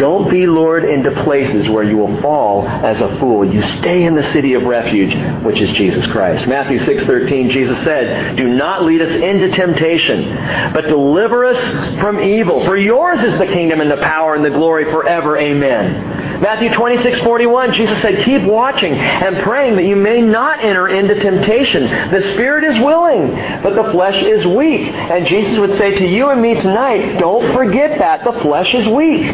Don't 0.00 0.30
be 0.30 0.46
lured 0.46 0.84
into 0.84 1.10
places 1.24 1.68
where 1.68 1.84
you 1.84 1.98
will 1.98 2.22
fall 2.22 2.66
as 2.66 3.02
a 3.02 3.18
fool. 3.18 3.44
You 3.44 3.60
stay 3.60 4.04
in 4.04 4.14
the 4.14 4.22
city 4.32 4.54
of 4.54 4.62
refuge, 4.62 5.14
which 5.44 5.60
is 5.60 5.70
Jesus 5.72 6.06
Christ. 6.06 6.46
Matthew 6.46 6.78
6:13 6.78 7.50
Jesus 7.50 7.76
said, 7.80 8.34
"Do 8.36 8.48
not 8.48 8.82
lead 8.84 9.02
us 9.02 9.14
into 9.14 9.50
temptation, 9.50 10.38
but 10.72 10.88
deliver 10.88 11.44
us 11.44 11.58
from 12.00 12.18
evil. 12.18 12.64
For 12.64 12.78
yours 12.78 13.22
is 13.22 13.38
the 13.38 13.46
kingdom 13.46 13.82
and 13.82 13.90
the 13.90 13.98
power 13.98 14.34
and 14.34 14.42
the 14.42 14.48
glory 14.48 14.86
forever. 14.86 15.36
Amen." 15.36 16.19
Matthew 16.40 16.70
26:41 16.70 17.72
Jesus 17.72 18.00
said, 18.00 18.18
"Keep 18.24 18.44
watching 18.44 18.94
and 18.94 19.38
praying 19.38 19.76
that 19.76 19.84
you 19.84 19.96
may 19.96 20.22
not 20.22 20.64
enter 20.64 20.88
into 20.88 21.14
temptation. 21.16 21.88
The 22.10 22.22
spirit 22.32 22.64
is 22.64 22.78
willing, 22.78 23.38
but 23.62 23.74
the 23.74 23.92
flesh 23.92 24.22
is 24.22 24.46
weak." 24.46 24.90
And 24.92 25.26
Jesus 25.26 25.58
would 25.58 25.74
say 25.74 25.94
to 25.96 26.06
you 26.06 26.30
and 26.30 26.40
me 26.40 26.54
tonight, 26.54 27.18
"Don't 27.18 27.44
forget 27.52 27.98
that 27.98 28.24
the 28.24 28.32
flesh 28.32 28.74
is 28.74 28.88
weak." 28.88 29.26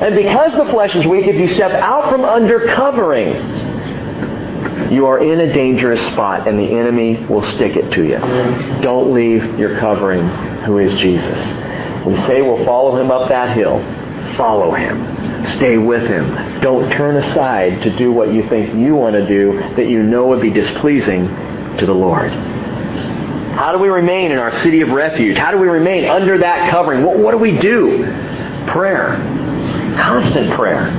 And 0.00 0.14
because 0.14 0.54
the 0.54 0.64
flesh 0.66 0.96
is 0.96 1.06
weak, 1.06 1.26
if 1.26 1.36
you 1.36 1.48
step 1.48 1.72
out 1.72 2.08
from 2.08 2.24
under 2.24 2.60
covering, 2.60 3.36
you 4.90 5.06
are 5.06 5.18
in 5.18 5.40
a 5.40 5.52
dangerous 5.52 6.00
spot 6.06 6.48
and 6.48 6.58
the 6.58 6.78
enemy 6.78 7.18
will 7.28 7.42
stick 7.42 7.76
it 7.76 7.90
to 7.92 8.02
you. 8.02 8.18
Don't 8.80 9.12
leave 9.12 9.58
your 9.58 9.76
covering, 9.76 10.26
who 10.64 10.78
is 10.78 10.98
Jesus. 10.98 11.38
We 12.06 12.16
say 12.26 12.40
we'll 12.40 12.64
follow 12.64 12.96
him 12.96 13.10
up 13.10 13.28
that 13.28 13.50
hill. 13.50 13.82
Follow 14.36 14.72
him. 14.72 15.44
Stay 15.56 15.78
with 15.78 16.06
him. 16.06 16.60
Don't 16.60 16.90
turn 16.92 17.16
aside 17.16 17.82
to 17.82 17.96
do 17.96 18.12
what 18.12 18.32
you 18.32 18.48
think 18.48 18.74
you 18.74 18.94
want 18.94 19.14
to 19.14 19.26
do 19.26 19.58
that 19.76 19.88
you 19.88 20.02
know 20.02 20.26
would 20.28 20.42
be 20.42 20.50
displeasing 20.50 21.26
to 21.78 21.86
the 21.86 21.94
Lord. 21.94 22.30
How 22.30 23.72
do 23.72 23.78
we 23.78 23.88
remain 23.88 24.32
in 24.32 24.38
our 24.38 24.56
city 24.58 24.80
of 24.80 24.90
refuge? 24.90 25.36
How 25.36 25.50
do 25.50 25.58
we 25.58 25.68
remain 25.68 26.04
under 26.04 26.38
that 26.38 26.70
covering? 26.70 27.04
What, 27.04 27.18
what 27.18 27.32
do 27.32 27.38
we 27.38 27.58
do? 27.58 28.04
Prayer 28.68 29.18
constant 30.00 30.52
prayer, 30.54 30.90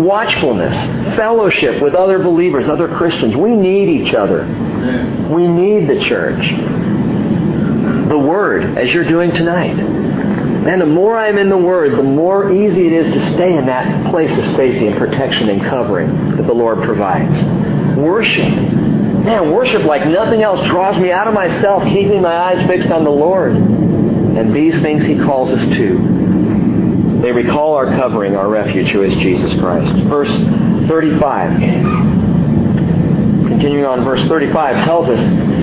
watchfulness, 0.00 0.76
fellowship 1.16 1.82
with 1.82 1.94
other 1.94 2.18
believers, 2.18 2.68
other 2.68 2.88
Christians. 2.88 3.36
We 3.36 3.56
need 3.56 3.88
each 3.88 4.14
other. 4.14 4.44
We 5.30 5.46
need 5.46 5.88
the 5.88 6.00
church. 6.04 6.48
The 8.08 8.18
Word, 8.18 8.78
as 8.78 8.92
you're 8.92 9.06
doing 9.06 9.32
tonight. 9.32 9.76
Man, 10.64 10.78
the 10.78 10.86
more 10.86 11.18
I'm 11.18 11.36
in 11.36 11.50
the 11.50 11.58
Word, 11.58 11.98
the 11.98 12.02
more 12.02 12.50
easy 12.50 12.86
it 12.86 12.92
is 12.94 13.12
to 13.12 13.32
stay 13.34 13.54
in 13.54 13.66
that 13.66 14.10
place 14.10 14.30
of 14.38 14.46
safety 14.56 14.86
and 14.86 14.96
protection 14.96 15.50
and 15.50 15.62
covering 15.62 16.36
that 16.36 16.46
the 16.46 16.54
Lord 16.54 16.82
provides. 16.82 17.36
Worship. 17.98 18.48
Man, 18.48 19.52
worship 19.52 19.84
like 19.84 20.06
nothing 20.06 20.42
else 20.42 20.66
draws 20.66 20.98
me 20.98 21.12
out 21.12 21.28
of 21.28 21.34
myself, 21.34 21.82
keeping 21.84 22.22
my 22.22 22.34
eyes 22.34 22.66
fixed 22.66 22.90
on 22.90 23.04
the 23.04 23.10
Lord. 23.10 23.52
And 23.54 24.54
these 24.54 24.80
things 24.80 25.04
He 25.04 25.18
calls 25.18 25.52
us 25.52 25.60
to. 25.76 27.20
They 27.20 27.30
recall 27.30 27.74
our 27.74 27.94
covering, 27.96 28.34
our 28.34 28.48
refuge, 28.48 28.88
who 28.88 29.02
is 29.02 29.14
Jesus 29.16 29.52
Christ. 29.60 29.92
Verse 30.04 30.32
35. 30.88 31.58
Continuing 33.48 33.84
on, 33.84 34.02
verse 34.02 34.26
35 34.28 34.84
tells 34.86 35.10
us 35.10 35.53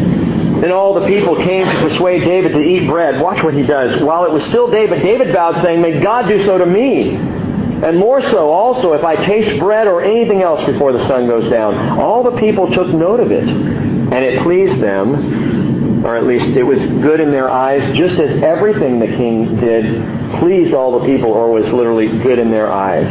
Then 0.62 0.72
all 0.72 0.94
the 0.94 1.08
people 1.08 1.36
came 1.38 1.66
to 1.66 1.80
persuade 1.82 2.20
David 2.20 2.54
to 2.54 2.62
eat 2.62 2.88
bread. 2.88 3.20
Watch 3.20 3.44
what 3.44 3.56
he 3.56 3.64
does. 3.64 4.02
While 4.04 4.26
it 4.26 4.32
was 4.32 4.44
still 4.46 4.70
David, 4.70 5.02
David 5.02 5.34
vowed, 5.34 5.62
saying, 5.64 5.82
May 5.82 6.00
God 6.00 6.28
do 6.28 6.44
so 6.46 6.60
to 6.60 6.66
me. 6.66 7.16
And 7.16 7.98
more 7.98 8.22
so 8.22 8.52
also 8.52 8.94
if 8.94 9.04
I 9.04 9.16
taste 9.16 9.60
bread 9.60 9.88
or 9.88 10.04
anything 10.04 10.44
else 10.44 10.64
before 10.66 10.94
the 10.94 11.04
sun 11.08 11.26
goes 11.26 11.50
down. 11.50 12.00
All 12.00 12.24
the 12.24 12.38
people 12.40 12.72
took 12.72 12.90
note 12.90 13.20
of 13.20 13.32
it, 13.32 13.48
and 13.48 14.14
it 14.14 14.44
pleased 14.44 14.80
them, 14.80 16.06
or 16.06 16.16
at 16.16 16.26
least 16.26 16.46
it 16.56 16.64
was 16.64 16.80
good 16.80 17.20
in 17.20 17.32
their 17.32 17.50
eyes, 17.50 17.98
just 17.98 18.20
as 18.20 18.44
everything 18.44 19.00
the 19.00 19.08
king 19.08 19.56
did 19.60 20.40
pleased 20.40 20.74
all 20.74 21.00
the 21.00 21.06
people 21.06 21.32
or 21.32 21.52
was 21.52 21.72
literally 21.74 22.08
good 22.20 22.40
in 22.40 22.52
their 22.52 22.72
eyes. 22.72 23.10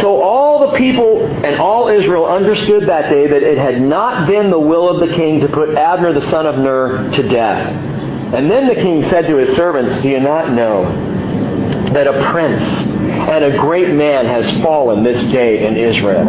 So 0.00 0.20
all 0.22 0.37
people 0.78 1.26
and 1.26 1.60
all 1.60 1.88
Israel 1.88 2.24
understood 2.24 2.88
that 2.88 3.10
day 3.10 3.26
that 3.26 3.42
it 3.42 3.58
had 3.58 3.82
not 3.82 4.26
been 4.26 4.50
the 4.50 4.58
will 4.58 4.88
of 4.88 5.06
the 5.06 5.14
king 5.14 5.40
to 5.40 5.48
put 5.48 5.74
Abner 5.76 6.12
the 6.12 6.26
son 6.30 6.46
of 6.46 6.56
Ner 6.56 7.10
to 7.10 7.28
death. 7.28 7.74
And 8.34 8.50
then 8.50 8.68
the 8.68 8.74
king 8.74 9.02
said 9.10 9.26
to 9.26 9.36
his 9.36 9.54
servants, 9.56 10.02
Do 10.02 10.08
you 10.08 10.20
not 10.20 10.52
know 10.52 10.84
that 11.92 12.06
a 12.06 12.30
prince 12.30 12.62
and 12.62 13.44
a 13.44 13.58
great 13.58 13.94
man 13.94 14.26
has 14.26 14.62
fallen 14.62 15.02
this 15.02 15.20
day 15.32 15.66
in 15.66 15.76
Israel? 15.76 16.28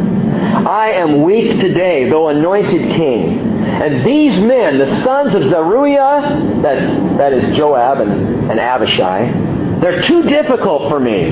I 0.67 0.91
am 0.91 1.23
weak 1.23 1.59
today, 1.59 2.09
though 2.09 2.29
anointed 2.29 2.95
king. 2.95 3.39
And 3.39 4.05
these 4.05 4.39
men, 4.39 4.79
the 4.79 5.03
sons 5.03 5.33
of 5.33 5.43
Zeruiah, 5.43 6.59
that's, 6.61 7.17
that 7.17 7.33
is 7.33 7.55
Joab 7.55 7.99
and, 7.99 8.49
and 8.51 8.59
Abishai, 8.59 9.79
they're 9.79 10.01
too 10.01 10.23
difficult 10.23 10.89
for 10.89 10.99
me. 10.99 11.29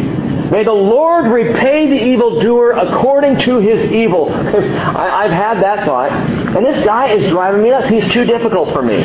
May 0.52 0.64
the 0.64 0.72
Lord 0.72 1.26
repay 1.26 1.88
the 1.90 2.02
evildoer 2.02 2.72
according 2.72 3.40
to 3.40 3.60
his 3.60 3.92
evil. 3.92 4.32
I, 4.34 5.28
have 5.28 5.32
had 5.32 5.64
that 5.64 5.86
thought. 5.86 6.12
And 6.12 6.66
this 6.66 6.86
guy 6.86 7.14
is 7.14 7.30
driving 7.30 7.64
me 7.64 7.70
nuts. 7.70 7.90
He's 7.90 8.10
too 8.12 8.24
difficult 8.24 8.72
for 8.72 8.82
me. 8.82 9.02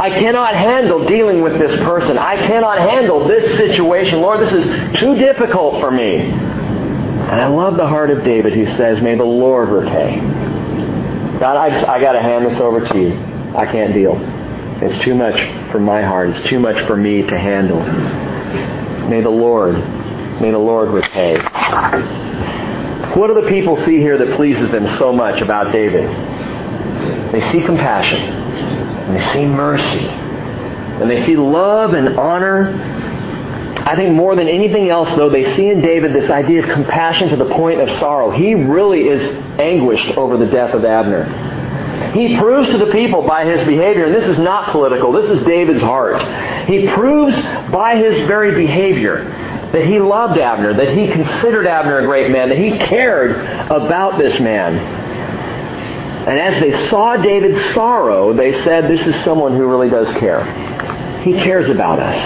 I 0.00 0.10
cannot 0.18 0.54
handle 0.54 1.06
dealing 1.06 1.42
with 1.42 1.58
this 1.58 1.74
person. 1.82 2.18
I 2.18 2.36
cannot 2.36 2.78
handle 2.78 3.26
this 3.26 3.56
situation. 3.56 4.20
Lord, 4.20 4.40
this 4.40 4.52
is 4.52 4.98
too 4.98 5.14
difficult 5.14 5.80
for 5.80 5.90
me. 5.90 6.16
And 6.18 7.40
I 7.40 7.46
love 7.46 7.76
the 7.76 7.86
heart 7.86 8.10
of 8.10 8.24
David 8.24 8.52
who 8.52 8.66
says, 8.76 9.00
May 9.00 9.14
the 9.14 9.24
Lord 9.24 9.68
repay. 9.68 10.16
God, 11.38 11.56
I, 11.56 11.94
I 11.94 12.00
got 12.00 12.12
to 12.12 12.20
hand 12.20 12.44
this 12.44 12.58
over 12.60 12.86
to 12.86 13.00
you. 13.00 13.12
I 13.56 13.64
can't 13.64 13.94
deal. 13.94 14.16
It's 14.82 14.98
too 15.04 15.14
much 15.14 15.38
for 15.70 15.78
my 15.78 16.02
heart. 16.02 16.30
It's 16.30 16.42
too 16.48 16.58
much 16.58 16.86
for 16.86 16.96
me 16.96 17.22
to 17.22 17.38
handle. 17.38 17.80
May 19.08 19.20
the 19.20 19.30
Lord, 19.30 19.76
may 20.40 20.50
the 20.50 20.58
Lord 20.58 20.88
repay. 20.88 21.38
What 23.14 23.26
do 23.26 23.34
the 23.40 23.48
people 23.48 23.76
see 23.76 23.98
here 23.98 24.16
that 24.18 24.36
pleases 24.36 24.70
them 24.70 24.88
so 24.96 25.12
much 25.12 25.40
about 25.40 25.72
David? 25.72 26.08
They 27.32 27.40
see 27.52 27.62
compassion, 27.62 28.20
and 28.20 29.16
they 29.16 29.32
see 29.32 29.46
mercy, 29.46 30.06
and 30.06 31.10
they 31.10 31.24
see 31.24 31.36
love 31.36 31.94
and 31.94 32.18
honor. 32.18 32.98
I 33.86 33.96
think 33.96 34.14
more 34.14 34.36
than 34.36 34.48
anything 34.48 34.90
else, 34.90 35.10
though, 35.16 35.28
they 35.28 35.56
see 35.56 35.68
in 35.68 35.80
David 35.80 36.12
this 36.12 36.30
idea 36.30 36.62
of 36.62 36.70
compassion 36.70 37.28
to 37.30 37.36
the 37.36 37.50
point 37.50 37.80
of 37.80 37.90
sorrow. 37.98 38.30
He 38.30 38.54
really 38.54 39.08
is 39.08 39.22
anguished 39.58 40.16
over 40.16 40.36
the 40.36 40.46
death 40.46 40.74
of 40.74 40.84
Abner. 40.84 42.12
He 42.12 42.38
proves 42.38 42.68
to 42.70 42.78
the 42.78 42.90
people 42.92 43.22
by 43.26 43.44
his 43.44 43.62
behavior, 43.64 44.06
and 44.06 44.14
this 44.14 44.26
is 44.26 44.38
not 44.38 44.70
political, 44.70 45.12
this 45.12 45.30
is 45.30 45.44
David's 45.44 45.82
heart. 45.82 46.22
He 46.66 46.88
proves 46.88 47.34
by 47.70 47.96
his 47.96 48.26
very 48.26 48.54
behavior 48.54 49.49
that 49.72 49.84
he 49.84 50.00
loved 50.00 50.38
Abner, 50.38 50.74
that 50.74 50.96
he 50.96 51.08
considered 51.08 51.66
Abner 51.66 52.00
a 52.00 52.06
great 52.06 52.30
man, 52.30 52.48
that 52.48 52.58
he 52.58 52.76
cared 52.76 53.36
about 53.70 54.18
this 54.18 54.40
man. 54.40 54.76
And 56.26 56.38
as 56.38 56.60
they 56.60 56.88
saw 56.88 57.16
David's 57.16 57.72
sorrow, 57.72 58.32
they 58.32 58.52
said, 58.62 58.90
This 58.90 59.06
is 59.06 59.14
someone 59.24 59.56
who 59.56 59.66
really 59.66 59.88
does 59.88 60.08
care. 60.18 60.44
He 61.22 61.32
cares 61.34 61.68
about 61.68 61.98
us. 61.98 62.16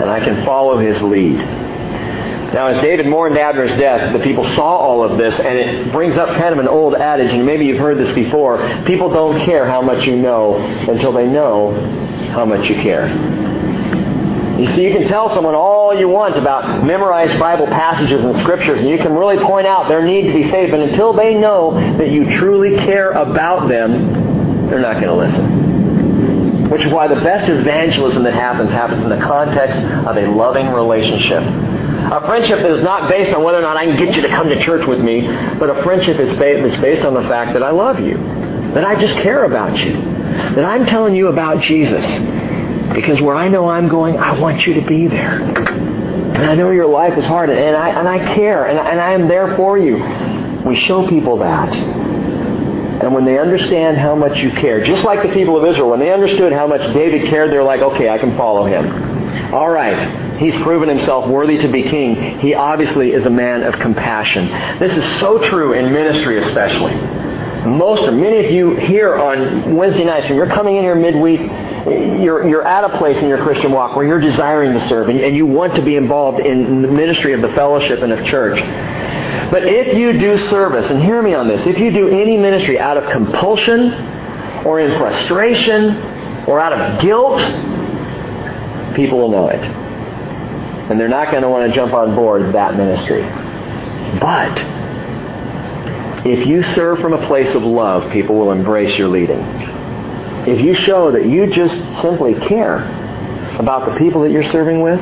And 0.00 0.10
I 0.10 0.20
can 0.20 0.44
follow 0.44 0.78
his 0.78 1.00
lead. 1.02 1.36
Now, 1.36 2.68
as 2.68 2.80
David 2.80 3.06
mourned 3.06 3.36
Abner's 3.36 3.76
death, 3.78 4.12
the 4.12 4.20
people 4.20 4.44
saw 4.44 4.76
all 4.76 5.02
of 5.02 5.18
this, 5.18 5.40
and 5.40 5.58
it 5.58 5.90
brings 5.90 6.16
up 6.16 6.28
kind 6.36 6.52
of 6.52 6.60
an 6.60 6.68
old 6.68 6.94
adage, 6.94 7.32
and 7.32 7.44
maybe 7.44 7.66
you've 7.66 7.80
heard 7.80 7.98
this 7.98 8.14
before. 8.14 8.58
People 8.84 9.10
don't 9.10 9.40
care 9.44 9.66
how 9.66 9.82
much 9.82 10.06
you 10.06 10.16
know 10.16 10.56
until 10.56 11.12
they 11.12 11.26
know 11.26 11.72
how 12.30 12.44
much 12.44 12.70
you 12.70 12.76
care. 12.76 13.53
You 14.58 14.66
see, 14.66 14.84
you 14.84 14.92
can 14.92 15.08
tell 15.08 15.28
someone 15.34 15.54
all 15.54 15.98
you 15.98 16.08
want 16.08 16.36
about 16.36 16.84
memorized 16.84 17.38
Bible 17.40 17.66
passages 17.66 18.22
and 18.22 18.40
scriptures, 18.42 18.78
and 18.80 18.88
you 18.88 18.98
can 18.98 19.12
really 19.12 19.42
point 19.44 19.66
out 19.66 19.88
their 19.88 20.04
need 20.04 20.28
to 20.28 20.32
be 20.32 20.48
saved, 20.48 20.70
but 20.70 20.80
until 20.80 21.12
they 21.12 21.34
know 21.34 21.74
that 21.98 22.10
you 22.10 22.30
truly 22.38 22.76
care 22.76 23.10
about 23.10 23.68
them, 23.68 24.68
they're 24.68 24.80
not 24.80 25.00
going 25.02 25.08
to 25.08 25.14
listen. 25.14 26.70
Which 26.70 26.84
is 26.84 26.92
why 26.92 27.08
the 27.08 27.16
best 27.16 27.48
evangelism 27.48 28.22
that 28.22 28.34
happens 28.34 28.70
happens 28.70 29.02
in 29.02 29.08
the 29.08 29.18
context 29.24 29.76
of 30.06 30.16
a 30.16 30.26
loving 30.26 30.68
relationship. 30.68 31.42
A 31.42 32.20
friendship 32.24 32.60
that 32.60 32.70
is 32.76 32.84
not 32.84 33.10
based 33.10 33.32
on 33.34 33.42
whether 33.42 33.58
or 33.58 33.62
not 33.62 33.76
I 33.76 33.86
can 33.86 33.96
get 33.96 34.14
you 34.14 34.22
to 34.22 34.28
come 34.28 34.48
to 34.48 34.60
church 34.60 34.86
with 34.86 35.00
me, 35.00 35.26
but 35.58 35.68
a 35.68 35.82
friendship 35.82 36.18
is 36.20 36.38
based 36.38 37.04
on 37.04 37.14
the 37.14 37.22
fact 37.22 37.54
that 37.54 37.62
I 37.62 37.70
love 37.70 37.98
you, 37.98 38.16
that 38.74 38.84
I 38.84 38.94
just 39.00 39.14
care 39.16 39.44
about 39.44 39.78
you, 39.78 39.94
that 39.94 40.64
I'm 40.64 40.86
telling 40.86 41.16
you 41.16 41.26
about 41.28 41.60
Jesus. 41.62 42.04
Because 42.94 43.20
where 43.20 43.34
I 43.34 43.48
know 43.48 43.68
I'm 43.68 43.88
going, 43.88 44.16
I 44.16 44.38
want 44.38 44.66
you 44.66 44.74
to 44.74 44.86
be 44.86 45.08
there. 45.08 45.42
And 45.42 46.44
I 46.44 46.54
know 46.54 46.70
your 46.70 46.86
life 46.86 47.18
is 47.18 47.24
hard, 47.24 47.50
and 47.50 47.76
I, 47.76 47.88
and 47.90 48.08
I 48.08 48.34
care, 48.34 48.66
and, 48.66 48.78
and 48.78 49.00
I 49.00 49.12
am 49.12 49.28
there 49.28 49.56
for 49.56 49.78
you. 49.78 49.96
We 50.64 50.76
show 50.76 51.06
people 51.08 51.38
that. 51.38 51.74
And 51.74 53.12
when 53.12 53.24
they 53.24 53.38
understand 53.38 53.98
how 53.98 54.14
much 54.14 54.38
you 54.38 54.50
care, 54.50 54.82
just 54.82 55.04
like 55.04 55.22
the 55.22 55.34
people 55.34 55.56
of 55.56 55.68
Israel, 55.68 55.90
when 55.90 56.00
they 56.00 56.10
understood 56.10 56.52
how 56.52 56.66
much 56.66 56.80
David 56.94 57.28
cared, 57.28 57.50
they're 57.50 57.64
like, 57.64 57.80
okay, 57.80 58.08
I 58.08 58.18
can 58.18 58.36
follow 58.36 58.64
him. 58.64 59.52
All 59.52 59.68
right, 59.68 60.38
he's 60.38 60.54
proven 60.62 60.88
himself 60.88 61.28
worthy 61.28 61.58
to 61.58 61.68
be 61.68 61.82
king. 61.82 62.38
He 62.40 62.54
obviously 62.54 63.12
is 63.12 63.26
a 63.26 63.30
man 63.30 63.62
of 63.62 63.74
compassion. 63.74 64.48
This 64.78 64.96
is 64.96 65.20
so 65.20 65.38
true 65.50 65.74
in 65.74 65.92
ministry, 65.92 66.42
especially. 66.42 66.94
Most 67.68 68.02
or 68.02 68.12
many 68.12 68.44
of 68.44 68.50
you 68.52 68.76
here 68.76 69.14
on 69.16 69.74
Wednesday 69.74 70.04
nights, 70.04 70.28
when 70.28 70.36
you're 70.36 70.46
coming 70.46 70.76
in 70.76 70.82
here 70.82 70.94
midweek, 70.94 71.40
you're, 71.86 72.48
you're 72.48 72.66
at 72.66 72.84
a 72.84 72.98
place 72.98 73.18
in 73.18 73.28
your 73.28 73.42
Christian 73.42 73.70
walk 73.70 73.94
where 73.94 74.06
you're 74.06 74.20
desiring 74.20 74.72
to 74.78 74.88
serve 74.88 75.08
and, 75.08 75.20
and 75.20 75.36
you 75.36 75.46
want 75.46 75.74
to 75.74 75.82
be 75.82 75.96
involved 75.96 76.40
in 76.40 76.82
the 76.82 76.88
ministry 76.88 77.32
of 77.34 77.42
the 77.42 77.48
fellowship 77.48 78.00
and 78.00 78.12
of 78.12 78.24
church. 78.24 78.58
But 79.50 79.66
if 79.66 79.96
you 79.96 80.18
do 80.18 80.38
service, 80.38 80.90
and 80.90 81.02
hear 81.02 81.20
me 81.20 81.34
on 81.34 81.48
this, 81.48 81.66
if 81.66 81.78
you 81.78 81.90
do 81.90 82.08
any 82.08 82.36
ministry 82.36 82.78
out 82.78 82.96
of 82.96 83.10
compulsion 83.10 83.92
or 84.64 84.80
in 84.80 84.98
frustration 84.98 85.96
or 86.46 86.58
out 86.58 86.72
of 86.72 87.02
guilt, 87.02 87.38
people 88.96 89.18
will 89.18 89.30
know 89.30 89.48
it. 89.48 89.62
And 90.90 90.98
they're 90.98 91.08
not 91.08 91.30
going 91.30 91.42
to 91.42 91.48
want 91.48 91.68
to 91.68 91.74
jump 91.74 91.92
on 91.92 92.14
board 92.14 92.54
that 92.54 92.76
ministry. 92.76 93.22
But 94.20 94.58
if 96.26 96.46
you 96.46 96.62
serve 96.62 97.00
from 97.00 97.12
a 97.12 97.26
place 97.26 97.54
of 97.54 97.62
love, 97.62 98.10
people 98.10 98.36
will 98.36 98.52
embrace 98.52 98.96
your 98.96 99.08
leading. 99.08 99.73
If 100.46 100.60
you 100.60 100.74
show 100.74 101.12
that 101.12 101.26
you 101.26 101.46
just 101.46 101.74
simply 102.02 102.34
care 102.34 102.76
about 103.58 103.90
the 103.90 103.98
people 103.98 104.22
that 104.22 104.30
you're 104.30 104.50
serving 104.50 104.80
with, 104.82 105.00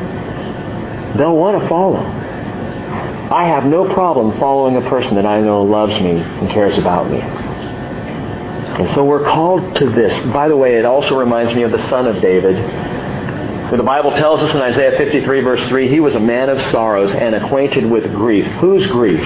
they'll 1.17 1.37
want 1.37 1.61
to 1.61 1.69
follow. 1.69 1.99
I 1.99 3.47
have 3.47 3.65
no 3.65 3.93
problem 3.93 4.39
following 4.39 4.77
a 4.77 4.89
person 4.89 5.15
that 5.17 5.27
I 5.27 5.41
know 5.41 5.63
loves 5.63 5.93
me 6.03 6.21
and 6.21 6.51
cares 6.51 6.77
about 6.79 7.11
me. 7.11 7.19
And 7.21 8.95
so 8.95 9.05
we're 9.05 9.25
called 9.25 9.77
to 9.77 9.91
this. 9.91 10.33
By 10.33 10.49
the 10.49 10.57
way, 10.57 10.77
it 10.77 10.85
also 10.85 11.19
reminds 11.19 11.55
me 11.55 11.63
of 11.63 11.73
the 11.73 11.89
son 11.89 12.07
of 12.07 12.21
David. 12.23 12.57
The 12.57 13.83
Bible 13.83 14.11
tells 14.11 14.41
us 14.41 14.55
in 14.55 14.61
Isaiah 14.61 14.99
53, 14.99 15.41
verse 15.41 15.67
3, 15.69 15.89
he 15.89 15.99
was 15.99 16.15
a 16.15 16.21
man 16.21 16.51
of 16.51 16.61
sorrows 16.71 17.13
and 17.13 17.35
acquainted 17.35 17.91
with 17.91 18.13
grief. 18.13 18.45
Whose 18.61 18.87
grief? 18.87 19.23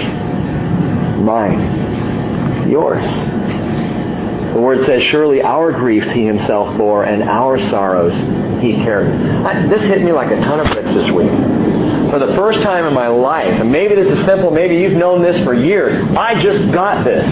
Mine. 1.18 2.70
Yours. 2.70 3.04
The 4.56 4.62
word 4.62 4.86
says, 4.86 5.02
Surely 5.02 5.42
our 5.42 5.70
griefs 5.70 6.08
he 6.12 6.24
himself 6.24 6.78
bore, 6.78 7.04
and 7.04 7.22
our 7.22 7.58
sorrows 7.58 8.14
he 8.62 8.72
carried. 8.76 9.12
I, 9.44 9.66
this 9.66 9.82
hit 9.82 10.00
me 10.00 10.12
like 10.12 10.30
a 10.30 10.36
ton 10.36 10.60
of 10.60 10.72
bricks 10.72 10.94
this 10.94 11.10
week. 11.10 11.28
For 12.08 12.18
the 12.18 12.32
first 12.34 12.62
time 12.62 12.86
in 12.86 12.94
my 12.94 13.08
life, 13.08 13.60
and 13.60 13.70
maybe 13.70 13.94
this 13.94 14.18
is 14.18 14.24
simple, 14.24 14.50
maybe 14.50 14.76
you've 14.76 14.96
known 14.96 15.22
this 15.22 15.44
for 15.44 15.52
years, 15.52 16.02
I 16.16 16.40
just 16.40 16.72
got 16.72 17.04
this. 17.04 17.26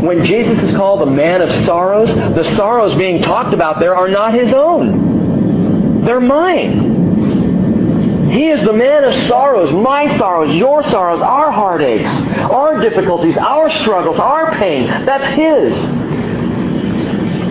When 0.00 0.24
Jesus 0.24 0.62
is 0.62 0.76
called 0.76 1.00
the 1.00 1.10
man 1.10 1.42
of 1.42 1.50
sorrows, 1.66 2.14
the 2.14 2.44
sorrows 2.54 2.94
being 2.94 3.20
talked 3.20 3.52
about 3.52 3.80
there 3.80 3.96
are 3.96 4.06
not 4.06 4.34
his 4.34 4.52
own. 4.52 6.04
They're 6.04 6.20
mine. 6.20 8.30
He 8.30 8.50
is 8.50 8.64
the 8.64 8.72
man 8.72 9.02
of 9.02 9.12
sorrows, 9.26 9.72
my 9.72 10.16
sorrows, 10.18 10.54
your 10.54 10.84
sorrows, 10.84 11.20
our 11.20 11.50
heartaches, 11.50 12.06
our 12.38 12.80
difficulties, 12.80 13.36
our 13.38 13.68
struggles, 13.70 14.20
our 14.20 14.52
pain. 14.52 14.86
That's 15.04 15.26
his. 15.34 16.03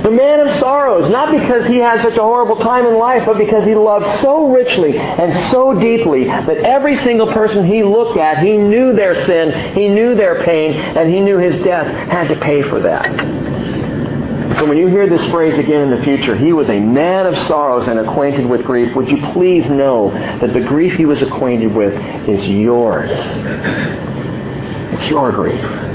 The 0.04 0.12
man 0.12 0.46
of 0.46 0.60
sorrows, 0.60 1.10
not 1.10 1.32
because 1.32 1.66
he 1.66 1.78
had 1.78 2.02
such 2.02 2.18
a 2.18 2.22
horrible 2.22 2.58
time 2.58 2.86
in 2.86 2.96
life, 2.96 3.24
but 3.26 3.38
because 3.38 3.64
he 3.64 3.74
loved 3.74 4.20
so 4.22 4.52
richly 4.52 4.98
and 4.98 5.50
so 5.50 5.74
deeply 5.80 6.26
that 6.26 6.58
every 6.58 6.98
single 6.98 7.32
person 7.32 7.66
he 7.66 7.84
looked 7.84 8.18
at, 8.18 8.44
he 8.44 8.58
knew 8.58 8.92
their 8.92 9.26
sin, 9.26 9.74
he 9.74 9.88
knew 9.88 10.14
their 10.14 10.44
pain, 10.44 10.74
and 10.74 11.10
he 11.10 11.22
knew 11.22 11.38
his 11.38 11.64
death 11.64 11.88
had 12.10 12.28
to 12.28 12.36
pay 12.42 12.64
for 12.64 12.82
that. 12.82 13.10
So 14.58 14.66
when 14.66 14.78
you 14.78 14.88
hear 14.88 15.08
this 15.08 15.24
phrase 15.32 15.58
again 15.58 15.90
in 15.90 15.98
the 15.98 16.04
future, 16.04 16.36
he 16.36 16.52
was 16.52 16.70
a 16.70 16.80
man 16.80 17.26
of 17.26 17.38
sorrows 17.48 17.88
and 17.88 17.98
acquainted 17.98 18.46
with 18.46 18.66
grief, 18.66 18.94
would 18.96 19.10
you 19.10 19.22
please 19.32 19.70
know 19.70 20.12
that 20.12 20.52
the 20.52 20.62
grief 20.62 20.94
he 20.94 21.06
was 21.06 21.22
acquainted 21.22 21.74
with 21.74 21.94
is 22.28 22.46
yours. 22.46 23.10
It's 25.00 25.10
your 25.10 25.32
grief. 25.32 25.93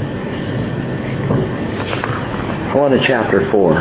On 2.75 2.91
to 2.91 3.03
chapter 3.03 3.49
4. 3.49 3.73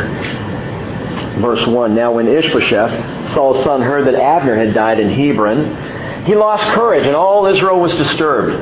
Verse 1.41 1.67
1. 1.67 1.95
Now 1.95 2.13
when 2.13 2.27
Ishbosheth, 2.27 3.35
Saul's 3.35 3.63
son, 3.63 3.83
heard 3.83 4.07
that 4.07 4.15
Abner 4.15 4.57
had 4.57 4.73
died 4.73 4.99
in 4.99 5.11
Hebron, 5.11 6.25
he 6.25 6.35
lost 6.35 6.65
courage, 6.75 7.07
and 7.07 7.15
all 7.15 7.47
Israel 7.47 7.81
was 7.81 7.93
disturbed. 7.93 8.57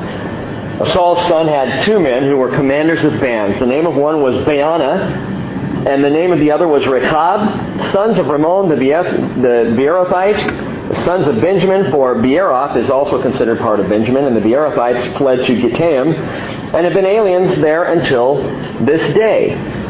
Saul's 0.89 1.25
son 1.27 1.47
had 1.47 1.85
two 1.85 1.99
men 1.99 2.23
who 2.23 2.35
were 2.35 2.49
commanders 2.49 3.01
of 3.05 3.21
bands. 3.21 3.57
The 3.57 3.65
name 3.65 3.87
of 3.87 3.95
one 3.95 4.21
was 4.21 4.35
Baanah, 4.45 5.87
and 5.87 6.03
the 6.03 6.09
name 6.09 6.33
of 6.33 6.39
the 6.39 6.51
other 6.51 6.67
was 6.67 6.85
Rechab, 6.85 7.89
sons 7.93 8.17
of 8.17 8.27
Rimmon 8.27 8.67
the 8.67 8.75
Beerothite, 8.75 10.89
the 10.89 11.05
sons 11.05 11.27
of 11.27 11.41
Benjamin, 11.41 11.89
for 11.89 12.15
Beeroth 12.15 12.75
is 12.75 12.89
also 12.89 13.21
considered 13.21 13.59
part 13.59 13.79
of 13.79 13.87
Benjamin, 13.87 14.25
and 14.25 14.35
the 14.35 14.41
Beerothites 14.41 15.17
fled 15.17 15.45
to 15.45 15.55
Gittaim, 15.55 16.13
and 16.13 16.85
have 16.85 16.93
been 16.93 17.05
aliens 17.05 17.55
there 17.61 17.93
until 17.93 18.43
this 18.85 19.13
day. 19.13 19.85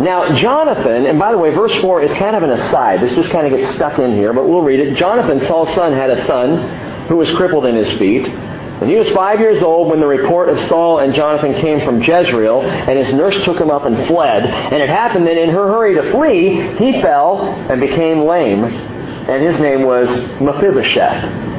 Now, 0.00 0.32
Jonathan, 0.36 1.06
and 1.06 1.18
by 1.18 1.32
the 1.32 1.38
way, 1.38 1.50
verse 1.50 1.74
4 1.80 2.02
is 2.02 2.18
kind 2.18 2.36
of 2.36 2.42
an 2.44 2.50
aside. 2.50 3.00
This 3.00 3.14
just 3.14 3.30
kind 3.30 3.52
of 3.52 3.58
gets 3.58 3.74
stuck 3.74 3.98
in 3.98 4.12
here, 4.12 4.32
but 4.32 4.48
we'll 4.48 4.62
read 4.62 4.78
it. 4.80 4.96
Jonathan, 4.96 5.40
Saul's 5.40 5.74
son, 5.74 5.92
had 5.92 6.10
a 6.10 6.24
son 6.26 7.06
who 7.08 7.16
was 7.16 7.30
crippled 7.32 7.66
in 7.66 7.74
his 7.74 7.90
feet. 7.98 8.28
And 8.28 8.88
he 8.88 8.94
was 8.94 9.08
five 9.10 9.40
years 9.40 9.60
old 9.60 9.88
when 9.88 9.98
the 9.98 10.06
report 10.06 10.48
of 10.48 10.60
Saul 10.68 11.00
and 11.00 11.12
Jonathan 11.12 11.54
came 11.54 11.80
from 11.80 12.00
Jezreel, 12.00 12.62
and 12.62 12.96
his 12.96 13.12
nurse 13.12 13.42
took 13.44 13.58
him 13.58 13.70
up 13.70 13.86
and 13.86 14.06
fled. 14.06 14.44
And 14.44 14.80
it 14.80 14.88
happened 14.88 15.26
that 15.26 15.36
in 15.36 15.48
her 15.48 15.66
hurry 15.66 15.94
to 15.94 16.12
flee, 16.12 16.76
he 16.76 17.02
fell 17.02 17.40
and 17.42 17.80
became 17.80 18.20
lame, 18.20 18.62
and 18.62 19.44
his 19.44 19.58
name 19.58 19.82
was 19.82 20.08
Mephibosheth. 20.40 21.57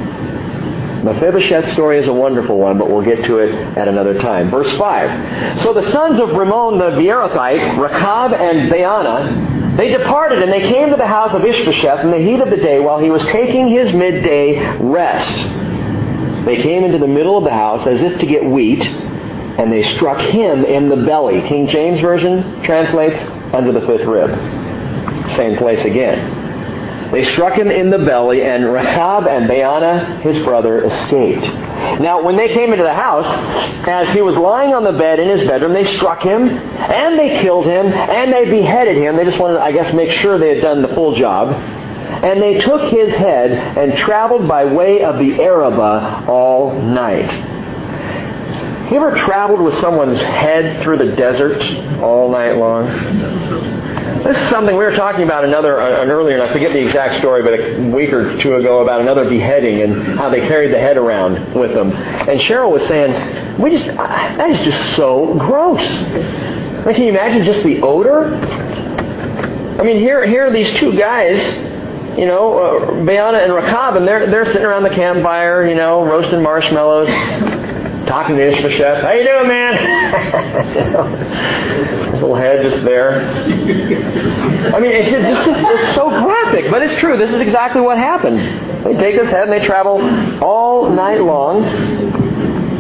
Mephibosheth's 1.04 1.72
story 1.74 2.00
is 2.00 2.08
a 2.08 2.14
wonderful 2.14 2.58
one, 2.58 2.78
but 2.78 2.90
we'll 2.90 3.06
get 3.06 3.24
to 3.26 3.38
it 3.38 3.54
at 3.78 3.88
another 3.88 4.20
time. 4.20 4.50
Verse 4.50 4.72
5. 4.78 5.62
So 5.62 5.74
the 5.74 5.90
sons 5.92 6.20
of 6.20 6.30
Rimmon 6.30 6.78
the 6.78 6.98
Beerothite, 6.98 7.78
Rechab 7.78 8.34
and 8.34 8.72
Baanah, 8.72 9.78
they 9.78 9.90
departed 9.90 10.44
and 10.44 10.52
they 10.52 10.60
came 10.60 10.90
to 10.90 10.98
the 10.98 11.08
house 11.08 11.34
of 11.34 11.46
Ishbosheth 11.46 12.04
in 12.04 12.12
the 12.12 12.18
heat 12.18 12.42
of 12.42 12.50
the 12.50 12.58
day 12.58 12.80
while 12.80 13.00
he 13.00 13.10
was 13.10 13.24
taking 13.28 13.70
his 13.70 13.94
midday 13.94 14.78
rest. 14.78 15.38
They 16.46 16.62
came 16.62 16.84
into 16.84 16.98
the 16.98 17.08
middle 17.08 17.38
of 17.38 17.46
the 17.46 17.52
house 17.52 17.88
as 17.88 18.02
if 18.02 18.20
to 18.20 18.26
get 18.26 18.44
wheat, 18.44 18.84
and 18.84 19.72
they 19.72 19.84
struck 19.96 20.20
him 20.20 20.66
in 20.66 20.90
the 20.90 20.98
belly. 20.98 21.42
King 21.48 21.68
James 21.68 22.02
Version 22.02 22.62
translates 22.64 23.20
under 23.54 23.72
the 23.72 23.82
fifth 23.82 24.06
rib. 24.06 24.32
Same 25.36 25.58
place 25.58 25.86
again. 25.86 26.49
They 27.12 27.24
struck 27.24 27.58
him 27.58 27.72
in 27.72 27.90
the 27.90 27.98
belly, 28.00 28.44
and 28.44 28.72
Rahab 28.72 29.28
and 29.28 29.50
Baanah, 29.50 30.22
his 30.22 30.44
brother, 30.44 30.86
escaped. 30.86 31.44
Now, 32.00 32.24
when 32.24 32.38
they 32.38 32.50
came 32.50 32.72
into 32.72 32.84
the 32.84 32.94
house, 32.94 33.26
as 33.88 34.14
he 34.14 34.22
was 34.22 34.38
lying 34.38 34.74
on 34.74 34.84
the 34.84 34.92
bed 34.92 35.20
in 35.20 35.30
his 35.30 35.48
bedroom, 35.48 35.74
they 35.74 35.86
struck 35.86 36.22
him, 36.22 36.48
and 36.48 37.18
they 37.18 37.42
killed 37.42 37.66
him, 37.66 37.88
and 37.88 38.32
they 38.32 38.46
beheaded 38.46 38.98
him. 38.98 39.18
They 39.18 39.26
just 39.26 39.40
wanted, 39.40 39.56
to, 39.56 39.62
I 39.62 39.72
guess, 39.72 39.92
make 39.94 40.12
sure 40.12 40.38
they 40.38 40.56
had 40.56 40.62
done 40.62 40.82
the 40.84 40.90
full 40.90 41.16
job. 41.16 41.50
And 41.50 42.42
they 42.42 42.60
took 42.60 42.92
his 42.92 43.14
head 43.16 43.52
and 43.52 43.98
traveled 43.98 44.48
by 44.48 44.66
way 44.66 45.04
of 45.04 45.18
the 45.18 45.42
Arabah 45.42 46.26
all 46.28 46.80
night. 46.80 47.32
You 48.92 48.98
ever 48.98 49.16
traveled 49.16 49.62
with 49.62 49.78
someone's 49.80 50.20
head 50.20 50.84
through 50.84 50.98
the 50.98 51.16
desert 51.16 51.62
all 52.02 52.32
night 52.32 52.58
long? 52.58 52.88
This 54.24 54.38
is 54.38 54.50
something 54.50 54.76
we 54.76 54.84
were 54.84 54.96
talking 54.96 55.24
about 55.24 55.46
another 55.46 55.80
uh, 55.80 56.04
an 56.04 56.10
earlier, 56.10 56.36
and 56.36 56.44
I 56.44 56.52
forget 56.52 56.74
the 56.74 56.84
exact 56.84 57.20
story, 57.20 57.42
but 57.42 57.54
a 57.54 57.90
week 57.90 58.12
or 58.12 58.38
two 58.42 58.56
ago 58.56 58.80
about 58.80 59.00
another 59.00 59.30
beheading 59.30 59.82
and 59.82 60.20
how 60.20 60.30
they 60.30 60.42
carried 60.42 60.74
the 60.74 60.80
head 60.80 60.98
around 60.98 61.56
with 61.56 61.74
them. 61.74 61.92
And 61.94 62.40
Cheryl 62.42 62.72
was 62.72 62.86
saying, 62.88 63.60
"We 63.60 63.72
just 63.72 63.88
that 63.88 64.50
is 64.50 64.60
just 64.60 64.96
so 64.98 65.36
gross." 65.36 65.80
I 65.80 66.84
mean, 66.86 66.96
can 66.96 67.04
you 67.04 67.10
imagine 67.10 67.46
just 67.46 67.64
the 67.64 67.82
odor? 67.82 68.36
I 69.80 69.84
mean, 69.84 70.00
here 70.00 70.28
here 70.28 70.48
are 70.48 70.52
these 70.52 70.72
two 70.76 70.98
guys 70.98 71.40
you 72.18 72.26
know, 72.26 72.60
uh, 72.60 72.80
Baanah 73.06 73.44
and 73.44 73.54
Rechab, 73.54 73.96
and 73.96 74.06
they're 74.06 74.30
they're 74.30 74.46
sitting 74.48 74.66
around 74.66 74.84
the 74.84 74.90
campfire, 74.90 75.66
you 75.66 75.76
know, 75.76 76.04
roasting 76.04 76.44
marshmallows, 76.44 77.08
talking 78.10 78.36
to 78.38 78.48
Ishbosheth. 78.48 79.04
How 79.04 79.12
you 79.12 79.24
doing, 79.24 79.48
man? 79.48 79.74
you 80.76 80.92
know, 80.92 81.06
his 82.12 82.14
little 82.22 82.36
head 82.36 82.64
just 82.68 82.84
there. 82.84 83.22
I 84.74 84.80
mean, 84.80 84.92
it's 84.92 85.46
just 85.46 85.60
it's 85.62 85.96
so 85.96 86.10
graphic, 86.10 86.72
but 86.72 86.82
it's 86.82 86.96
true. 86.96 87.18
This 87.18 87.30
is 87.32 87.40
exactly 87.40 87.82
what 87.82 88.00
happened. 88.00 88.40
They 88.84 88.96
take 88.98 89.22
his 89.22 89.30
head 89.30 89.48
and 89.48 89.54
they 89.54 89.64
travel 89.64 90.02
all 90.44 90.90
night 90.90 91.22
long. 91.22 91.62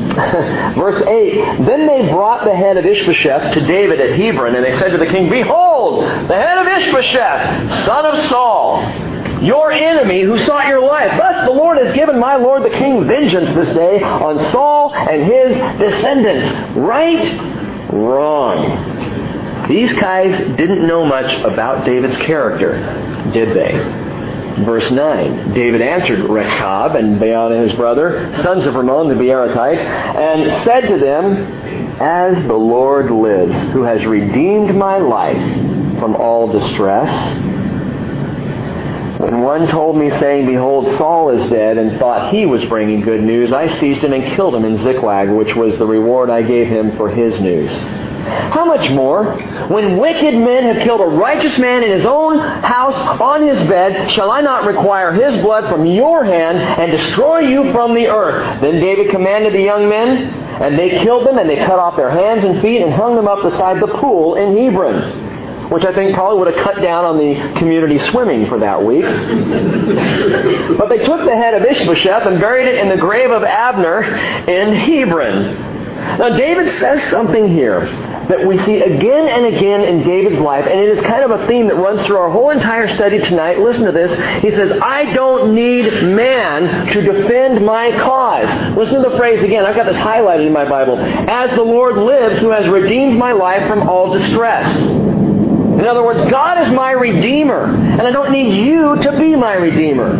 Verse 0.75 1.01
8 1.05 1.65
Then 1.65 1.85
they 1.85 2.09
brought 2.11 2.43
the 2.43 2.55
head 2.55 2.77
of 2.77 2.85
Ishbosheth 2.85 3.53
to 3.53 3.61
David 3.67 4.01
at 4.01 4.17
Hebron, 4.17 4.55
and 4.55 4.65
they 4.65 4.77
said 4.79 4.89
to 4.89 4.97
the 4.97 5.05
king, 5.05 5.29
Behold, 5.29 6.03
the 6.03 6.35
head 6.35 6.57
of 6.57 6.67
Ishbosheth, 6.67 7.85
son 7.85 8.05
of 8.07 8.17
Saul 8.29 9.08
your 9.41 9.71
enemy 9.71 10.23
who 10.23 10.39
sought 10.39 10.67
your 10.67 10.81
life. 10.85 11.11
Thus 11.17 11.45
the 11.45 11.53
Lord 11.53 11.77
has 11.77 11.93
given 11.95 12.19
my 12.19 12.35
Lord 12.35 12.63
the 12.63 12.69
king 12.69 13.07
vengeance 13.07 13.53
this 13.53 13.69
day 13.69 14.01
on 14.03 14.39
Saul 14.51 14.93
and 14.93 15.23
his 15.23 15.57
descendants. 15.79 16.77
Right? 16.77 17.91
Wrong. 17.91 19.67
These 19.67 19.93
guys 19.93 20.37
didn't 20.57 20.85
know 20.87 21.05
much 21.05 21.31
about 21.41 21.85
David's 21.85 22.17
character, 22.17 23.31
did 23.31 23.55
they? 23.55 24.07
Verse 24.65 24.89
9, 24.91 25.53
David 25.53 25.81
answered 25.81 26.19
Rechab 26.19 26.95
and 26.95 27.19
Baanah 27.19 27.67
his 27.67 27.73
brother, 27.77 28.33
sons 28.41 28.65
of 28.65 28.75
Rimmon 28.75 29.07
the 29.07 29.13
Beerothite, 29.13 29.77
and 29.77 30.63
said 30.63 30.87
to 30.89 30.97
them, 30.97 32.01
As 32.01 32.35
the 32.45 32.55
Lord 32.55 33.09
lives, 33.09 33.55
who 33.71 33.83
has 33.83 34.03
redeemed 34.05 34.75
my 34.75 34.97
life 34.97 35.99
from 35.99 36.15
all 36.15 36.51
distress, 36.51 37.09
when 39.19 39.41
one 39.41 39.67
told 39.67 39.97
me, 39.97 40.09
saying, 40.11 40.45
Behold, 40.45 40.95
Saul 40.95 41.31
is 41.31 41.49
dead, 41.49 41.77
and 41.77 41.99
thought 41.99 42.33
he 42.33 42.45
was 42.45 42.63
bringing 42.69 43.01
good 43.01 43.21
news, 43.21 43.51
I 43.51 43.67
seized 43.77 44.01
him 44.01 44.13
and 44.13 44.33
killed 44.33 44.55
him 44.55 44.63
in 44.63 44.77
Ziklag, 44.77 45.29
which 45.29 45.53
was 45.57 45.77
the 45.77 45.85
reward 45.85 46.29
I 46.29 46.41
gave 46.41 46.67
him 46.67 46.95
for 46.95 47.09
his 47.09 47.37
news. 47.41 47.69
How 47.69 48.63
much 48.63 48.89
more, 48.91 49.33
when 49.67 49.97
wicked 49.97 50.35
men 50.35 50.73
have 50.73 50.83
killed 50.83 51.01
a 51.01 51.05
righteous 51.05 51.59
man 51.59 51.83
in 51.83 51.91
his 51.91 52.05
own 52.05 52.39
house 52.39 52.95
on 53.19 53.45
his 53.45 53.59
bed, 53.67 54.09
shall 54.09 54.31
I 54.31 54.39
not 54.39 54.65
require 54.65 55.11
his 55.11 55.35
blood 55.41 55.69
from 55.69 55.85
your 55.85 56.23
hand 56.23 56.57
and 56.57 56.89
destroy 56.89 57.39
you 57.39 57.73
from 57.73 57.95
the 57.95 58.07
earth? 58.07 58.61
Then 58.61 58.79
David 58.79 59.09
commanded 59.11 59.51
the 59.51 59.61
young 59.61 59.89
men, 59.89 60.33
and 60.61 60.79
they 60.79 60.91
killed 61.03 61.27
them, 61.27 61.37
and 61.37 61.49
they 61.49 61.57
cut 61.57 61.77
off 61.77 61.97
their 61.97 62.09
hands 62.09 62.45
and 62.45 62.61
feet 62.61 62.81
and 62.81 62.93
hung 62.93 63.17
them 63.17 63.27
up 63.27 63.43
beside 63.43 63.81
the 63.81 63.87
pool 63.87 64.35
in 64.35 64.55
Hebron 64.55 65.28
which 65.69 65.85
I 65.85 65.93
think 65.93 66.15
probably 66.15 66.39
would 66.39 66.53
have 66.53 66.63
cut 66.63 66.81
down 66.81 67.05
on 67.05 67.17
the 67.17 67.59
community 67.59 67.99
swimming 67.99 68.47
for 68.47 68.59
that 68.59 68.83
week. 68.83 69.03
but 70.77 70.89
they 70.89 71.03
took 71.03 71.25
the 71.25 71.35
head 71.35 71.53
of 71.53 71.63
Ishbosheth 71.63 72.25
and 72.25 72.39
buried 72.39 72.67
it 72.67 72.79
in 72.79 72.89
the 72.89 72.97
grave 72.97 73.31
of 73.31 73.43
Abner 73.43 74.03
in 74.03 74.73
Hebron. 74.73 75.77
Now, 76.17 76.35
David 76.35 76.79
says 76.79 77.03
something 77.09 77.49
here 77.49 77.81
that 78.29 78.45
we 78.45 78.57
see 78.59 78.79
again 78.81 79.27
and 79.27 79.53
again 79.53 79.81
in 79.81 80.03
David's 80.03 80.39
life, 80.39 80.65
and 80.65 80.79
it 80.79 80.97
is 80.97 81.03
kind 81.03 81.23
of 81.23 81.41
a 81.41 81.47
theme 81.47 81.67
that 81.67 81.75
runs 81.75 82.05
through 82.05 82.17
our 82.17 82.29
whole 82.31 82.51
entire 82.51 82.87
study 82.95 83.19
tonight. 83.19 83.59
Listen 83.59 83.85
to 83.85 83.91
this. 83.91 84.11
He 84.41 84.51
says, 84.51 84.71
I 84.81 85.11
don't 85.13 85.53
need 85.53 85.91
man 86.03 86.87
to 86.87 87.01
defend 87.01 87.65
my 87.65 87.91
cause. 87.99 88.77
Listen 88.77 89.03
to 89.03 89.09
the 89.09 89.17
phrase 89.17 89.43
again. 89.43 89.65
I've 89.65 89.75
got 89.75 89.87
this 89.87 89.97
highlighted 89.97 90.47
in 90.47 90.53
my 90.53 90.69
Bible. 90.69 90.97
As 90.99 91.49
the 91.51 91.63
Lord 91.63 91.97
lives, 91.97 92.39
who 92.39 92.49
has 92.49 92.67
redeemed 92.69 93.17
my 93.17 93.33
life 93.33 93.67
from 93.67 93.89
all 93.89 94.13
distress. 94.13 95.08
In 95.79 95.87
other 95.87 96.03
words, 96.03 96.19
God 96.29 96.61
is 96.67 96.73
my 96.73 96.91
Redeemer, 96.91 97.63
and 97.63 98.01
I 98.01 98.11
don't 98.11 98.31
need 98.31 98.65
you 98.65 98.97
to 99.01 99.17
be 99.17 99.33
my 99.35 99.53
Redeemer. 99.53 100.11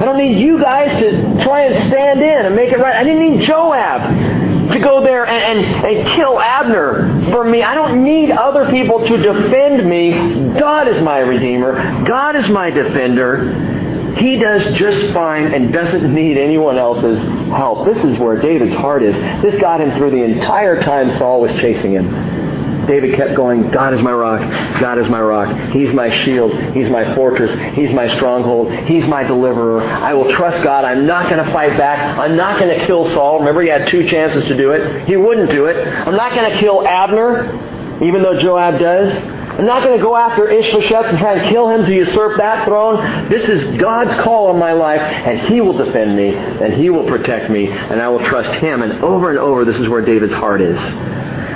I 0.00 0.04
don't 0.04 0.18
need 0.18 0.40
you 0.40 0.60
guys 0.60 0.90
to 1.00 1.42
try 1.42 1.64
and 1.64 1.88
stand 1.88 2.22
in 2.22 2.46
and 2.46 2.54
make 2.54 2.72
it 2.72 2.78
right. 2.78 2.94
I 2.94 3.02
didn't 3.02 3.38
need 3.38 3.44
Joab 3.46 4.72
to 4.72 4.78
go 4.78 5.02
there 5.02 5.26
and, 5.26 5.58
and, 5.58 5.84
and 5.84 6.08
kill 6.10 6.38
Abner 6.40 7.32
for 7.32 7.44
me. 7.44 7.64
I 7.64 7.74
don't 7.74 8.04
need 8.04 8.30
other 8.30 8.70
people 8.70 9.04
to 9.04 9.16
defend 9.16 9.88
me. 9.88 10.58
God 10.58 10.86
is 10.86 11.02
my 11.02 11.18
Redeemer. 11.18 12.04
God 12.04 12.36
is 12.36 12.48
my 12.48 12.70
defender. 12.70 14.14
He 14.16 14.38
does 14.38 14.64
just 14.78 15.12
fine 15.12 15.52
and 15.52 15.72
doesn't 15.72 16.14
need 16.14 16.36
anyone 16.36 16.78
else's 16.78 17.18
help. 17.48 17.84
This 17.84 18.04
is 18.04 18.16
where 18.18 18.40
David's 18.40 18.74
heart 18.74 19.02
is. 19.02 19.16
This 19.42 19.60
got 19.60 19.80
him 19.80 19.96
through 19.98 20.12
the 20.12 20.22
entire 20.22 20.80
time 20.80 21.16
Saul 21.18 21.40
was 21.40 21.58
chasing 21.58 21.92
him. 21.92 22.49
David 22.90 23.14
kept 23.14 23.36
going, 23.36 23.70
God 23.70 23.94
is 23.94 24.02
my 24.02 24.10
rock. 24.10 24.40
God 24.80 24.98
is 24.98 25.08
my 25.08 25.20
rock. 25.20 25.70
He's 25.70 25.94
my 25.94 26.10
shield. 26.10 26.52
He's 26.74 26.88
my 26.88 27.14
fortress. 27.14 27.52
He's 27.76 27.92
my 27.92 28.12
stronghold. 28.16 28.72
He's 28.86 29.06
my 29.06 29.22
deliverer. 29.22 29.80
I 29.82 30.12
will 30.14 30.28
trust 30.32 30.64
God. 30.64 30.84
I'm 30.84 31.06
not 31.06 31.30
going 31.30 31.44
to 31.44 31.52
fight 31.52 31.78
back. 31.78 32.18
I'm 32.18 32.36
not 32.36 32.58
going 32.58 32.76
to 32.76 32.84
kill 32.86 33.08
Saul. 33.10 33.38
Remember, 33.38 33.62
he 33.62 33.68
had 33.68 33.86
two 33.88 34.08
chances 34.08 34.42
to 34.48 34.56
do 34.56 34.72
it. 34.72 35.06
He 35.06 35.16
wouldn't 35.16 35.52
do 35.52 35.66
it. 35.66 35.76
I'm 35.86 36.16
not 36.16 36.34
going 36.34 36.50
to 36.50 36.58
kill 36.58 36.84
Abner, 36.84 38.02
even 38.02 38.24
though 38.24 38.40
Joab 38.40 38.80
does. 38.80 39.10
I'm 39.50 39.66
not 39.66 39.84
going 39.84 39.96
to 39.96 40.02
go 40.02 40.16
after 40.16 40.48
Ishbosheth 40.48 41.06
and 41.06 41.18
try 41.18 41.34
and 41.34 41.48
kill 41.48 41.68
him 41.68 41.84
to 41.84 41.94
usurp 41.94 42.38
that 42.38 42.64
throne. 42.66 43.28
This 43.28 43.48
is 43.48 43.78
God's 43.80 44.14
call 44.22 44.48
on 44.48 44.58
my 44.58 44.72
life, 44.72 45.00
and 45.00 45.38
He 45.48 45.60
will 45.60 45.76
defend 45.76 46.16
me, 46.16 46.34
and 46.34 46.74
He 46.74 46.90
will 46.90 47.06
protect 47.06 47.50
me, 47.50 47.68
and 47.68 48.00
I 48.00 48.08
will 48.08 48.24
trust 48.24 48.54
Him. 48.56 48.82
And 48.82 49.04
over 49.04 49.30
and 49.30 49.38
over, 49.38 49.64
this 49.64 49.76
is 49.76 49.88
where 49.88 50.00
David's 50.00 50.32
heart 50.32 50.60
is. 50.60 50.80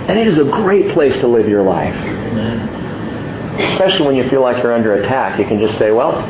And 0.08 0.18
it 0.18 0.26
is 0.26 0.38
a 0.38 0.44
great 0.44 0.92
place 0.92 1.16
to 1.20 1.26
live 1.26 1.48
your 1.48 1.62
life. 1.62 1.94
Especially 3.72 4.06
when 4.06 4.16
you 4.16 4.28
feel 4.28 4.42
like 4.42 4.62
you're 4.62 4.74
under 4.74 4.94
attack. 4.94 5.38
You 5.38 5.46
can 5.46 5.58
just 5.58 5.78
say, 5.78 5.92
well, 5.92 6.20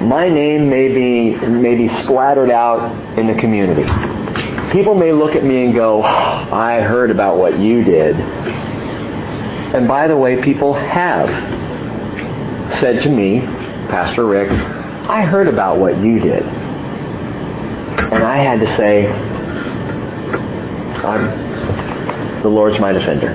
my 0.00 0.28
name 0.28 0.68
may 0.68 0.88
be, 0.88 1.34
may 1.46 1.76
be 1.76 1.88
splattered 2.02 2.50
out 2.50 3.18
in 3.18 3.26
the 3.26 3.34
community. 3.34 3.84
People 4.70 4.94
may 4.94 5.12
look 5.12 5.34
at 5.34 5.44
me 5.44 5.64
and 5.64 5.74
go, 5.74 6.02
oh, 6.02 6.04
I 6.04 6.80
heard 6.80 7.10
about 7.10 7.38
what 7.38 7.58
you 7.58 7.82
did. 7.82 8.16
And 9.74 9.88
by 9.88 10.06
the 10.06 10.16
way, 10.16 10.42
people 10.42 10.74
have 10.74 11.28
said 12.74 13.00
to 13.02 13.08
me, 13.08 13.40
Pastor 13.88 14.26
Rick, 14.26 14.50
I 15.08 15.22
heard 15.22 15.48
about 15.48 15.78
what 15.78 15.96
you 15.98 16.18
did. 16.18 16.42
And 16.42 18.22
I 18.22 18.36
had 18.36 18.60
to 18.60 18.76
say, 18.76 19.06
I'm 21.02 21.45
the 22.46 22.54
Lord's 22.54 22.78
my 22.78 22.92
defender. 22.92 23.30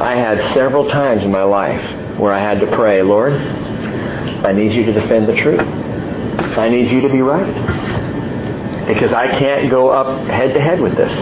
I 0.00 0.14
had 0.14 0.54
several 0.54 0.88
times 0.88 1.24
in 1.24 1.32
my 1.32 1.42
life 1.42 2.16
where 2.16 2.32
I 2.32 2.38
had 2.38 2.60
to 2.60 2.68
pray, 2.68 3.02
Lord, 3.02 3.32
I 3.32 4.52
need 4.52 4.72
you 4.72 4.84
to 4.84 4.92
defend 4.92 5.28
the 5.28 5.34
truth. 5.34 5.60
I 5.60 6.68
need 6.68 6.92
you 6.92 7.00
to 7.00 7.08
be 7.08 7.20
right. 7.20 8.86
Because 8.86 9.12
I 9.12 9.26
can't 9.26 9.68
go 9.70 9.88
up 9.88 10.24
head 10.28 10.54
to 10.54 10.60
head 10.60 10.80
with 10.80 10.96
this. 10.96 11.12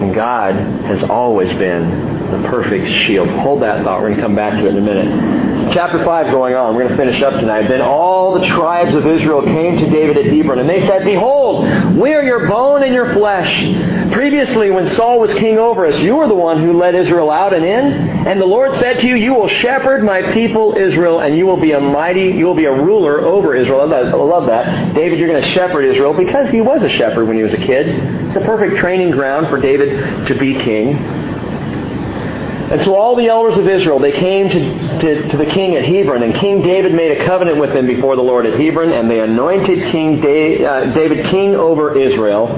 And 0.00 0.14
God 0.14 0.54
has 0.84 1.02
always 1.10 1.52
been 1.54 2.30
the 2.30 2.48
perfect 2.48 2.86
shield. 3.04 3.28
Hold 3.28 3.62
that 3.62 3.82
thought. 3.82 4.00
We're 4.00 4.10
going 4.10 4.18
to 4.18 4.22
come 4.22 4.36
back 4.36 4.60
to 4.60 4.66
it 4.66 4.76
in 4.76 4.78
a 4.78 4.80
minute 4.80 5.47
chapter 5.72 6.04
5 6.04 6.30
going 6.30 6.54
on. 6.54 6.74
We're 6.74 6.84
going 6.84 6.96
to 6.96 7.02
finish 7.02 7.22
up 7.22 7.34
tonight. 7.34 7.68
Then 7.68 7.80
all 7.80 8.38
the 8.38 8.46
tribes 8.46 8.94
of 8.94 9.06
Israel 9.06 9.42
came 9.42 9.76
to 9.76 9.90
David 9.90 10.16
at 10.18 10.26
Hebron, 10.26 10.58
and 10.58 10.68
they 10.68 10.80
said, 10.86 11.04
Behold, 11.04 11.64
we 11.96 12.14
are 12.14 12.22
your 12.22 12.48
bone 12.48 12.82
and 12.82 12.94
your 12.94 13.12
flesh. 13.14 13.48
Previously, 14.12 14.70
when 14.70 14.88
Saul 14.90 15.20
was 15.20 15.32
king 15.34 15.58
over 15.58 15.86
us, 15.86 15.98
you 16.00 16.16
were 16.16 16.28
the 16.28 16.34
one 16.34 16.62
who 16.62 16.78
led 16.78 16.94
Israel 16.94 17.30
out 17.30 17.54
and 17.54 17.64
in. 17.64 17.92
And 18.26 18.40
the 18.40 18.46
Lord 18.46 18.74
said 18.78 19.00
to 19.00 19.06
you, 19.06 19.14
You 19.14 19.34
will 19.34 19.48
shepherd 19.48 20.04
my 20.04 20.32
people 20.32 20.76
Israel, 20.76 21.20
and 21.20 21.36
you 21.36 21.46
will 21.46 21.60
be 21.60 21.72
a 21.72 21.80
mighty, 21.80 22.26
you 22.26 22.46
will 22.46 22.54
be 22.54 22.66
a 22.66 22.72
ruler 22.72 23.20
over 23.20 23.54
Israel. 23.54 23.80
I 23.80 23.84
love. 23.84 24.14
I 24.14 24.16
love 24.16 24.46
that. 24.46 24.94
David, 24.94 25.18
you're 25.18 25.28
going 25.28 25.42
to 25.42 25.48
shepherd 25.50 25.84
Israel 25.84 26.14
because 26.14 26.50
he 26.50 26.60
was 26.60 26.82
a 26.82 26.88
shepherd 26.88 27.26
when 27.26 27.36
he 27.36 27.42
was 27.42 27.52
a 27.52 27.58
kid. 27.58 27.88
It's 28.26 28.36
a 28.36 28.40
perfect 28.40 28.78
training 28.78 29.10
ground 29.10 29.48
for 29.48 29.60
David 29.60 30.26
to 30.26 30.38
be 30.38 30.54
king. 30.54 31.17
And 32.70 32.82
so 32.82 32.96
all 32.96 33.16
the 33.16 33.28
elders 33.28 33.56
of 33.56 33.66
Israel, 33.66 33.98
they 33.98 34.12
came 34.12 34.48
to, 34.50 34.98
to, 34.98 35.28
to, 35.30 35.36
the 35.38 35.46
king 35.46 35.74
at 35.74 35.84
Hebron, 35.84 36.22
and 36.22 36.34
King 36.34 36.62
David 36.62 36.92
made 36.92 37.12
a 37.12 37.24
covenant 37.24 37.58
with 37.58 37.72
them 37.72 37.86
before 37.86 38.14
the 38.14 38.22
Lord 38.22 38.44
at 38.44 38.58
Hebron, 38.60 38.92
and 38.92 39.10
they 39.10 39.20
anointed 39.20 39.90
King 39.90 40.20
da- 40.20 40.64
uh, 40.64 40.92
David 40.92 41.26
king 41.26 41.54
over 41.54 41.98
Israel. 41.98 42.48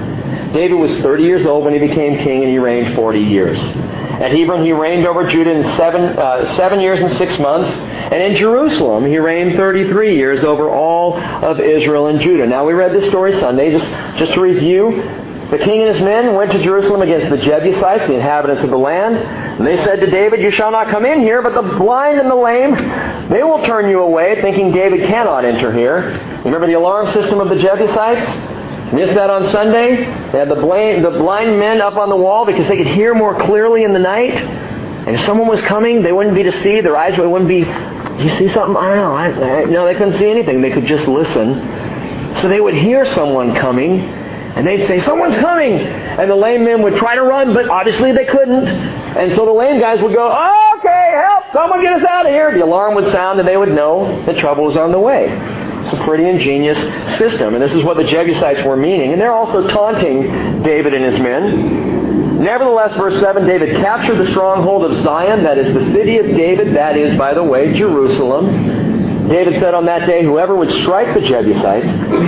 David 0.52 0.74
was 0.74 0.96
30 1.00 1.22
years 1.22 1.46
old 1.46 1.64
when 1.64 1.74
he 1.74 1.78
became 1.78 2.18
king, 2.18 2.42
and 2.42 2.50
he 2.50 2.58
reigned 2.58 2.94
40 2.96 3.20
years. 3.20 3.60
At 4.20 4.32
Hebron, 4.32 4.64
he 4.64 4.72
reigned 4.72 5.06
over 5.06 5.26
Judah 5.26 5.52
in 5.52 5.62
seven, 5.76 6.18
uh, 6.18 6.54
seven 6.56 6.80
years 6.80 7.00
and 7.00 7.16
six 7.16 7.38
months. 7.38 7.72
And 7.72 8.20
in 8.20 8.36
Jerusalem, 8.36 9.06
he 9.06 9.18
reigned 9.18 9.56
33 9.56 10.16
years 10.16 10.44
over 10.44 10.68
all 10.68 11.16
of 11.16 11.60
Israel 11.60 12.08
and 12.08 12.20
Judah. 12.20 12.46
Now, 12.46 12.66
we 12.66 12.74
read 12.74 12.92
this 12.92 13.08
story 13.08 13.32
Sunday. 13.40 13.70
Just, 13.70 14.18
just 14.18 14.32
to 14.34 14.40
review, 14.40 14.90
the 15.50 15.58
king 15.58 15.82
and 15.82 15.94
his 15.94 16.02
men 16.02 16.34
went 16.34 16.52
to 16.52 16.62
Jerusalem 16.62 17.02
against 17.02 17.30
the 17.30 17.38
Jebusites, 17.38 18.06
the 18.08 18.14
inhabitants 18.14 18.62
of 18.62 18.70
the 18.70 18.78
land. 18.78 19.16
And 19.60 19.66
they 19.66 19.76
said 19.84 20.00
to 20.00 20.06
David, 20.06 20.40
You 20.40 20.50
shall 20.52 20.70
not 20.70 20.88
come 20.88 21.04
in 21.04 21.20
here, 21.20 21.42
but 21.42 21.52
the 21.52 21.76
blind 21.76 22.18
and 22.18 22.30
the 22.30 22.34
lame, 22.34 22.74
they 23.28 23.42
will 23.42 23.62
turn 23.66 23.90
you 23.90 24.00
away, 24.00 24.40
thinking 24.40 24.72
David 24.72 25.06
cannot 25.06 25.44
enter 25.44 25.70
here. 25.70 26.18
Remember 26.46 26.66
the 26.66 26.78
alarm 26.78 27.08
system 27.08 27.40
of 27.40 27.50
the 27.50 27.56
Jebusites? 27.56 28.24
Missed 28.94 29.12
that 29.16 29.28
on 29.28 29.46
Sunday? 29.48 29.96
They 30.32 30.38
had 30.38 30.48
the 30.48 30.54
blind, 30.54 31.04
the 31.04 31.10
blind 31.10 31.58
men 31.58 31.82
up 31.82 31.96
on 31.98 32.08
the 32.08 32.16
wall 32.16 32.46
because 32.46 32.66
they 32.68 32.78
could 32.78 32.86
hear 32.86 33.12
more 33.12 33.38
clearly 33.38 33.84
in 33.84 33.92
the 33.92 33.98
night. 33.98 34.34
And 34.34 35.10
if 35.14 35.20
someone 35.26 35.46
was 35.46 35.60
coming, 35.60 36.02
they 36.02 36.12
wouldn't 36.12 36.34
be 36.34 36.44
to 36.44 36.62
see. 36.62 36.80
Their 36.80 36.96
eyes 36.96 37.18
wouldn't 37.18 37.46
be, 37.46 37.58
you 37.58 38.30
see 38.38 38.48
something? 38.48 38.76
I 38.78 38.88
don't 38.88 38.96
know. 38.96 39.12
I, 39.12 39.26
I, 39.26 39.64
no, 39.64 39.84
they 39.84 39.92
couldn't 39.92 40.14
see 40.14 40.30
anything. 40.30 40.62
They 40.62 40.70
could 40.70 40.86
just 40.86 41.06
listen. 41.06 42.36
So 42.36 42.48
they 42.48 42.60
would 42.60 42.72
hear 42.72 43.04
someone 43.04 43.54
coming 43.54 44.19
and 44.56 44.66
they'd 44.66 44.86
say, 44.86 44.98
Someone's 45.00 45.36
coming! 45.36 45.74
And 45.74 46.30
the 46.30 46.36
lame 46.36 46.64
men 46.64 46.82
would 46.82 46.96
try 46.96 47.14
to 47.14 47.22
run, 47.22 47.54
but 47.54 47.68
obviously 47.68 48.12
they 48.12 48.24
couldn't. 48.24 48.66
And 48.66 49.32
so 49.34 49.44
the 49.44 49.52
lame 49.52 49.80
guys 49.80 50.00
would 50.02 50.14
go, 50.14 50.28
Okay, 50.76 51.12
help! 51.14 51.44
Someone 51.52 51.80
get 51.80 51.92
us 51.92 52.04
out 52.04 52.26
of 52.26 52.32
here! 52.32 52.52
The 52.52 52.64
alarm 52.64 52.94
would 52.96 53.10
sound 53.12 53.38
and 53.38 53.48
they 53.48 53.56
would 53.56 53.70
know 53.70 54.24
that 54.26 54.38
trouble 54.38 54.64
was 54.64 54.76
on 54.76 54.92
the 54.92 55.00
way. 55.00 55.26
It's 55.82 55.92
a 55.92 56.04
pretty 56.04 56.28
ingenious 56.28 56.78
system. 57.16 57.54
And 57.54 57.62
this 57.62 57.72
is 57.72 57.84
what 57.84 57.96
the 57.96 58.04
Jebusites 58.04 58.62
were 58.64 58.76
meaning. 58.76 59.12
And 59.12 59.20
they're 59.20 59.32
also 59.32 59.66
taunting 59.68 60.62
David 60.62 60.94
and 60.94 61.04
his 61.04 61.18
men. 61.18 62.44
Nevertheless, 62.44 62.96
verse 62.96 63.18
7, 63.20 63.46
David 63.46 63.76
captured 63.76 64.16
the 64.16 64.26
stronghold 64.26 64.84
of 64.84 64.94
Zion, 65.02 65.42
that 65.44 65.58
is 65.58 65.74
the 65.74 65.84
city 65.92 66.18
of 66.18 66.26
David, 66.26 66.74
that 66.74 66.96
is, 66.96 67.14
by 67.14 67.34
the 67.34 67.44
way, 67.44 67.72
Jerusalem. 67.74 68.99
David 69.30 69.60
said 69.60 69.74
on 69.74 69.86
that 69.86 70.08
day, 70.08 70.24
Whoever 70.24 70.56
would 70.56 70.70
strike 70.82 71.14
the 71.14 71.20
Jebusites, 71.20 71.86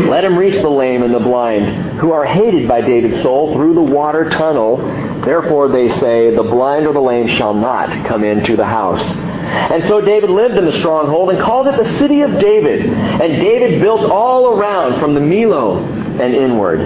let 0.09 0.23
him 0.23 0.39
reach 0.39 0.63
the 0.63 0.71
lame 0.71 1.03
and 1.03 1.13
the 1.13 1.19
blind, 1.19 1.99
who 1.99 2.13
are 2.13 2.25
hated 2.25 2.69
by 2.69 2.81
David's 2.81 3.21
soul 3.23 3.53
through 3.55 3.75
the 3.75 3.83
water 3.83 4.31
tunnel. 4.31 4.77
Therefore 5.25 5.69
they 5.69 5.89
say, 5.99 6.33
The 6.37 6.45
blind 6.45 6.87
or 6.87 6.93
the 6.93 7.01
lame 7.01 7.27
shall 7.27 7.55
not 7.55 8.07
come 8.07 8.23
into 8.23 8.55
the 8.55 8.65
house. 8.65 9.03
And 9.03 9.85
so 9.89 10.01
David 10.01 10.31
lived 10.31 10.57
in 10.57 10.65
the 10.65 10.79
stronghold 10.79 11.31
and 11.31 11.41
called 11.41 11.67
it 11.67 11.77
the 11.77 11.99
city 11.99 12.21
of 12.21 12.39
David. 12.39 12.87
And 12.87 13.43
David 13.43 13.81
built 13.81 14.09
all 14.09 14.57
around 14.57 15.01
from 15.01 15.15
the 15.15 15.21
Millo 15.21 15.85
and 16.21 16.35
inward. 16.37 16.79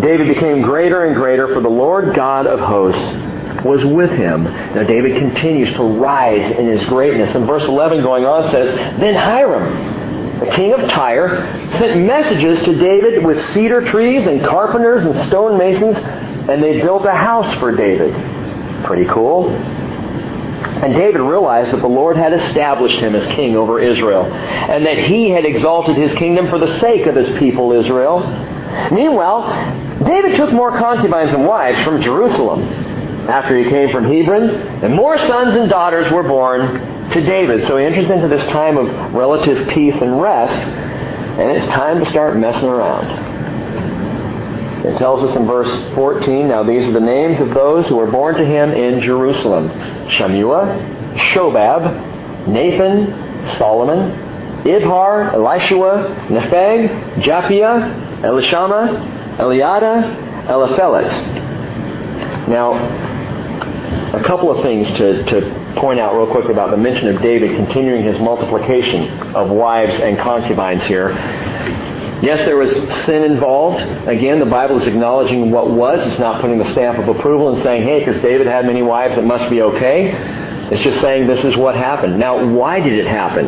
David 0.00 0.28
became 0.28 0.62
greater 0.62 1.04
and 1.04 1.16
greater, 1.16 1.52
for 1.52 1.60
the 1.60 1.68
Lord 1.68 2.14
God 2.14 2.46
of 2.46 2.60
hosts 2.60 3.31
was 3.64 3.84
with 3.84 4.10
him. 4.10 4.44
Now 4.44 4.82
David 4.84 5.18
continues 5.18 5.72
to 5.74 5.82
rise 5.82 6.56
in 6.56 6.66
his 6.66 6.84
greatness. 6.84 7.34
And 7.34 7.46
verse 7.46 7.64
11 7.64 8.02
going 8.02 8.24
on 8.24 8.50
says, 8.50 8.74
Then 8.98 9.14
Hiram, 9.14 10.40
the 10.40 10.50
king 10.56 10.72
of 10.72 10.88
Tyre, 10.90 11.70
sent 11.78 12.00
messages 12.00 12.62
to 12.64 12.78
David 12.78 13.24
with 13.24 13.40
cedar 13.50 13.84
trees 13.84 14.26
and 14.26 14.44
carpenters 14.44 15.02
and 15.02 15.26
stone 15.28 15.58
masons, 15.58 15.96
and 16.48 16.62
they 16.62 16.80
built 16.80 17.04
a 17.06 17.12
house 17.12 17.58
for 17.58 17.74
David. 17.74 18.12
Pretty 18.84 19.06
cool. 19.06 19.50
And 19.50 20.94
David 20.94 21.20
realized 21.20 21.70
that 21.70 21.80
the 21.80 21.86
Lord 21.86 22.16
had 22.16 22.32
established 22.32 22.98
him 22.98 23.14
as 23.14 23.24
king 23.36 23.54
over 23.54 23.80
Israel, 23.80 24.24
and 24.24 24.84
that 24.84 24.98
he 24.98 25.30
had 25.30 25.44
exalted 25.44 25.96
his 25.96 26.12
kingdom 26.14 26.48
for 26.48 26.58
the 26.58 26.78
sake 26.80 27.06
of 27.06 27.14
his 27.14 27.38
people 27.38 27.72
Israel. 27.72 28.20
Meanwhile, 28.90 30.02
David 30.04 30.34
took 30.34 30.52
more 30.52 30.76
concubines 30.76 31.32
and 31.32 31.46
wives 31.46 31.80
from 31.82 32.02
Jerusalem 32.02 32.81
after 33.28 33.56
he 33.56 33.68
came 33.70 33.90
from 33.90 34.04
Hebron, 34.04 34.50
and 34.84 34.94
more 34.94 35.18
sons 35.18 35.54
and 35.54 35.70
daughters 35.70 36.10
were 36.12 36.22
born 36.22 37.10
to 37.10 37.20
David. 37.20 37.66
So 37.66 37.76
he 37.76 37.84
enters 37.84 38.10
into 38.10 38.28
this 38.28 38.44
time 38.50 38.76
of 38.76 39.14
relative 39.14 39.68
peace 39.68 40.00
and 40.00 40.20
rest, 40.20 40.56
and 40.56 41.50
it's 41.50 41.66
time 41.66 42.00
to 42.00 42.06
start 42.10 42.36
messing 42.36 42.68
around. 42.68 43.06
It 44.84 44.98
tells 44.98 45.22
us 45.22 45.36
in 45.36 45.46
verse 45.46 45.70
14, 45.94 46.48
now 46.48 46.64
these 46.64 46.84
are 46.88 46.92
the 46.92 47.00
names 47.00 47.40
of 47.40 47.54
those 47.54 47.86
who 47.86 47.96
were 47.96 48.10
born 48.10 48.34
to 48.34 48.44
him 48.44 48.72
in 48.72 49.00
Jerusalem. 49.00 49.68
Shammua, 50.08 51.16
Shobab, 51.32 52.48
Nathan, 52.48 53.56
Solomon, 53.58 54.10
Ibhar, 54.64 55.34
Elishua, 55.34 56.26
Nepheg, 56.26 57.22
Japhia, 57.22 58.20
Elishama, 58.22 59.36
Eliada, 59.38 60.46
Eliphelet. 60.46 61.10
Now, 62.48 62.74
a 64.12 64.22
couple 64.24 64.50
of 64.50 64.62
things 64.62 64.86
to, 64.98 65.24
to 65.24 65.74
point 65.78 65.98
out 65.98 66.14
real 66.14 66.30
quick 66.30 66.50
about 66.50 66.70
the 66.70 66.76
mention 66.76 67.08
of 67.08 67.22
David 67.22 67.56
continuing 67.56 68.04
his 68.04 68.20
multiplication 68.20 69.08
of 69.34 69.48
wives 69.48 69.98
and 70.00 70.18
concubines 70.18 70.84
here. 70.84 71.12
Yes, 72.22 72.40
there 72.44 72.58
was 72.58 72.70
sin 73.04 73.24
involved. 73.24 73.82
Again, 74.06 74.38
the 74.38 74.46
Bible 74.46 74.76
is 74.76 74.86
acknowledging 74.86 75.50
what 75.50 75.70
was. 75.70 76.06
It's 76.06 76.18
not 76.18 76.42
putting 76.42 76.58
the 76.58 76.64
stamp 76.66 76.98
of 76.98 77.08
approval 77.08 77.54
and 77.54 77.62
saying, 77.62 77.84
hey, 77.84 78.00
because 78.00 78.20
David 78.20 78.46
had 78.46 78.66
many 78.66 78.82
wives, 78.82 79.16
it 79.16 79.24
must 79.24 79.48
be 79.48 79.62
okay. 79.62 80.12
It's 80.70 80.82
just 80.82 81.00
saying 81.00 81.26
this 81.26 81.42
is 81.42 81.56
what 81.56 81.74
happened. 81.74 82.18
Now, 82.18 82.46
why 82.46 82.80
did 82.80 82.92
it 82.92 83.06
happen? 83.06 83.46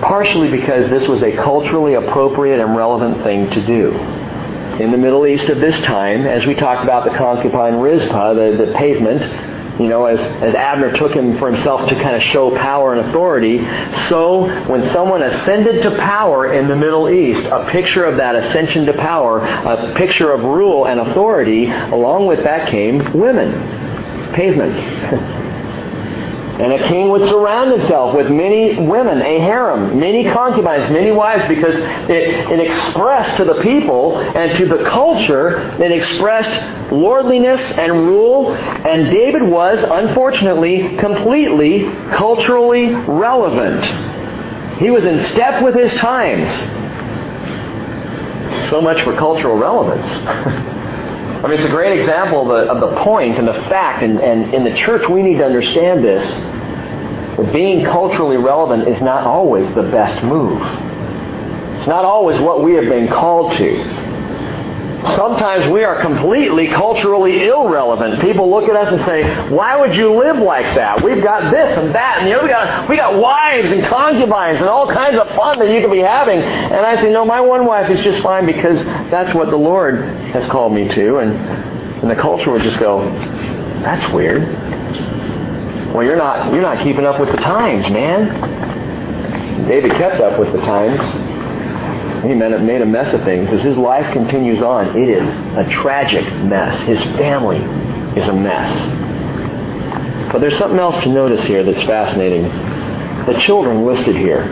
Partially 0.00 0.50
because 0.50 0.88
this 0.88 1.06
was 1.06 1.22
a 1.22 1.36
culturally 1.36 1.94
appropriate 1.94 2.60
and 2.60 2.74
relevant 2.74 3.22
thing 3.22 3.50
to 3.50 3.66
do 3.66 4.25
in 4.80 4.90
the 4.90 4.98
Middle 4.98 5.26
East 5.26 5.48
of 5.48 5.58
this 5.58 5.80
time, 5.82 6.26
as 6.26 6.46
we 6.46 6.54
talked 6.54 6.84
about 6.84 7.04
the 7.04 7.16
concubine 7.16 7.74
Rizpah, 7.74 8.34
the, 8.34 8.64
the 8.66 8.72
pavement, 8.76 9.22
you 9.80 9.88
know, 9.88 10.06
as, 10.06 10.20
as 10.20 10.54
Abner 10.54 10.92
took 10.96 11.12
him 11.12 11.38
for 11.38 11.50
himself 11.50 11.88
to 11.88 11.94
kind 11.94 12.16
of 12.16 12.22
show 12.22 12.56
power 12.56 12.94
and 12.94 13.08
authority, 13.08 13.58
so 14.08 14.46
when 14.68 14.86
someone 14.90 15.22
ascended 15.22 15.82
to 15.82 15.96
power 15.96 16.52
in 16.52 16.68
the 16.68 16.76
Middle 16.76 17.08
East, 17.08 17.46
a 17.46 17.68
picture 17.70 18.04
of 18.04 18.16
that 18.16 18.36
ascension 18.36 18.86
to 18.86 18.92
power, 18.94 19.40
a 19.40 19.94
picture 19.96 20.32
of 20.32 20.42
rule 20.42 20.86
and 20.86 21.00
authority, 21.00 21.70
along 21.70 22.26
with 22.26 22.42
that 22.44 22.68
came 22.68 23.12
women. 23.12 24.32
Pavement. 24.32 25.32
And 26.58 26.72
a 26.72 26.88
king 26.88 27.10
would 27.10 27.28
surround 27.28 27.78
himself 27.78 28.14
with 28.14 28.30
many 28.30 28.76
women, 28.76 29.20
a 29.20 29.38
harem, 29.40 30.00
many 30.00 30.24
concubines, 30.24 30.90
many 30.90 31.12
wives, 31.12 31.46
because 31.48 31.74
it, 31.74 32.50
it 32.50 32.60
expressed 32.60 33.36
to 33.36 33.44
the 33.44 33.60
people 33.60 34.18
and 34.18 34.56
to 34.56 34.66
the 34.66 34.84
culture, 34.84 35.58
it 35.78 35.92
expressed 35.92 36.90
lordliness 36.90 37.60
and 37.72 37.92
rule. 37.92 38.54
And 38.54 39.10
David 39.10 39.42
was, 39.42 39.82
unfortunately, 39.82 40.96
completely 40.96 41.90
culturally 42.12 42.86
relevant. 42.86 43.84
He 44.78 44.90
was 44.90 45.04
in 45.04 45.20
step 45.26 45.62
with 45.62 45.74
his 45.74 45.92
times. 45.96 46.48
So 48.70 48.80
much 48.80 49.02
for 49.04 49.14
cultural 49.14 49.58
relevance. 49.58 50.72
I 51.46 51.48
mean, 51.48 51.60
it's 51.60 51.68
a 51.68 51.70
great 51.70 51.96
example 51.96 52.42
of 52.42 52.48
the, 52.48 52.72
of 52.72 52.80
the 52.80 53.04
point 53.04 53.38
and 53.38 53.46
the 53.46 53.54
fact, 53.70 54.02
and, 54.02 54.18
and 54.18 54.52
in 54.52 54.64
the 54.64 54.74
church 54.74 55.08
we 55.08 55.22
need 55.22 55.38
to 55.38 55.44
understand 55.44 56.02
this. 56.02 56.28
That 57.36 57.52
being 57.52 57.84
culturally 57.84 58.36
relevant 58.36 58.88
is 58.88 59.00
not 59.00 59.22
always 59.22 59.72
the 59.72 59.84
best 59.84 60.24
move. 60.24 60.60
It's 61.78 61.86
not 61.86 62.04
always 62.04 62.40
what 62.40 62.64
we 62.64 62.72
have 62.72 62.86
been 62.86 63.06
called 63.06 63.52
to. 63.58 64.05
Sometimes 65.14 65.70
we 65.70 65.84
are 65.84 66.00
completely 66.00 66.68
culturally 66.68 67.46
irrelevant. 67.46 68.20
People 68.20 68.50
look 68.50 68.68
at 68.68 68.76
us 68.76 68.92
and 68.92 69.00
say, 69.02 69.50
why 69.50 69.76
would 69.76 69.94
you 69.94 70.14
live 70.14 70.38
like 70.38 70.74
that? 70.74 71.02
We've 71.02 71.22
got 71.22 71.50
this 71.50 71.78
and 71.78 71.94
that 71.94 72.18
and 72.18 72.26
the 72.26 72.34
other. 72.34 72.44
We 72.44 72.50
got, 72.50 72.88
we 72.88 72.96
got 72.96 73.18
wives 73.18 73.70
and 73.70 73.84
concubines 73.84 74.60
and 74.60 74.68
all 74.68 74.90
kinds 74.90 75.18
of 75.18 75.28
fun 75.36 75.58
that 75.58 75.68
you 75.70 75.80
could 75.80 75.92
be 75.92 76.00
having. 76.00 76.40
And 76.40 76.86
I 76.86 77.00
say, 77.00 77.12
no, 77.12 77.24
my 77.24 77.40
one 77.40 77.66
wife 77.66 77.90
is 77.90 78.02
just 78.02 78.20
fine 78.22 78.46
because 78.46 78.82
that's 78.84 79.34
what 79.34 79.50
the 79.50 79.56
Lord 79.56 80.02
has 80.32 80.46
called 80.46 80.72
me 80.72 80.88
to. 80.88 81.18
And, 81.18 81.32
and 82.02 82.10
the 82.10 82.16
culture 82.16 82.50
would 82.50 82.62
just 82.62 82.78
go, 82.80 83.04
that's 83.82 84.12
weird. 84.12 84.42
Well, 85.94 86.04
you're 86.04 86.16
not, 86.16 86.52
you're 86.52 86.62
not 86.62 86.82
keeping 86.82 87.06
up 87.06 87.20
with 87.20 87.30
the 87.30 87.38
times, 87.38 87.88
man. 87.90 89.66
David 89.68 89.92
kept 89.92 90.20
up 90.20 90.38
with 90.38 90.52
the 90.52 90.60
times. 90.60 91.35
He 92.28 92.34
made 92.34 92.80
a 92.82 92.86
mess 92.86 93.12
of 93.14 93.22
things. 93.22 93.50
As 93.50 93.62
his 93.62 93.76
life 93.76 94.12
continues 94.12 94.62
on, 94.62 94.96
it 94.96 95.08
is 95.08 95.26
a 95.56 95.68
tragic 95.70 96.24
mess. 96.44 96.78
His 96.86 97.02
family 97.16 97.58
is 98.20 98.28
a 98.28 98.32
mess. 98.32 98.72
But 100.32 100.40
there's 100.40 100.56
something 100.58 100.78
else 100.78 101.02
to 101.04 101.08
notice 101.10 101.44
here 101.44 101.62
that's 101.62 101.82
fascinating. 101.84 102.44
The 103.26 103.38
children 103.40 103.84
listed 103.86 104.16
here. 104.16 104.44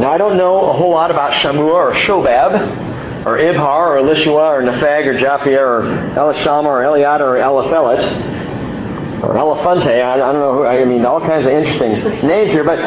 Now, 0.00 0.10
I 0.12 0.18
don't 0.18 0.36
know 0.36 0.70
a 0.70 0.72
whole 0.72 0.90
lot 0.90 1.10
about 1.10 1.32
Shammua 1.34 1.72
or 1.72 1.92
Shobab, 1.92 3.24
or 3.26 3.38
Ibhar, 3.38 3.90
or 3.90 3.98
Elishua, 4.02 4.50
or 4.50 4.62
Nepheg, 4.62 5.06
or 5.06 5.14
Japhia, 5.14 5.60
or 5.60 5.82
Elishama, 6.14 6.64
or 6.66 6.82
Eliada, 6.82 7.20
or 7.20 7.36
Eliphelet. 7.36 9.22
or 9.22 9.36
Elephante. 9.36 9.88
I, 10.02 10.14
I 10.14 10.16
don't 10.16 10.34
know. 10.34 10.54
Who, 10.54 10.64
I 10.64 10.84
mean, 10.84 11.04
all 11.04 11.20
kinds 11.20 11.46
of 11.46 11.52
interesting 11.52 12.26
names 12.26 12.52
here. 12.52 12.64
But 12.64 12.78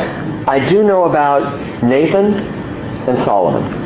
I 0.47 0.67
do 0.67 0.83
know 0.83 1.03
about 1.05 1.83
Nathan 1.83 2.33
and 2.33 3.23
Solomon. 3.23 3.80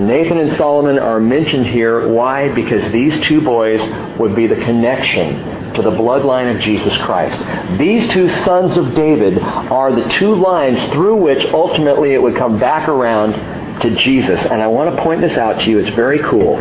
Nathan 0.00 0.38
and 0.38 0.56
Solomon 0.56 0.98
are 0.98 1.20
mentioned 1.20 1.66
here. 1.66 2.08
Why? 2.08 2.52
Because 2.54 2.90
these 2.92 3.20
two 3.26 3.40
boys 3.42 3.80
would 4.18 4.34
be 4.34 4.46
the 4.46 4.56
connection 4.56 5.74
to 5.74 5.82
the 5.82 5.90
bloodline 5.90 6.54
of 6.54 6.62
Jesus 6.62 6.96
Christ. 6.98 7.38
These 7.78 8.08
two 8.12 8.28
sons 8.28 8.76
of 8.76 8.94
David 8.94 9.38
are 9.38 9.92
the 9.92 10.08
two 10.10 10.34
lines 10.34 10.80
through 10.92 11.16
which 11.16 11.44
ultimately 11.52 12.12
it 12.14 12.22
would 12.22 12.36
come 12.36 12.58
back 12.58 12.88
around 12.88 13.32
to 13.80 13.94
Jesus. 13.96 14.40
And 14.42 14.62
I 14.62 14.66
want 14.66 14.94
to 14.94 15.02
point 15.02 15.20
this 15.20 15.36
out 15.36 15.60
to 15.62 15.70
you. 15.70 15.78
It's 15.78 15.94
very 15.94 16.20
cool. 16.20 16.58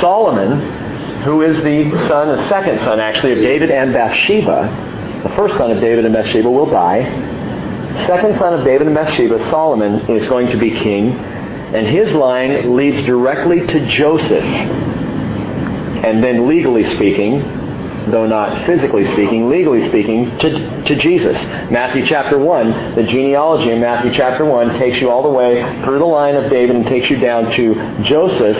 Solomon, 0.00 1.22
who 1.22 1.42
is 1.42 1.56
the 1.62 1.90
son, 2.08 2.36
the 2.36 2.48
second 2.48 2.78
son 2.80 3.00
actually 3.00 3.32
of 3.32 3.38
David 3.38 3.70
and 3.70 3.92
Bathsheba, 3.92 5.22
the 5.22 5.34
first 5.34 5.56
son 5.56 5.70
of 5.70 5.80
David 5.80 6.04
and 6.04 6.14
Bathsheba 6.14 6.50
will 6.50 6.70
die. 6.70 7.04
Second 8.06 8.38
son 8.38 8.54
of 8.54 8.64
David 8.64 8.86
and 8.86 8.94
Bathsheba, 8.94 9.50
Solomon, 9.50 10.10
is 10.10 10.28
going 10.28 10.48
to 10.50 10.56
be 10.56 10.70
king. 10.70 11.18
And 11.74 11.86
his 11.86 12.14
line 12.14 12.76
leads 12.76 13.04
directly 13.06 13.66
to 13.66 13.86
Joseph. 13.88 14.44
And 14.44 16.22
then 16.22 16.46
legally 16.46 16.84
speaking, 16.84 17.40
though 18.10 18.26
not 18.26 18.66
physically 18.66 19.04
speaking, 19.12 19.48
legally 19.48 19.88
speaking, 19.88 20.38
to, 20.38 20.84
to 20.84 20.96
Jesus. 20.96 21.36
Matthew 21.70 22.06
chapter 22.06 22.38
1, 22.38 22.94
the 22.94 23.02
genealogy 23.02 23.70
in 23.70 23.80
Matthew 23.80 24.12
chapter 24.14 24.44
1 24.44 24.78
takes 24.78 25.00
you 25.00 25.10
all 25.10 25.22
the 25.22 25.28
way 25.28 25.62
through 25.82 25.98
the 25.98 26.04
line 26.04 26.36
of 26.36 26.50
David 26.50 26.76
and 26.76 26.86
takes 26.86 27.10
you 27.10 27.18
down 27.18 27.50
to 27.52 28.02
Joseph, 28.02 28.56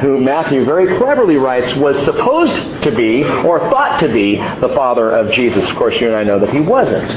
who 0.00 0.20
Matthew 0.20 0.64
very 0.64 0.98
cleverly 0.98 1.36
writes 1.36 1.74
was 1.76 1.96
supposed 2.04 2.82
to 2.82 2.94
be, 2.94 3.24
or 3.24 3.58
thought 3.70 4.00
to 4.00 4.12
be, 4.12 4.36
the 4.36 4.72
father 4.74 5.10
of 5.10 5.32
Jesus. 5.32 5.68
Of 5.68 5.76
course, 5.76 5.94
you 6.00 6.06
and 6.08 6.16
I 6.16 6.24
know 6.24 6.38
that 6.38 6.50
he 6.50 6.60
wasn't. 6.60 7.08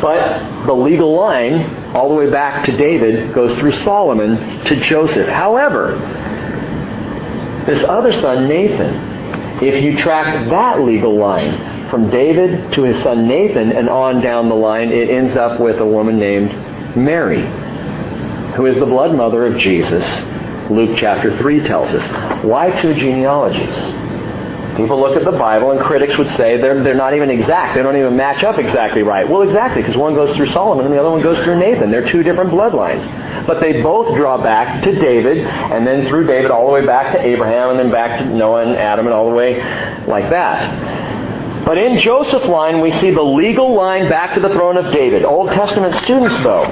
But 0.00 0.66
the 0.66 0.72
legal 0.72 1.14
line, 1.14 1.81
all 1.94 2.08
the 2.08 2.14
way 2.14 2.30
back 2.30 2.64
to 2.64 2.76
David, 2.76 3.34
goes 3.34 3.56
through 3.58 3.72
Solomon 3.72 4.64
to 4.64 4.76
Joseph. 4.80 5.28
However, 5.28 5.96
this 7.66 7.82
other 7.84 8.12
son, 8.20 8.48
Nathan, 8.48 9.62
if 9.62 9.82
you 9.84 9.98
track 9.98 10.48
that 10.48 10.80
legal 10.80 11.16
line 11.16 11.88
from 11.90 12.10
David 12.10 12.72
to 12.72 12.82
his 12.82 13.00
son 13.02 13.28
Nathan 13.28 13.70
and 13.72 13.88
on 13.88 14.20
down 14.20 14.48
the 14.48 14.54
line, 14.54 14.90
it 14.90 15.10
ends 15.10 15.36
up 15.36 15.60
with 15.60 15.78
a 15.78 15.86
woman 15.86 16.18
named 16.18 16.96
Mary, 16.96 17.42
who 18.56 18.66
is 18.66 18.78
the 18.78 18.86
blood 18.86 19.14
mother 19.14 19.46
of 19.46 19.58
Jesus. 19.58 20.04
Luke 20.70 20.96
chapter 20.96 21.36
3 21.36 21.60
tells 21.64 21.92
us. 21.92 22.44
Why 22.44 22.70
two 22.80 22.94
genealogies? 22.94 24.11
People 24.76 25.00
look 25.00 25.16
at 25.16 25.24
the 25.24 25.36
Bible 25.36 25.72
and 25.72 25.80
critics 25.80 26.16
would 26.16 26.28
say 26.30 26.60
they're, 26.60 26.82
they're 26.82 26.94
not 26.94 27.14
even 27.14 27.30
exact. 27.30 27.74
They 27.74 27.82
don't 27.82 27.96
even 27.96 28.16
match 28.16 28.42
up 28.42 28.58
exactly 28.58 29.02
right. 29.02 29.28
Well, 29.28 29.42
exactly, 29.42 29.82
because 29.82 29.96
one 29.96 30.14
goes 30.14 30.34
through 30.34 30.48
Solomon 30.48 30.86
and 30.86 30.94
the 30.94 30.98
other 30.98 31.10
one 31.10 31.22
goes 31.22 31.38
through 31.44 31.58
Nathan. 31.58 31.90
They're 31.90 32.08
two 32.08 32.22
different 32.22 32.50
bloodlines. 32.50 33.04
But 33.46 33.60
they 33.60 33.82
both 33.82 34.16
draw 34.16 34.42
back 34.42 34.82
to 34.84 34.92
David, 34.98 35.38
and 35.38 35.86
then 35.86 36.08
through 36.08 36.26
David 36.26 36.50
all 36.50 36.66
the 36.66 36.72
way 36.72 36.86
back 36.86 37.12
to 37.12 37.20
Abraham, 37.20 37.70
and 37.70 37.78
then 37.78 37.90
back 37.90 38.20
to 38.20 38.26
Noah 38.26 38.66
and 38.66 38.76
Adam, 38.76 39.06
and 39.06 39.14
all 39.14 39.28
the 39.28 39.36
way 39.36 39.56
like 40.06 40.30
that. 40.30 41.64
But 41.64 41.78
in 41.78 41.98
Joseph's 42.00 42.46
line, 42.46 42.80
we 42.80 42.90
see 42.98 43.10
the 43.10 43.22
legal 43.22 43.74
line 43.74 44.08
back 44.08 44.34
to 44.34 44.40
the 44.40 44.48
throne 44.48 44.76
of 44.76 44.92
David. 44.92 45.24
Old 45.24 45.52
Testament 45.52 45.94
students, 46.02 46.42
though, 46.42 46.64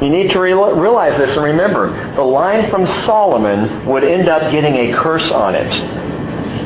you 0.00 0.10
need 0.10 0.30
to 0.30 0.38
realize 0.38 1.18
this 1.18 1.34
and 1.36 1.44
remember, 1.44 2.14
the 2.14 2.22
line 2.22 2.70
from 2.70 2.86
Solomon 3.04 3.86
would 3.86 4.04
end 4.04 4.28
up 4.28 4.52
getting 4.52 4.74
a 4.76 4.92
curse 4.96 5.30
on 5.32 5.54
it. 5.56 6.07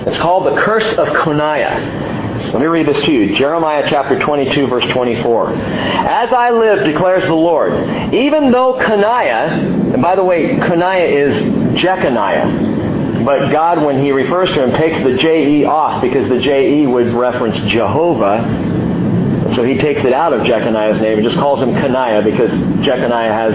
It's 0.07 0.18
called 0.18 0.47
the 0.47 0.61
curse 0.61 0.99
of 0.99 1.09
Coniah. 1.09 2.22
Let 2.53 2.61
me 2.61 2.66
read 2.66 2.87
this 2.87 3.03
to 3.05 3.12
you. 3.12 3.35
Jeremiah 3.37 3.87
chapter 3.89 4.18
22, 4.18 4.66
verse 4.66 4.85
24. 4.87 5.55
As 5.55 6.33
I 6.33 6.51
live, 6.51 6.85
declares 6.85 7.24
the 7.24 7.35
Lord, 7.35 7.72
even 8.12 8.51
though 8.51 8.74
Coniah, 8.74 9.93
and 9.95 10.03
by 10.03 10.16
the 10.16 10.24
way, 10.24 10.57
Coniah 10.57 11.09
is 11.09 11.80
Jeconiah, 11.80 13.24
but 13.24 13.51
God, 13.53 13.85
when 13.85 14.03
he 14.03 14.11
refers 14.11 14.49
to 14.51 14.64
him, 14.64 14.72
takes 14.72 15.03
the 15.05 15.16
J-E 15.16 15.64
off 15.64 16.03
because 16.03 16.28
the 16.28 16.41
J-E 16.41 16.87
would 16.87 17.12
reference 17.14 17.57
Jehovah. 17.70 19.53
So 19.55 19.62
he 19.62 19.78
takes 19.78 20.05
it 20.05 20.12
out 20.12 20.33
of 20.33 20.45
Jeconiah's 20.45 21.01
name 21.01 21.18
and 21.18 21.26
just 21.26 21.39
calls 21.39 21.61
him 21.61 21.74
Coniah 21.74 22.24
because 22.24 22.51
Jeconiah 22.85 23.33
has 23.33 23.55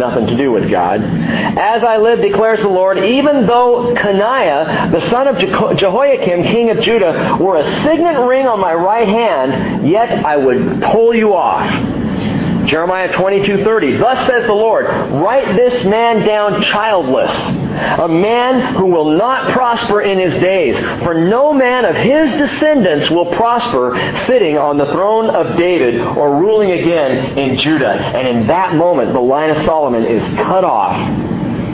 nothing 0.00 0.26
to 0.26 0.36
do 0.36 0.50
with 0.50 0.68
God. 0.68 1.00
As 1.00 1.84
I 1.84 1.98
live, 1.98 2.20
declares 2.20 2.60
the 2.60 2.68
Lord, 2.68 2.98
even 2.98 3.46
though 3.46 3.94
Coniah, 3.94 4.90
the 4.90 5.08
son 5.10 5.28
of 5.28 5.38
Jehoiakim, 5.38 6.42
king 6.44 6.70
of 6.70 6.80
Judah, 6.80 7.36
were 7.40 7.56
a 7.56 7.64
signet 7.84 8.18
ring 8.26 8.48
on 8.48 8.58
my 8.58 8.74
right 8.74 9.06
hand, 9.06 9.86
yet 9.88 10.24
I 10.24 10.36
would 10.36 10.82
pull 10.82 11.14
you 11.14 11.34
off. 11.34 11.99
Jeremiah 12.66 13.08
22:30. 13.12 13.98
Thus 13.98 14.26
says 14.26 14.46
the 14.46 14.52
Lord, 14.52 14.86
write 14.86 15.56
this 15.56 15.84
man 15.84 16.24
down 16.24 16.62
childless, 16.62 17.30
a 17.98 18.08
man 18.08 18.74
who 18.74 18.86
will 18.86 19.10
not 19.16 19.52
prosper 19.52 20.02
in 20.02 20.18
his 20.18 20.40
days, 20.40 20.78
for 21.02 21.14
no 21.14 21.52
man 21.52 21.84
of 21.84 21.96
his 21.96 22.30
descendants 22.32 23.10
will 23.10 23.26
prosper 23.26 23.96
sitting 24.26 24.58
on 24.58 24.78
the 24.78 24.86
throne 24.86 25.30
of 25.30 25.56
David 25.56 26.00
or 26.00 26.38
ruling 26.40 26.72
again 26.72 27.38
in 27.38 27.58
Judah. 27.58 27.92
And 27.92 28.26
in 28.26 28.46
that 28.46 28.74
moment, 28.74 29.12
the 29.12 29.20
line 29.20 29.50
of 29.50 29.58
Solomon 29.64 30.04
is 30.04 30.22
cut 30.34 30.64
off 30.64 30.96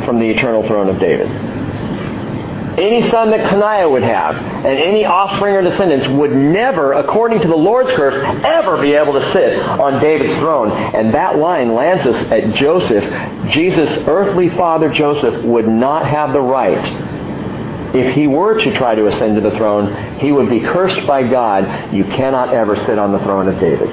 from 0.05 0.19
the 0.19 0.29
eternal 0.29 0.67
throne 0.67 0.89
of 0.89 0.99
David 0.99 1.46
any 2.79 3.09
son 3.11 3.31
that 3.31 3.47
Coniah 3.47 3.91
would 3.91 4.03
have, 4.03 4.37
and 4.37 4.67
any 4.67 5.05
offspring 5.05 5.55
or 5.55 5.63
descendants 5.63 6.07
would 6.09 6.33
never, 6.33 6.93
according 6.93 7.41
to 7.41 7.49
the 7.49 7.57
Lord's 7.57 7.91
curse, 7.93 8.23
ever 8.45 8.81
be 8.81 8.93
able 8.93 9.15
to 9.15 9.33
sit 9.33 9.59
on 9.59 10.01
David's 10.01 10.39
throne. 10.39 10.71
And 10.71 11.15
that 11.15 11.39
line 11.39 11.75
lands 11.75 12.05
us 12.07 12.31
at 12.31 12.55
Joseph. 12.55 13.05
Jesus' 13.51 14.07
earthly 14.07 14.51
father 14.51 14.93
Joseph 14.93 15.45
would 15.45 15.69
not 15.69 16.07
have 16.07 16.33
the 16.33 16.41
right 16.41 17.15
if 17.95 18.15
he 18.15 18.27
were 18.27 18.61
to 18.63 18.77
try 18.77 18.95
to 18.95 19.07
ascend 19.07 19.37
to 19.37 19.41
the 19.41 19.57
throne, 19.57 20.19
he 20.19 20.33
would 20.33 20.51
be 20.51 20.61
cursed 20.61 21.07
by 21.07 21.23
God. 21.27 21.95
You 21.95 22.05
cannot 22.05 22.53
ever 22.53 22.77
sit 22.85 22.99
on 22.99 23.13
the 23.13 23.19
throne 23.21 23.49
of 23.49 23.59
David. 23.59 23.89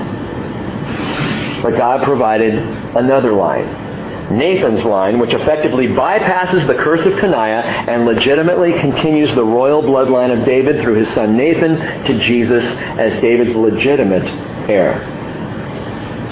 But 1.61 1.77
God 1.77 2.03
provided 2.03 2.53
another 2.97 3.34
line. 3.34 3.82
Nathan's 4.32 4.84
line, 4.84 5.19
which 5.19 5.34
effectively 5.34 5.88
bypasses 5.88 6.65
the 6.67 6.76
curse 6.76 7.05
of 7.05 7.13
Coniah 7.13 7.63
and 7.63 8.05
legitimately 8.05 8.74
continues 8.80 9.34
the 9.36 9.43
royal 9.43 9.82
bloodline 9.82 10.38
of 10.38 10.45
David 10.45 10.82
through 10.82 10.95
his 10.95 11.09
son 11.13 11.36
Nathan 11.38 11.78
to 12.05 12.19
Jesus 12.19 12.63
as 12.63 13.13
David's 13.21 13.55
legitimate 13.55 14.28
heir. 14.69 15.09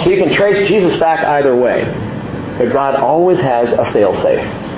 So 0.04 0.10
you 0.10 0.24
can 0.24 0.34
trace 0.34 0.68
Jesus 0.68 1.00
back 1.00 1.24
either 1.24 1.56
way. 1.56 1.84
But 2.58 2.72
God 2.72 2.96
always 2.96 3.40
has 3.40 3.72
a 3.72 3.86
failsafe. 3.92 4.72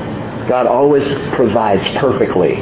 God 0.47 0.67
always 0.67 1.07
provides 1.33 1.87
perfectly 1.97 2.55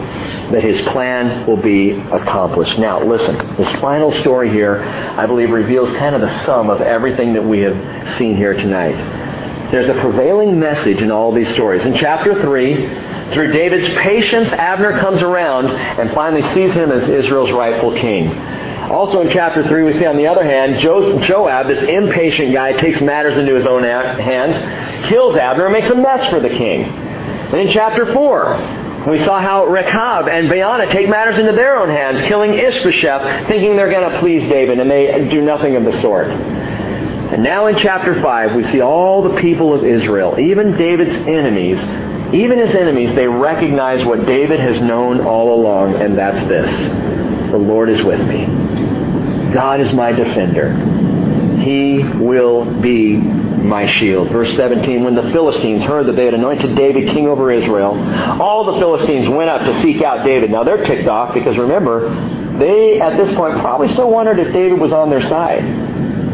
that 0.52 0.64
his 0.64 0.80
plan 0.82 1.48
will 1.48 1.58
be 1.58 1.92
accomplished. 1.92 2.78
Now, 2.78 3.04
listen, 3.04 3.36
this 3.56 3.72
final 3.80 4.12
story 4.20 4.52
here, 4.52 4.84
I 4.84 5.26
believe, 5.26 5.50
reveals 5.50 5.96
kind 5.98 6.14
of 6.14 6.22
the 6.22 6.46
sum 6.46 6.70
of 6.70 6.82
everything 6.82 7.34
that 7.34 7.44
we 7.44 7.62
have 7.62 8.18
seen 8.18 8.36
here 8.36 8.54
tonight. 8.54 9.31
There's 9.72 9.88
a 9.88 10.02
prevailing 10.02 10.60
message 10.60 11.02
in 11.02 11.12
all 11.12 11.32
these 11.34 11.48
stories. 11.54 11.86
In 11.86 11.96
chapter 11.96 12.42
3, 12.42 13.34
through 13.34 13.54
David's 13.54 13.88
patience, 13.96 14.52
Abner 14.52 15.00
comes 15.00 15.22
around 15.22 15.68
and 15.68 16.12
finally 16.12 16.42
sees 16.54 16.74
him 16.74 16.92
as 16.92 17.08
Israel's 17.08 17.54
rightful 17.54 17.96
king. 17.96 18.38
Also 18.92 19.22
in 19.22 19.30
chapter 19.30 19.66
3, 19.66 19.84
we 19.84 19.94
see 19.94 20.06
on 20.06 20.18
the 20.18 20.28
other 20.28 20.44
hand, 20.44 20.82
Joab, 20.82 21.70
this 21.70 21.82
impatient 21.84 22.52
guy, 22.52 22.74
takes 22.74 23.00
matters 23.00 23.38
into 23.38 23.56
his 23.56 23.66
own 23.66 23.84
hands, 23.84 25.08
kills 25.08 25.38
Abner, 25.38 25.68
and 25.68 25.74
makes 25.74 25.90
a 25.90 25.96
mess 25.96 26.30
for 26.30 26.42
the 26.42 26.50
king. 26.50 26.84
And 26.84 27.62
in 27.62 27.72
chapter 27.72 28.12
4, 28.12 29.08
we 29.08 29.24
saw 29.24 29.40
how 29.40 29.68
Rechab 29.68 30.28
and 30.28 30.50
Baanah 30.50 30.92
take 30.92 31.08
matters 31.08 31.40
into 31.40 31.54
their 31.54 31.78
own 31.78 31.88
hands, 31.88 32.22
killing 32.24 32.54
Ishbosheth, 32.54 33.48
thinking 33.48 33.78
they're 33.78 33.90
going 33.90 34.12
to 34.12 34.20
please 34.20 34.44
David, 34.50 34.80
and 34.80 34.92
they 34.92 35.30
do 35.32 35.42
nothing 35.42 35.78
of 35.78 35.86
the 35.86 35.98
sort. 36.02 36.28
And 37.32 37.44
now 37.44 37.68
in 37.68 37.78
chapter 37.78 38.22
5, 38.22 38.56
we 38.56 38.64
see 38.66 38.82
all 38.82 39.22
the 39.22 39.40
people 39.40 39.74
of 39.74 39.86
Israel, 39.86 40.38
even 40.38 40.76
David's 40.76 41.16
enemies, 41.28 41.80
even 42.34 42.60
his 42.60 42.76
enemies, 42.76 43.16
they 43.16 43.28
recognize 43.28 44.06
what 44.06 44.26
David 44.26 44.60
has 44.60 44.82
known 44.82 45.22
all 45.22 45.54
along, 45.54 45.96
and 45.96 46.18
that's 46.18 46.42
this. 46.50 46.70
The 47.52 47.58
Lord 47.58 47.90
is 47.90 48.02
with 48.04 48.20
me. 48.28 48.46
God 49.54 49.80
is 49.80 49.94
my 49.94 50.12
defender. 50.12 50.74
He 51.60 52.04
will 52.04 52.66
be 52.82 53.16
my 53.18 53.86
shield. 53.86 54.30
Verse 54.30 54.54
17, 54.56 55.04
when 55.04 55.16
the 55.16 55.30
Philistines 55.32 55.84
heard 55.84 56.08
that 56.08 56.16
they 56.18 56.26
had 56.26 56.34
anointed 56.34 56.76
David 56.76 57.10
king 57.10 57.28
over 57.28 57.52
Israel, 57.52 57.94
all 58.42 58.74
the 58.74 58.80
Philistines 58.80 59.30
went 59.30 59.50
up 59.50 59.62
to 59.62 59.82
seek 59.82 60.02
out 60.02 60.26
David. 60.26 60.52
Now 60.52 60.64
they're 60.64 60.86
ticked 60.86 61.08
off 61.08 61.34
because 61.34 61.58
remember, 61.58 62.10
they 62.60 63.00
at 63.00 63.18
this 63.18 63.34
point 63.36 63.60
probably 63.60 63.90
still 63.94 64.10
wondered 64.10 64.40
if 64.40 64.52
David 64.52 64.80
was 64.80 64.92
on 64.92 65.10
their 65.10 65.22
side. 65.22 65.91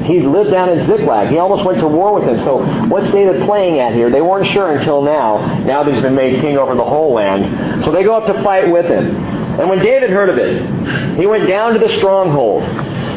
He 0.08 0.22
lived 0.22 0.52
down 0.52 0.70
in 0.70 0.88
Ziklag. 0.88 1.30
He 1.30 1.38
almost 1.38 1.66
went 1.66 1.80
to 1.80 1.88
war 1.88 2.14
with 2.14 2.24
him. 2.24 2.44
So 2.46 2.64
what's 2.88 3.12
David 3.12 3.46
playing 3.46 3.80
at 3.80 3.94
here? 3.94 4.10
They 4.10 4.22
weren't 4.22 4.48
sure 4.48 4.76
until 4.76 5.02
now. 5.02 5.64
Now 5.66 5.84
that 5.84 5.94
he's 5.94 6.02
been 6.02 6.16
made 6.16 6.40
king 6.42 6.58
over 6.58 6.76
the 6.76 6.84
whole 6.84 7.14
land. 7.14 7.84
So 7.84 7.92
they 7.92 8.04
go 8.04 8.16
up 8.16 8.34
to 8.34 8.42
fight 8.42 8.72
with 8.72 8.86
him. 8.86 9.16
And 9.60 9.70
when 9.70 9.80
David 9.80 10.12
heard 10.12 10.30
of 10.30 10.38
it, 10.38 11.20
he 11.20 11.26
went 11.26 11.48
down 11.48 11.74
to 11.74 11.80
the 11.80 11.90
stronghold 11.98 12.62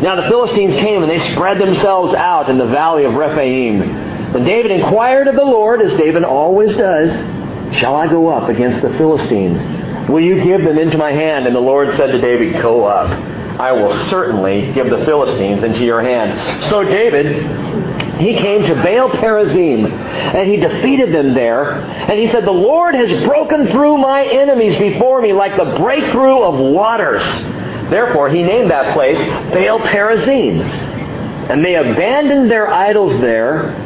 Now 0.03 0.17
the 0.17 0.29
Philistines 0.29 0.75
came 0.77 1.03
and 1.03 1.11
they 1.11 1.19
spread 1.33 1.59
themselves 1.61 2.15
out 2.15 2.49
in 2.49 2.59
the 2.59 2.67
valley 2.67 3.05
of 3.05 3.15
Rephaim. 3.15 3.83
And 3.83 4.45
David 4.45 4.71
inquired 4.71 5.29
of 5.29 5.35
the 5.35 5.45
Lord, 5.45 5.83
as 5.83 5.97
David 5.99 6.25
always 6.25 6.77
does, 6.77 7.13
Shall 7.77 7.95
I 7.95 8.09
go 8.09 8.29
up 8.29 8.49
against 8.49 8.83
the 8.83 8.91
Philistines? 8.95 10.09
Will 10.09 10.21
you 10.21 10.43
give 10.43 10.63
them 10.63 10.79
into 10.79 10.99
my 10.99 11.13
hand? 11.13 11.47
And 11.47 11.55
the 11.55 11.61
Lord 11.61 11.95
said 11.97 12.09
to 12.09 12.21
David, 12.21 12.61
Go 12.61 12.85
up. 12.85 13.40
I 13.61 13.73
will 13.73 13.93
certainly 14.09 14.73
give 14.73 14.89
the 14.89 15.05
Philistines 15.05 15.63
into 15.63 15.85
your 15.85 16.03
hand. 16.03 16.71
So 16.71 16.83
David, 16.83 18.19
he 18.19 18.35
came 18.35 18.63
to 18.63 18.75
Baal 18.77 19.11
Perazim, 19.11 19.85
and 19.91 20.51
he 20.51 20.57
defeated 20.57 21.13
them 21.15 21.35
there. 21.35 21.75
And 21.75 22.19
he 22.19 22.29
said, 22.29 22.47
The 22.47 22.51
Lord 22.51 22.95
has 22.95 23.23
broken 23.23 23.67
through 23.69 23.99
my 23.99 24.25
enemies 24.25 24.79
before 24.79 25.21
me 25.21 25.35
like 25.35 25.59
the 25.59 25.77
breakthrough 25.79 26.41
of 26.41 26.59
waters. 26.59 27.23
Therefore, 27.91 28.31
he 28.31 28.43
named 28.43 28.71
that 28.71 28.95
place 28.95 29.19
Baal 29.53 29.81
Perazim. 29.81 30.63
And 31.51 31.63
they 31.63 31.75
abandoned 31.75 32.51
their 32.51 32.73
idols 32.73 33.21
there 33.21 33.77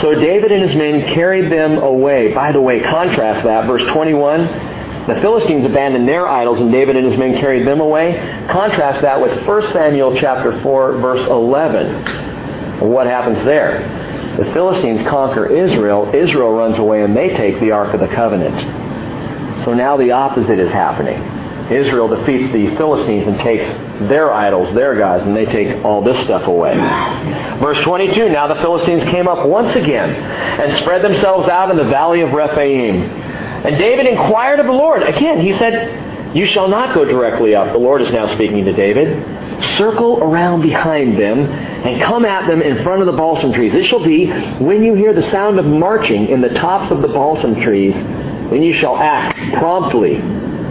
so 0.00 0.12
David 0.14 0.50
and 0.50 0.62
his 0.62 0.74
men 0.74 1.14
carried 1.14 1.52
them 1.52 1.78
away. 1.78 2.34
By 2.34 2.52
the 2.52 2.60
way, 2.60 2.80
contrast 2.80 3.44
that. 3.44 3.66
Verse 3.66 3.84
21. 3.92 4.73
The 5.06 5.20
Philistines 5.20 5.66
abandoned 5.66 6.08
their 6.08 6.26
idols 6.26 6.60
and 6.60 6.72
David 6.72 6.96
and 6.96 7.06
his 7.06 7.18
men 7.18 7.38
carried 7.38 7.66
them 7.66 7.80
away. 7.80 8.16
Contrast 8.50 9.02
that 9.02 9.20
with 9.20 9.46
1 9.46 9.72
Samuel 9.72 10.16
chapter 10.18 10.62
4 10.62 10.98
verse 10.98 11.26
11. 11.28 12.88
What 12.88 13.06
happens 13.06 13.44
there? 13.44 14.36
The 14.38 14.46
Philistines 14.52 15.06
conquer 15.06 15.46
Israel. 15.46 16.10
Israel 16.14 16.52
runs 16.52 16.78
away 16.78 17.02
and 17.02 17.14
they 17.14 17.28
take 17.34 17.60
the 17.60 17.70
Ark 17.70 17.92
of 17.92 18.00
the 18.00 18.08
Covenant. 18.08 19.64
So 19.64 19.74
now 19.74 19.96
the 19.96 20.10
opposite 20.10 20.58
is 20.58 20.72
happening. 20.72 21.22
Israel 21.70 22.08
defeats 22.08 22.52
the 22.52 22.74
Philistines 22.76 23.26
and 23.26 23.38
takes 23.40 23.66
their 24.08 24.32
idols, 24.32 24.74
their 24.74 24.96
gods, 24.96 25.24
and 25.24 25.34
they 25.34 25.46
take 25.46 25.82
all 25.84 26.02
this 26.02 26.22
stuff 26.24 26.46
away. 26.46 26.74
Verse 26.74 27.82
22, 27.84 28.28
now 28.28 28.46
the 28.48 28.60
Philistines 28.60 29.04
came 29.04 29.28
up 29.28 29.46
once 29.46 29.74
again 29.74 30.10
and 30.10 30.76
spread 30.82 31.02
themselves 31.02 31.48
out 31.48 31.70
in 31.70 31.76
the 31.76 31.84
valley 31.84 32.20
of 32.20 32.32
Rephaim. 32.32 33.23
And 33.64 33.78
David 33.78 34.06
inquired 34.06 34.60
of 34.60 34.66
the 34.66 34.72
Lord. 34.72 35.02
Again, 35.02 35.40
he 35.40 35.56
said, 35.56 36.36
You 36.36 36.46
shall 36.46 36.68
not 36.68 36.94
go 36.94 37.06
directly 37.06 37.54
up. 37.54 37.72
The 37.72 37.78
Lord 37.78 38.02
is 38.02 38.12
now 38.12 38.32
speaking 38.34 38.66
to 38.66 38.72
David. 38.72 39.64
Circle 39.78 40.22
around 40.22 40.60
behind 40.60 41.18
them 41.18 41.40
and 41.40 42.02
come 42.02 42.26
at 42.26 42.46
them 42.46 42.60
in 42.60 42.82
front 42.82 43.00
of 43.00 43.06
the 43.06 43.12
balsam 43.12 43.52
trees. 43.54 43.74
It 43.74 43.86
shall 43.86 44.04
be 44.04 44.26
when 44.58 44.84
you 44.84 44.94
hear 44.94 45.14
the 45.14 45.28
sound 45.30 45.58
of 45.58 45.64
marching 45.64 46.28
in 46.28 46.42
the 46.42 46.50
tops 46.50 46.90
of 46.90 47.00
the 47.00 47.08
balsam 47.08 47.60
trees, 47.62 47.94
then 47.94 48.62
you 48.62 48.74
shall 48.74 48.98
act 48.98 49.38
promptly. 49.54 50.20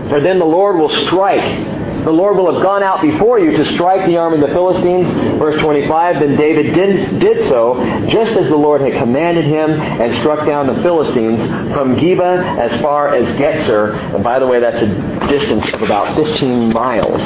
For 0.09 0.21
then 0.21 0.37
the 0.37 0.45
Lord 0.45 0.77
will 0.77 0.89
strike 0.89 1.72
the 2.03 2.11
Lord 2.11 2.37
will 2.37 2.53
have 2.53 2.61
gone 2.61 2.83
out 2.83 3.01
before 3.01 3.39
you 3.39 3.51
to 3.51 3.65
strike 3.73 4.05
the 4.05 4.17
army 4.17 4.41
of 4.41 4.47
the 4.47 4.53
Philistines. 4.53 5.07
Verse 5.39 5.59
25, 5.61 6.19
then 6.19 6.35
David 6.35 6.73
did, 6.73 7.19
did 7.19 7.47
so, 7.47 7.75
just 8.09 8.33
as 8.33 8.49
the 8.49 8.57
Lord 8.57 8.81
had 8.81 8.93
commanded 8.93 9.45
him, 9.45 9.71
and 9.71 10.13
struck 10.15 10.45
down 10.45 10.67
the 10.67 10.81
Philistines 10.81 11.41
from 11.73 11.95
Geba 11.95 12.57
as 12.57 12.81
far 12.81 13.15
as 13.15 13.25
Gezer. 13.37 13.95
And 14.13 14.23
by 14.23 14.39
the 14.39 14.47
way, 14.47 14.59
that's 14.59 14.81
a 14.81 15.27
distance 15.27 15.71
of 15.73 15.81
about 15.81 16.15
15 16.15 16.73
miles, 16.73 17.21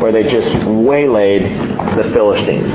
where 0.00 0.10
they 0.10 0.24
just 0.24 0.52
waylaid 0.66 1.42
the 1.96 2.10
Philistines. 2.12 2.74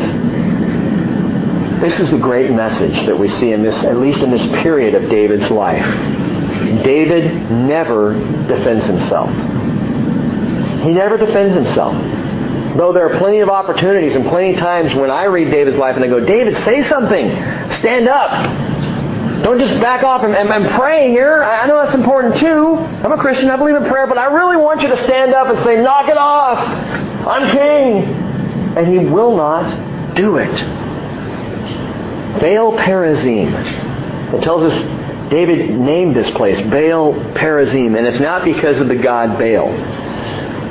This 1.82 1.99
is 1.99 2.11
the 2.11 2.17
great 2.17 2.51
message 2.51 3.05
that 3.05 3.17
we 3.17 3.28
see 3.28 3.51
in 3.51 3.63
this, 3.63 3.84
at 3.84 3.97
least 3.97 4.20
in 4.20 4.32
this 4.32 4.45
period 4.63 4.95
of 4.95 5.09
David's 5.09 5.49
life. 5.49 5.86
David 6.84 7.49
never 7.51 8.13
defends 8.47 8.86
himself. 8.86 9.30
He 10.82 10.94
never 10.94 11.18
defends 11.18 11.56
himself. 11.56 11.94
Though 12.78 12.94
there 12.94 13.12
are 13.12 13.18
plenty 13.18 13.40
of 13.40 13.50
opportunities 13.50 14.16
and 14.16 14.26
plenty 14.28 14.54
of 14.54 14.60
times 14.60 14.94
when 14.94 15.10
I 15.10 15.24
read 15.26 15.52
David's 15.52 15.78
life 15.78 15.96
and 15.96 16.06
I 16.06 16.08
go, 16.08 16.20
David, 16.20 16.56
say 16.64 16.84
something. 16.88 17.30
Stand 17.80 18.08
up. 18.08 19.44
Don't 19.44 19.58
just 19.60 19.80
back 19.82 20.04
off 20.04 20.24
and, 20.24 20.36
and, 20.36 20.50
and 20.50 20.70
pray 20.72 21.10
here. 21.10 21.44
I 21.44 21.66
know 21.66 21.78
that's 21.78 21.96
important 21.96 22.38
too. 22.38 22.76
I'm 22.76 23.12
a 23.12 23.18
Christian. 23.18 23.50
I 23.50 23.56
believe 23.56 23.76
in 23.76 23.86
prayer. 23.86 24.06
But 24.06 24.18
I 24.18 24.26
really 24.26 24.58
want 24.58 24.82
you 24.82 24.90
to 24.90 24.98
stand 25.06 25.34
up 25.34 25.48
and 25.48 25.64
say, 25.64 25.82
knock 25.82 26.10
it 26.10 26.18
off. 26.18 26.60
I'm 27.28 27.50
king. 27.52 28.04
And 28.78 28.88
he 28.88 29.06
will 29.06 29.36
not 29.36 30.16
do 30.16 30.38
it. 30.38 30.54
Baal 32.40 32.78
Perazim. 32.78 34.34
It 34.34 34.42
tells 34.44 34.72
us 34.72 35.30
David 35.32 35.72
named 35.72 36.16
this 36.16 36.30
place 36.32 36.62
Baal 36.62 37.14
Perazim. 37.34 37.98
And 37.98 38.06
it's 38.06 38.20
not 38.20 38.44
because 38.46 38.80
of 38.80 38.90
the 38.90 38.96
god 38.96 39.40
Baal. 39.40 39.99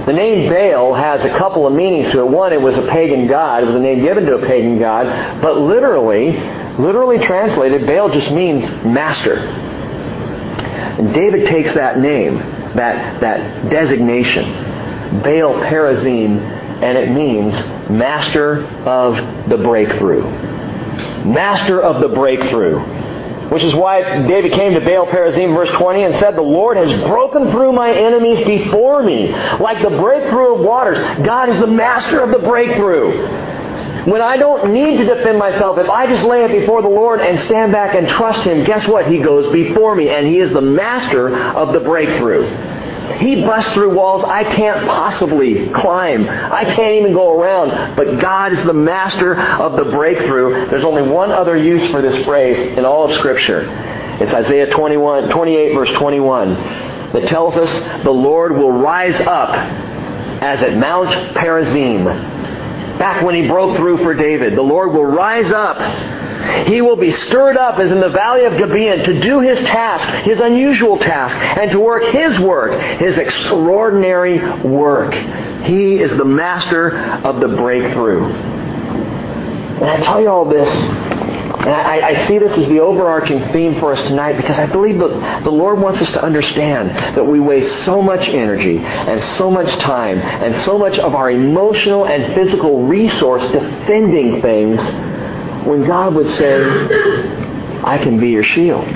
The 0.08 0.14
name 0.14 0.48
Baal 0.48 0.94
has 0.94 1.22
a 1.26 1.28
couple 1.36 1.66
of 1.66 1.74
meanings 1.74 2.08
to 2.12 2.20
it. 2.20 2.28
One, 2.28 2.54
it 2.54 2.62
was 2.62 2.78
a 2.78 2.86
pagan 2.86 3.26
god. 3.26 3.64
It 3.64 3.66
was 3.66 3.74
a 3.74 3.78
name 3.78 4.00
given 4.00 4.24
to 4.24 4.36
a 4.36 4.46
pagan 4.46 4.78
god. 4.78 5.42
But 5.42 5.58
literally, 5.58 6.30
literally 6.78 7.18
translated, 7.18 7.86
Baal 7.86 8.08
just 8.08 8.30
means 8.30 8.66
master. 8.86 9.34
And 9.34 11.12
David 11.12 11.46
takes 11.46 11.74
that 11.74 11.98
name, 11.98 12.38
that, 12.74 13.20
that 13.20 13.68
designation, 13.68 14.44
Baal 15.20 15.52
Perazim, 15.60 16.40
and 16.40 16.96
it 16.96 17.10
means 17.10 17.52
master 17.90 18.64
of 18.86 19.16
the 19.50 19.58
breakthrough. 19.58 20.22
Master 21.26 21.82
of 21.82 22.00
the 22.00 22.08
breakthrough. 22.08 22.78
Which 23.50 23.62
is 23.62 23.74
why 23.74 24.26
David 24.26 24.52
came 24.52 24.74
to 24.74 24.80
Baal 24.80 25.06
Perazim, 25.06 25.54
verse 25.54 25.70
20, 25.70 26.02
and 26.02 26.14
said, 26.16 26.36
The 26.36 26.42
Lord 26.42 26.76
has 26.76 26.92
broken 27.02 27.50
through 27.50 27.72
my 27.72 27.90
enemies 27.90 28.46
before 28.46 29.02
me, 29.02 29.30
like 29.32 29.82
the 29.82 29.96
breakthrough 29.96 30.56
of 30.56 30.60
waters. 30.60 30.98
God 31.24 31.48
is 31.48 31.58
the 31.58 31.66
master 31.66 32.20
of 32.20 32.30
the 32.30 32.46
breakthrough. 32.46 33.48
When 34.04 34.22
I 34.22 34.36
don't 34.36 34.72
need 34.72 34.98
to 34.98 35.04
defend 35.04 35.38
myself, 35.38 35.78
if 35.78 35.88
I 35.88 36.06
just 36.06 36.24
lay 36.24 36.44
it 36.44 36.60
before 36.60 36.82
the 36.82 36.88
Lord 36.88 37.20
and 37.20 37.38
stand 37.40 37.72
back 37.72 37.94
and 37.94 38.08
trust 38.08 38.40
Him, 38.40 38.64
guess 38.64 38.86
what? 38.86 39.06
He 39.06 39.18
goes 39.18 39.50
before 39.52 39.94
me, 39.94 40.08
and 40.10 40.26
He 40.26 40.38
is 40.38 40.52
the 40.52 40.62
master 40.62 41.34
of 41.34 41.72
the 41.72 41.80
breakthrough. 41.80 42.77
He 43.16 43.44
busts 43.44 43.72
through 43.72 43.94
walls 43.94 44.22
I 44.24 44.44
can't 44.44 44.86
possibly 44.86 45.70
climb. 45.70 46.28
I 46.28 46.64
can't 46.64 46.94
even 46.94 47.12
go 47.12 47.40
around. 47.40 47.96
But 47.96 48.20
God 48.20 48.52
is 48.52 48.62
the 48.64 48.72
master 48.72 49.40
of 49.40 49.76
the 49.76 49.90
breakthrough. 49.90 50.68
There's 50.68 50.84
only 50.84 51.02
one 51.02 51.32
other 51.32 51.56
use 51.56 51.90
for 51.90 52.02
this 52.02 52.24
phrase 52.24 52.58
in 52.76 52.84
all 52.84 53.10
of 53.10 53.16
Scripture. 53.18 53.68
It's 54.20 54.32
Isaiah 54.32 54.70
21, 54.70 55.30
28, 55.30 55.74
verse 55.74 55.90
21, 55.92 56.54
that 57.12 57.28
tells 57.28 57.56
us 57.56 58.02
the 58.02 58.10
Lord 58.10 58.52
will 58.52 58.72
rise 58.72 59.20
up 59.20 59.54
as 60.42 60.62
at 60.62 60.76
Mount 60.76 61.10
Perazim. 61.36 62.04
Back 62.98 63.24
when 63.24 63.34
he 63.34 63.46
broke 63.46 63.76
through 63.76 63.98
for 63.98 64.14
David, 64.14 64.56
the 64.56 64.62
Lord 64.62 64.92
will 64.92 65.04
rise 65.04 65.50
up 65.52 65.78
he 66.66 66.80
will 66.80 66.96
be 66.96 67.10
stirred 67.10 67.56
up 67.56 67.78
as 67.78 67.90
in 67.90 68.00
the 68.00 68.08
valley 68.08 68.44
of 68.44 68.56
Gibeon 68.56 69.04
to 69.04 69.20
do 69.20 69.40
his 69.40 69.58
task, 69.60 70.08
his 70.24 70.40
unusual 70.40 70.98
task, 70.98 71.36
and 71.36 71.70
to 71.70 71.80
work 71.80 72.04
his 72.04 72.38
work, 72.38 72.80
his 72.98 73.16
extraordinary 73.16 74.38
work. 74.62 75.14
He 75.64 76.00
is 76.00 76.10
the 76.16 76.24
master 76.24 76.96
of 77.24 77.40
the 77.40 77.48
breakthrough. 77.48 78.24
And 78.24 79.84
I 79.84 79.96
tell 79.98 80.20
you 80.20 80.28
all 80.28 80.44
this, 80.44 80.68
and 80.68 81.68
I, 81.68 82.08
I, 82.08 82.26
see 82.26 82.38
this 82.38 82.56
as 82.56 82.68
the 82.68 82.80
overarching 82.80 83.52
theme 83.52 83.78
for 83.80 83.92
us 83.92 84.00
tonight 84.08 84.36
because 84.36 84.58
I 84.58 84.66
believe 84.66 84.98
that 84.98 85.44
the 85.44 85.50
Lord 85.50 85.80
wants 85.80 86.00
us 86.00 86.10
to 86.10 86.22
understand 86.22 86.90
that 87.16 87.24
we 87.24 87.40
waste 87.40 87.84
so 87.84 88.00
much 88.00 88.28
energy 88.28 88.78
and 88.78 89.22
so 89.22 89.50
much 89.50 89.76
time 89.78 90.18
and 90.18 90.56
so 90.64 90.78
much 90.78 90.98
of 90.98 91.14
our 91.14 91.30
emotional 91.30 92.06
and 92.06 92.34
physical 92.34 92.86
resource 92.86 93.42
defending 93.50 94.40
things 94.40 94.80
when 95.68 95.86
God 95.86 96.14
would 96.14 96.28
say, 96.30 96.62
I 97.84 97.98
can 98.02 98.18
be 98.18 98.30
your 98.30 98.42
shield. 98.42 98.86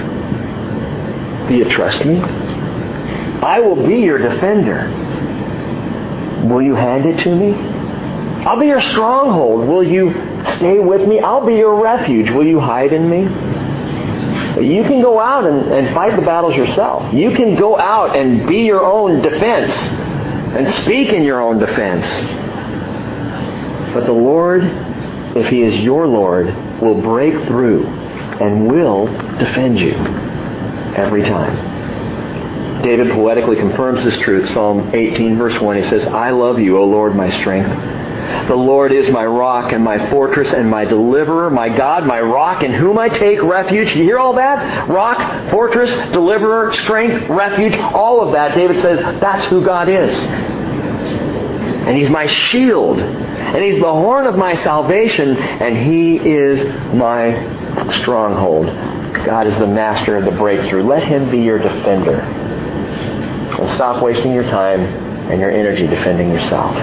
Do 1.48 1.54
you 1.54 1.66
trust 1.66 2.02
me? 2.06 2.18
I 2.18 3.60
will 3.60 3.86
be 3.86 3.96
your 3.96 4.16
defender. 4.16 4.88
Will 6.48 6.62
you 6.62 6.74
hand 6.74 7.04
it 7.04 7.18
to 7.20 7.36
me? 7.36 7.52
I'll 8.46 8.58
be 8.58 8.66
your 8.66 8.80
stronghold. 8.80 9.68
Will 9.68 9.82
you 9.82 10.12
stay 10.56 10.78
with 10.78 11.06
me? 11.06 11.20
I'll 11.20 11.44
be 11.44 11.56
your 11.56 11.80
refuge. 11.82 12.30
Will 12.30 12.46
you 12.46 12.58
hide 12.58 12.94
in 12.94 13.08
me? 13.08 13.24
You 14.66 14.82
can 14.84 15.02
go 15.02 15.20
out 15.20 15.44
and, 15.44 15.72
and 15.72 15.94
fight 15.94 16.16
the 16.16 16.22
battles 16.22 16.56
yourself. 16.56 17.12
You 17.12 17.32
can 17.32 17.54
go 17.54 17.78
out 17.78 18.16
and 18.16 18.48
be 18.48 18.64
your 18.64 18.84
own 18.84 19.20
defense 19.20 19.72
and 20.56 20.68
speak 20.82 21.12
in 21.12 21.22
your 21.22 21.42
own 21.42 21.58
defense. 21.58 22.06
But 23.92 24.06
the 24.06 24.12
Lord 24.12 24.62
if 25.34 25.48
he 25.48 25.62
is 25.62 25.80
your 25.80 26.06
Lord, 26.06 26.48
will 26.82 27.00
break 27.00 27.46
through 27.46 27.86
and 27.86 28.70
will 28.70 29.06
defend 29.38 29.80
you 29.80 29.92
every 30.94 31.22
time. 31.22 32.82
David 32.82 33.12
poetically 33.12 33.56
confirms 33.56 34.02
this 34.04 34.18
truth. 34.18 34.50
Psalm 34.50 34.90
18, 34.92 35.38
verse 35.38 35.58
1, 35.60 35.76
he 35.76 35.82
says, 35.82 36.06
I 36.06 36.30
love 36.30 36.58
you, 36.58 36.78
O 36.78 36.84
Lord, 36.84 37.14
my 37.14 37.30
strength. 37.30 37.70
The 38.48 38.56
Lord 38.56 38.92
is 38.92 39.08
my 39.08 39.24
rock 39.24 39.72
and 39.72 39.84
my 39.84 40.10
fortress 40.10 40.52
and 40.52 40.68
my 40.68 40.84
deliverer, 40.84 41.48
my 41.50 41.68
God, 41.68 42.06
my 42.06 42.20
rock 42.20 42.62
in 42.64 42.72
whom 42.72 42.98
I 42.98 43.08
take 43.08 43.42
refuge. 43.42 43.94
You 43.94 44.02
hear 44.02 44.18
all 44.18 44.34
that? 44.34 44.88
Rock, 44.88 45.50
fortress, 45.50 45.90
deliverer, 46.12 46.72
strength, 46.74 47.28
refuge, 47.28 47.76
all 47.76 48.20
of 48.20 48.32
that. 48.32 48.54
David 48.54 48.80
says, 48.80 49.00
that's 49.20 49.44
who 49.44 49.64
God 49.64 49.88
is. 49.88 50.16
And 51.86 51.96
he's 51.96 52.10
my 52.10 52.26
shield 52.26 52.98
and 53.52 53.64
He's 53.64 53.78
the 53.78 53.92
horn 53.92 54.26
of 54.26 54.36
my 54.36 54.54
salvation, 54.54 55.36
and 55.36 55.76
He 55.76 56.16
is 56.16 56.64
my 56.94 57.90
stronghold. 58.00 58.66
God 59.24 59.46
is 59.46 59.58
the 59.58 59.66
master 59.66 60.16
of 60.16 60.24
the 60.24 60.30
breakthrough. 60.30 60.82
Let 60.82 61.04
Him 61.04 61.30
be 61.30 61.38
your 61.38 61.58
defender. 61.58 62.20
And 62.20 63.70
stop 63.74 64.02
wasting 64.02 64.32
your 64.32 64.44
time 64.44 64.80
and 65.30 65.40
your 65.40 65.50
energy 65.50 65.86
defending 65.86 66.30
yourself. 66.30 66.76